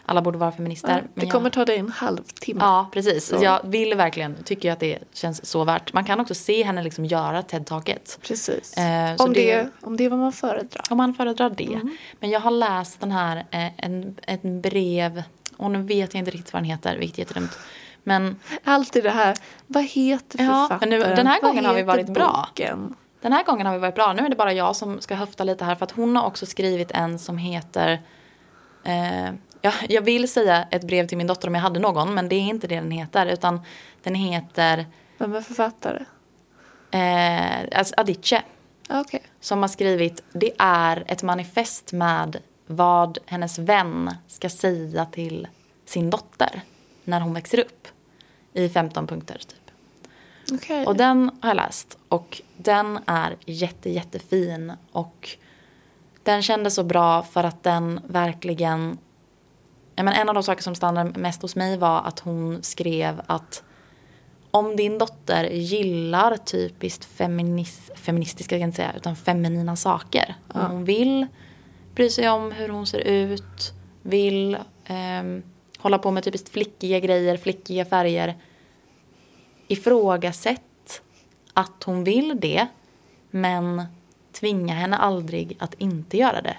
Alla 0.08 0.22
borde 0.22 0.38
vara 0.38 0.52
feminister. 0.52 1.04
Ja, 1.16 1.22
det 1.22 1.28
kommer 1.32 1.46
jag, 1.46 1.54
ta 1.54 1.66
dig 1.66 1.78
en 1.78 1.90
halvtimme. 1.92 2.60
Ja, 2.64 2.90
precis. 2.94 3.28
Så. 3.28 3.38
Jag 3.44 3.60
vill 3.64 3.94
verkligen, 3.96 4.36
tycker 4.44 4.72
att 4.72 4.80
det 4.80 5.00
känns 5.14 5.46
så 5.46 5.64
värt. 5.64 5.94
Man 5.94 6.06
kan 6.06 6.20
också 6.20 6.36
se 6.36 6.64
henne 6.64 6.84
liksom 6.84 7.06
göra 7.06 7.42
TED-taket. 7.42 8.20
Precis. 8.22 8.78
Eh, 8.78 9.16
om, 9.18 9.34
det, 9.34 9.56
det- 9.56 9.70
om 9.82 9.98
det 9.98 10.06
är 10.06 10.10
vad 10.10 10.20
man 10.20 10.32
föredrar. 10.32 10.84
Om 10.90 10.98
man 10.98 11.14
föredrar 11.14 11.50
det. 11.50 11.64
Mm. 11.74 11.98
Men 12.20 12.30
jag 12.30 12.40
har 12.40 12.52
läst 12.52 13.00
den 13.00 13.12
här, 13.12 13.38
eh, 13.52 13.68
en, 13.86 14.16
en 14.28 14.62
brev, 14.62 15.24
och 15.58 15.72
nu 15.72 15.82
vet 15.82 16.14
jag 16.14 16.22
inte 16.22 16.32
riktigt 16.32 16.54
vad 16.54 16.62
den 16.62 16.70
heter, 16.70 16.98
vilket 16.98 17.18
är 17.18 17.22
jättedumt. 17.22 17.58
Men 18.04 18.40
Alltid 18.64 19.04
det 19.04 19.10
här, 19.10 19.36
vad 19.68 19.84
heter 19.84 20.44
Ja, 20.44 20.46
författaren? 20.70 20.80
men 20.80 20.90
nu- 21.10 21.16
den 21.16 21.28
här 21.28 21.42
gången 21.42 21.66
har 21.66 21.74
vi 21.74 21.84
varit 21.84 22.08
bra. 22.10 22.50
Den 23.26 23.34
här 23.34 23.44
gången 23.44 23.66
har 23.66 23.74
vi 23.74 23.80
varit 23.80 23.96
bra. 23.96 24.14
Nu 24.14 24.26
är 24.26 24.30
det 24.30 24.36
bara 24.36 24.54
jag 24.54 24.76
som 24.76 25.02
ska 25.02 25.16
höfta 25.16 25.44
lite 25.44 25.66
här 25.66 25.76
för 25.76 25.84
att 25.86 25.92
hon 25.92 26.16
har 26.16 26.26
också 26.28 26.46
skrivit 26.46 26.92
en 26.92 27.20
som 27.20 27.38
heter 27.38 28.02
eh, 28.84 29.26
ja, 29.62 29.72
jag 29.90 30.02
vill 30.02 30.30
säga 30.32 30.68
ett 30.72 30.84
brev 30.88 31.08
till 31.08 31.18
min 31.18 31.28
dotter 31.28 31.48
om 31.48 31.56
jag 31.56 31.62
hade 31.62 31.80
någon 31.80 32.14
men 32.14 32.30
det 32.30 32.36
är 32.36 32.40
inte 32.40 32.68
det 32.68 32.76
den 32.76 32.92
heter 32.92 33.26
utan 33.26 33.62
den 34.04 34.16
heter 34.16 34.86
Vem 35.18 35.36
är 35.36 35.42
författare? 35.42 36.06
eh, 36.92 37.80
alltså 37.80 37.94
Adichie 37.98 38.42
Ah, 38.90 39.00
Okej. 39.02 39.22
som 39.40 39.62
har 39.62 39.68
skrivit 39.70 40.24
det 40.34 40.52
är 40.60 41.04
ett 41.08 41.24
manifest 41.24 41.92
med 41.92 42.38
vad 42.68 43.18
hennes 43.26 43.60
vän 43.60 44.12
ska 44.28 44.50
säga 44.50 45.06
till 45.06 45.48
sin 45.86 46.10
dotter 46.10 46.62
när 47.04 47.20
hon 47.22 47.34
växer 47.34 47.60
upp 47.60 47.88
i 48.54 48.70
15 48.70 49.08
punkter 49.08 49.38
typ. 49.38 49.65
Okej. 50.54 50.86
Och 50.86 50.96
den 50.96 51.32
har 51.42 51.50
jag 51.50 51.56
läst 51.56 51.98
och 52.10 52.42
den 52.58 53.00
är 53.06 53.36
jätte 53.46 53.90
jättefin 53.90 54.74
och 54.92 55.30
den 56.24 56.42
kändes 56.42 56.76
så 56.76 56.84
bra 56.84 57.24
för 57.24 57.44
att 57.44 57.64
den 57.64 58.00
verkligen 58.08 58.98
men 59.96 60.08
en 60.08 60.30
av 60.30 60.36
de 60.36 60.44
saker 60.44 60.64
som 60.64 60.76
stannade 60.76 61.20
mest 61.20 61.42
hos 61.42 61.56
mig 61.56 61.78
var 61.78 62.02
att 62.02 62.20
hon 62.20 62.64
skrev 62.64 63.22
att 63.28 63.64
om 64.52 64.76
din 64.76 64.98
dotter 64.98 65.44
gillar 65.44 66.38
typiskt 66.38 67.06
feminis, 67.06 67.92
feministiska, 67.96 68.50
kan 68.50 68.60
jag 68.60 68.68
inte 68.68 68.76
säga, 68.76 68.94
utan 68.98 69.16
feminina 69.16 69.76
saker. 69.76 70.36
Om 70.48 70.62
Ja. 70.62 70.68
hon 70.68 70.86
vill 70.86 71.28
bry 71.96 72.10
sig 72.10 72.30
om 72.30 72.52
hur 72.52 72.70
hon 72.70 72.88
ser 72.88 73.00
ut, 73.00 73.74
vill 74.02 74.58
ehm, 74.86 75.44
hålla 75.78 75.98
på 75.98 76.12
med 76.12 76.24
typiskt 76.24 76.50
flickiga 76.50 77.00
grejer, 77.00 77.38
flickiga 77.38 77.86
färger. 77.86 78.36
Ifrågasätt 79.68 81.02
att 81.54 81.84
hon 81.84 82.04
vill 82.04 82.40
det, 82.40 82.68
men 83.32 83.84
tvinga 84.32 84.74
henne 84.74 84.98
aldrig 84.98 85.58
att 85.60 85.74
inte 85.74 86.18
göra 86.18 86.42
det. 86.42 86.58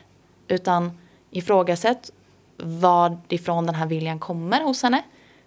Utan 0.48 0.98
ifrågasätt 1.30 2.10
varifrån 2.56 3.66
den 3.66 3.74
här 3.74 3.86
viljan 3.86 4.18
kommer 4.18 4.60
hos 4.60 4.82
henne, 4.82 5.02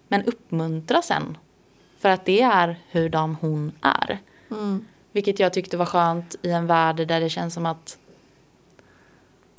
men 0.08 0.24
uppmuntra 0.24 1.02
sen. 1.02 1.38
För 1.98 2.08
att 2.08 2.24
det 2.24 2.42
är 2.42 2.78
hurdan 2.90 3.36
hon 3.40 3.72
är. 3.80 4.18
Mm. 4.50 4.86
Vilket 5.12 5.40
jag 5.40 5.52
tyckte 5.52 5.76
var 5.76 5.86
skönt 5.86 6.36
i 6.42 6.50
en 6.50 6.66
värld 6.66 6.96
där 6.96 7.20
det 7.20 7.30
känns 7.30 7.54
som 7.54 7.66
att 7.66 7.98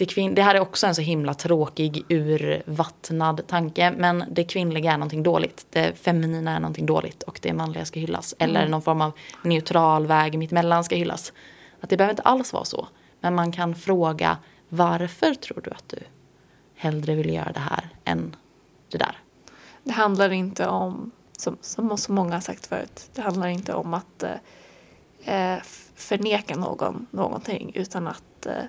det, 0.01 0.05
kvin- 0.05 0.35
det 0.35 0.41
här 0.41 0.55
är 0.55 0.59
också 0.59 0.87
en 0.87 0.95
så 0.95 1.01
himla 1.01 1.33
tråkig, 1.33 2.05
urvattnad 2.09 3.47
tanke. 3.47 3.93
Men 3.97 4.23
det 4.31 4.43
kvinnliga 4.43 4.91
är 4.91 4.97
någonting 4.97 5.23
dåligt. 5.23 5.65
Det 5.69 5.97
feminina 5.97 6.55
är 6.55 6.59
någonting 6.59 6.85
dåligt 6.85 7.23
och 7.23 7.39
det 7.41 7.53
manliga 7.53 7.85
ska 7.85 7.99
hyllas. 7.99 8.35
Eller 8.39 8.67
någon 8.67 8.81
form 8.81 9.01
av 9.01 9.11
neutral 9.43 10.07
väg 10.07 10.37
mittemellan 10.37 10.83
ska 10.83 10.95
hyllas. 10.95 11.33
Att 11.81 11.89
det 11.89 11.97
behöver 11.97 12.11
inte 12.11 12.21
alls 12.21 12.53
vara 12.53 12.65
så. 12.65 12.87
Men 13.19 13.35
man 13.35 13.51
kan 13.51 13.75
fråga 13.75 14.37
varför 14.69 15.33
tror 15.33 15.61
du 15.63 15.71
att 15.71 15.89
du 15.89 15.99
hellre 16.75 17.15
vill 17.15 17.33
göra 17.33 17.51
det 17.51 17.59
här 17.59 17.89
än 18.03 18.35
det 18.91 18.97
där? 18.97 19.17
Det 19.83 19.91
handlar 19.91 20.31
inte 20.31 20.67
om, 20.67 21.11
som, 21.37 21.57
som 21.61 21.97
så 21.97 22.11
många 22.11 22.33
har 22.33 22.41
sagt 22.41 22.67
förut, 22.67 23.09
det 23.13 23.21
handlar 23.21 23.47
inte 23.47 23.73
om 23.73 23.93
att 23.93 24.23
eh, 24.23 25.53
eh, 25.53 25.61
förneka 25.95 26.55
någon 26.55 27.07
någonting 27.11 27.71
utan 27.75 28.07
att 28.07 28.45
eh, 28.45 28.63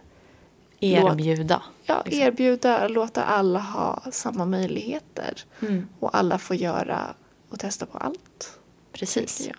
Erbjuda. 0.82 1.62
ja, 1.84 2.02
Liksom. 2.04 2.22
erbjuda, 2.22 2.88
låta 2.88 3.24
alla 3.24 3.58
ha 3.58 4.02
samma 4.12 4.44
möjligheter. 4.46 5.34
Mm, 5.62 5.88
Och 6.00 6.16
alla 6.16 6.38
får 6.38 6.56
göra 6.56 7.14
och 7.48 7.58
testa 7.60 7.86
på 7.86 7.98
allt. 7.98 8.58
precis. 8.92 9.46
jag. 9.46 9.56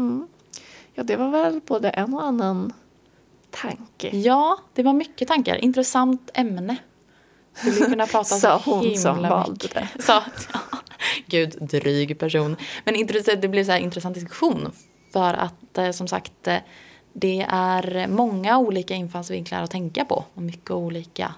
Mm. 0.00 0.28
Ja, 0.94 1.02
det 1.02 1.16
var 1.16 1.28
väl 1.30 1.60
både 1.66 1.90
en 1.90 2.14
och 2.14 2.24
annan 2.24 2.72
tanke. 3.50 4.16
Ja, 4.16 4.58
det 4.74 4.82
var 4.82 4.92
mycket 4.92 5.28
tankar. 5.28 5.56
Intressant 5.56 6.30
ämne. 6.34 6.76
Skulle 7.54 7.74
kunna 7.86 8.06
prata 8.12 8.24
Sa 8.24 8.62
hon 8.64 8.80
himla 8.84 8.98
som 8.98 9.22
valde 9.22 9.68
det. 9.74 9.88
Sa, 10.02 10.22
ja, 10.52 10.60
gud, 11.26 11.56
dryg 11.60 12.18
person. 12.18 12.56
Men 12.84 12.94
det 13.40 13.48
blev 13.48 13.64
så 13.64 13.70
här 13.72 13.78
intressant 13.78 14.14
diskussion. 14.14 14.72
För 15.12 15.34
att 15.34 15.78
eh, 15.78 15.90
som 15.90 16.08
sagt, 16.08 16.46
eh, 16.46 16.56
det 17.16 17.46
är 17.48 18.06
många 18.08 18.58
olika 18.58 18.94
infallsvinklar 18.94 19.62
att 19.62 19.70
tänka 19.70 20.04
på. 20.04 20.24
Och 20.34 20.42
mycket 20.42 20.70
olika 20.70 21.34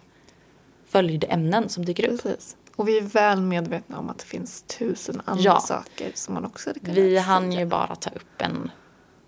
följdämnen 0.86 1.68
som 1.68 1.84
dyker 1.84 2.08
upp. 2.08 2.22
Precis. 2.22 2.56
Och 2.76 2.88
vi 2.88 2.98
är 2.98 3.02
väl 3.02 3.40
medvetna 3.40 3.98
om 3.98 4.10
att 4.10 4.18
det 4.18 4.24
finns 4.24 4.62
tusen 4.62 5.22
andra 5.24 5.42
Ja. 5.44 5.60
saker 5.60 6.10
som 6.14 6.34
man 6.34 6.44
också 6.44 6.72
kunnat 6.74 6.96
Vi 6.96 7.18
hann 7.18 7.52
ju 7.52 7.66
bara 7.66 7.96
ta 7.96 8.10
upp 8.10 8.42
en 8.42 8.70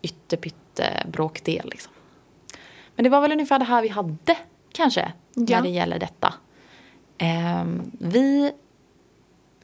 ytterpytte 0.02 1.06
bråkdel 1.12 1.68
liksom. 1.70 1.92
Men 2.96 3.04
det 3.04 3.10
var 3.10 3.20
väl 3.20 3.32
ungefär 3.32 3.58
det 3.58 3.64
här 3.64 3.82
vi 3.82 3.88
hade 3.88 4.36
kanske 4.72 5.12
Ja. 5.34 5.56
när 5.56 5.62
det 5.62 5.68
gäller 5.68 5.98
detta. 5.98 6.34
Ehm, 7.18 7.90
vi 7.98 8.52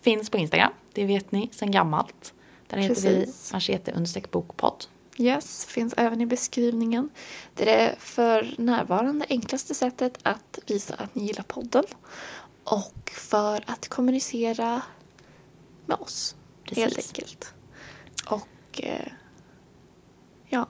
finns 0.00 0.30
på 0.30 0.36
Instagram, 0.38 0.72
det 0.92 1.04
vet 1.04 1.32
ni 1.32 1.48
sedan 1.52 1.70
gammalt. 1.70 2.34
Där 2.66 2.76
heter 2.78 2.94
Precis. 2.94 3.50
vi 3.52 3.54
machete 3.54 4.26
bokpodd. 4.30 4.84
Yes, 5.18 5.64
finns 5.66 5.94
även 5.96 6.20
i 6.20 6.26
beskrivningen. 6.26 7.10
Det 7.54 7.70
är 7.72 7.88
det 7.88 7.94
för 7.98 8.54
närvarande 8.58 9.26
enklaste 9.28 9.74
sättet 9.74 10.18
att 10.22 10.58
visa 10.66 10.94
att 10.94 11.14
ni 11.14 11.24
gillar 11.26 11.42
podden. 11.42 11.84
Och 12.64 13.10
för 13.14 13.64
att 13.66 13.88
kommunicera 13.88 14.82
med 15.86 15.96
oss, 16.00 16.36
helt 16.76 16.94
Precis. 16.94 17.10
enkelt. 17.14 17.54
Och 18.26 18.80
eh, 18.82 19.06
ja, 20.48 20.66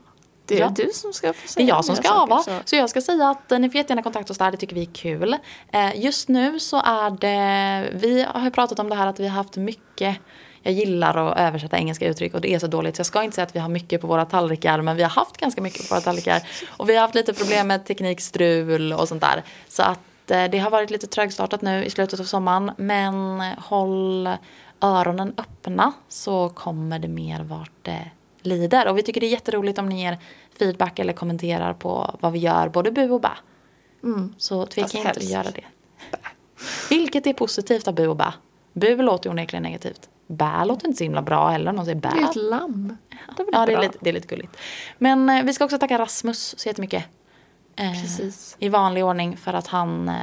det 0.47 0.55
är 0.57 0.61
Ja. 0.61 0.73
du 0.77 0.91
som 0.95 1.13
ska 1.13 1.33
få 1.33 1.41
Det 1.43 1.45
är 1.47 1.49
säga 1.49 1.67
jag 1.69 1.85
som 1.85 1.97
ska 1.97 2.11
ava. 2.11 2.43
så- 2.43 2.61
Så 2.65 2.77
jag 2.77 2.91
ska 2.91 3.01
säga 3.01 3.31
att 3.31 3.53
eh, 3.53 3.59
ni 3.59 3.69
får 3.71 3.77
jättegärna 3.77 4.03
kontakta 4.03 4.33
oss 4.33 4.39
där, 4.39 4.51
det 4.51 4.57
tycker 4.57 4.75
vi 4.75 4.83
är 4.83 4.95
kul. 4.95 5.37
Eh, 5.73 6.01
Just 6.01 6.29
nu 6.29 6.61
så 6.61 6.77
är 6.85 7.11
det, 7.11 7.91
vi 7.95 8.23
har 8.23 8.51
pratat 8.51 8.79
om 8.79 8.89
det 8.89 8.95
här 8.95 9.07
att 9.07 9.21
vi 9.21 9.29
har 9.29 9.37
haft 9.37 9.57
mycket 9.57 10.17
jag 10.65 10.75
gillar 10.75 11.17
att 11.17 11.39
översätta 11.39 11.79
engelska 11.79 12.09
uttryck 12.09 12.35
och 12.35 12.41
det 12.41 12.55
är 12.55 12.59
så 12.59 12.67
dåligt 12.67 12.97
så 12.97 13.01
jag 13.01 13.07
ska 13.07 13.23
inte 13.23 13.35
säga 13.35 13.47
att 13.47 13.57
vi 13.57 13.61
har 13.61 13.69
mycket 13.69 14.01
på 14.01 14.07
våra 14.07 14.25
tallrikar 14.25 14.81
men 14.81 14.97
vi 14.97 15.03
har 15.03 15.11
haft 15.11 15.37
ganska 15.37 15.63
mycket 15.63 15.89
på 15.89 15.95
våra 15.95 16.01
tallrikar. 16.01 16.43
Och 16.77 16.89
vi 16.89 16.95
har 16.95 17.03
haft 17.03 17.15
lite 17.15 17.33
problem 17.33 17.69
med 17.69 17.85
teknikstrul 17.85 18.93
och 18.93 19.09
sånt 19.09 19.21
där. 19.21 19.43
Så 19.69 19.83
att 19.83 20.31
eh, 20.31 20.45
det 20.45 20.59
har 20.59 20.71
varit 20.71 20.91
lite 20.91 21.07
trögstartat 21.07 21.63
nu 21.63 21.85
i 21.85 21.91
slutet 21.91 22.21
av 22.21 22.25
sommaren 22.25 22.71
men 22.77 23.41
håll 23.59 24.29
öronen 24.81 25.35
öppna 25.37 25.93
så 26.09 26.49
kommer 26.49 26.99
det 26.99 27.09
mer 27.09 27.43
vart 27.43 27.71
det 27.83 28.11
lider. 28.43 28.89
Och 28.89 28.99
vi 28.99 29.03
tycker 29.03 29.21
det 29.21 29.27
är 29.27 29.31
jätteroligt 29.31 29.79
om 29.79 29.89
ni 29.89 30.03
ger 30.03 30.19
feedback 30.59 30.99
eller 30.99 31.13
kommenterar 31.13 31.75
på 31.75 32.17
vad 32.21 32.33
vi 32.33 32.39
gör, 32.39 32.69
både 32.69 32.91
bu 32.91 33.11
och 33.11 33.21
bä. 33.21 33.31
Mm. 34.03 34.35
Så 34.39 34.67
tveka 34.67 34.83
Fast 34.83 34.95
inte 34.95 35.11
att 35.11 35.23
göra 35.23 35.51
det. 35.51 35.65
Vilket 36.91 37.27
är 37.27 37.33
positivt 37.33 37.89
av 37.89 37.95
bu 37.95 38.07
och 38.07 38.17
bä. 38.17 38.33
Bu 38.73 38.97
låter 39.03 39.27
ju 39.27 39.31
onekligen 39.31 39.63
negativt. 39.63 40.09
Bä 40.27 40.65
låter 40.65 40.87
inte 40.87 40.99
så 40.99 41.05
himla 41.05 41.23
bra 41.23 41.49
heller. 41.49 41.73
Någon 41.73 41.85
säger 41.85 42.01
bä. 42.01 42.11
Det 42.15 42.21
är 42.21 42.31
ett 42.31 42.37
lamm. 42.37 42.97
Det 43.37 43.43
är 43.43 43.47
Ja, 43.53 43.67
det 43.67 43.73
är, 43.73 43.81
lite, 43.81 43.99
det 44.01 44.11
är 44.11 44.15
lite 44.15 44.27
gulligt. 44.27 44.57
Men 44.99 45.31
eh, 45.31 45.43
vi 45.45 45.53
ska 45.53 45.65
också 45.65 45.79
tacka 45.79 45.99
Rasmus 45.99 46.55
så 46.59 46.69
jättemycket. 46.69 47.05
Eh, 47.77 47.93
Precis. 48.03 48.57
I 48.59 48.69
vanlig 48.69 49.05
ordning 49.05 49.37
för 49.37 49.53
att 49.55 49.67
han 49.67 50.09
eh, 50.09 50.15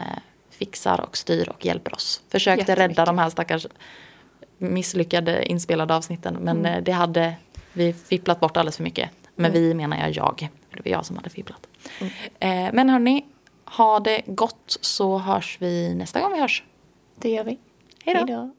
fixar 0.50 1.02
och 1.02 1.18
styr 1.18 1.50
och 1.50 1.66
hjälper 1.66 1.94
oss. 1.94 2.22
Försökte 2.30 2.76
rädda 2.76 3.06
de 3.06 3.18
här 3.18 3.30
stackars 3.30 3.68
misslyckade 4.58 5.46
inspelade 5.46 5.96
avsnitten. 5.96 6.38
Men 6.42 6.58
Mm. 6.60 6.74
eh, 6.74 6.84
det 6.84 6.92
hade 6.92 7.34
vi 7.74 7.94
fipplat 7.94 8.40
bort 8.40 8.58
alldeles 8.58 8.78
för 8.78 8.84
mycket. 8.84 9.10
Med 9.36 9.52
vi 9.52 9.74
menar 9.74 9.98
jag 9.98 10.10
jag. 10.12 10.50
Det 10.74 10.82
var 10.86 10.92
jag 10.92 11.06
som 11.06 11.16
hade 11.18 11.30
fipplat. 11.30 11.68
Mm. 12.00 12.14
Eh, 12.68 12.74
men 12.74 12.90
hörni, 12.90 13.26
ha 13.66 14.00
det 14.00 14.22
gott 14.26 14.78
så 14.82 15.18
hörs 15.18 15.58
vi 15.62 15.96
nästa 15.96 16.20
gång 16.22 16.34
vi 16.34 16.40
hörs. 16.40 16.64
Det 17.16 17.30
gör 17.30 17.44
vi. 17.44 17.58
Hej 18.06 18.24
då. 18.28 18.52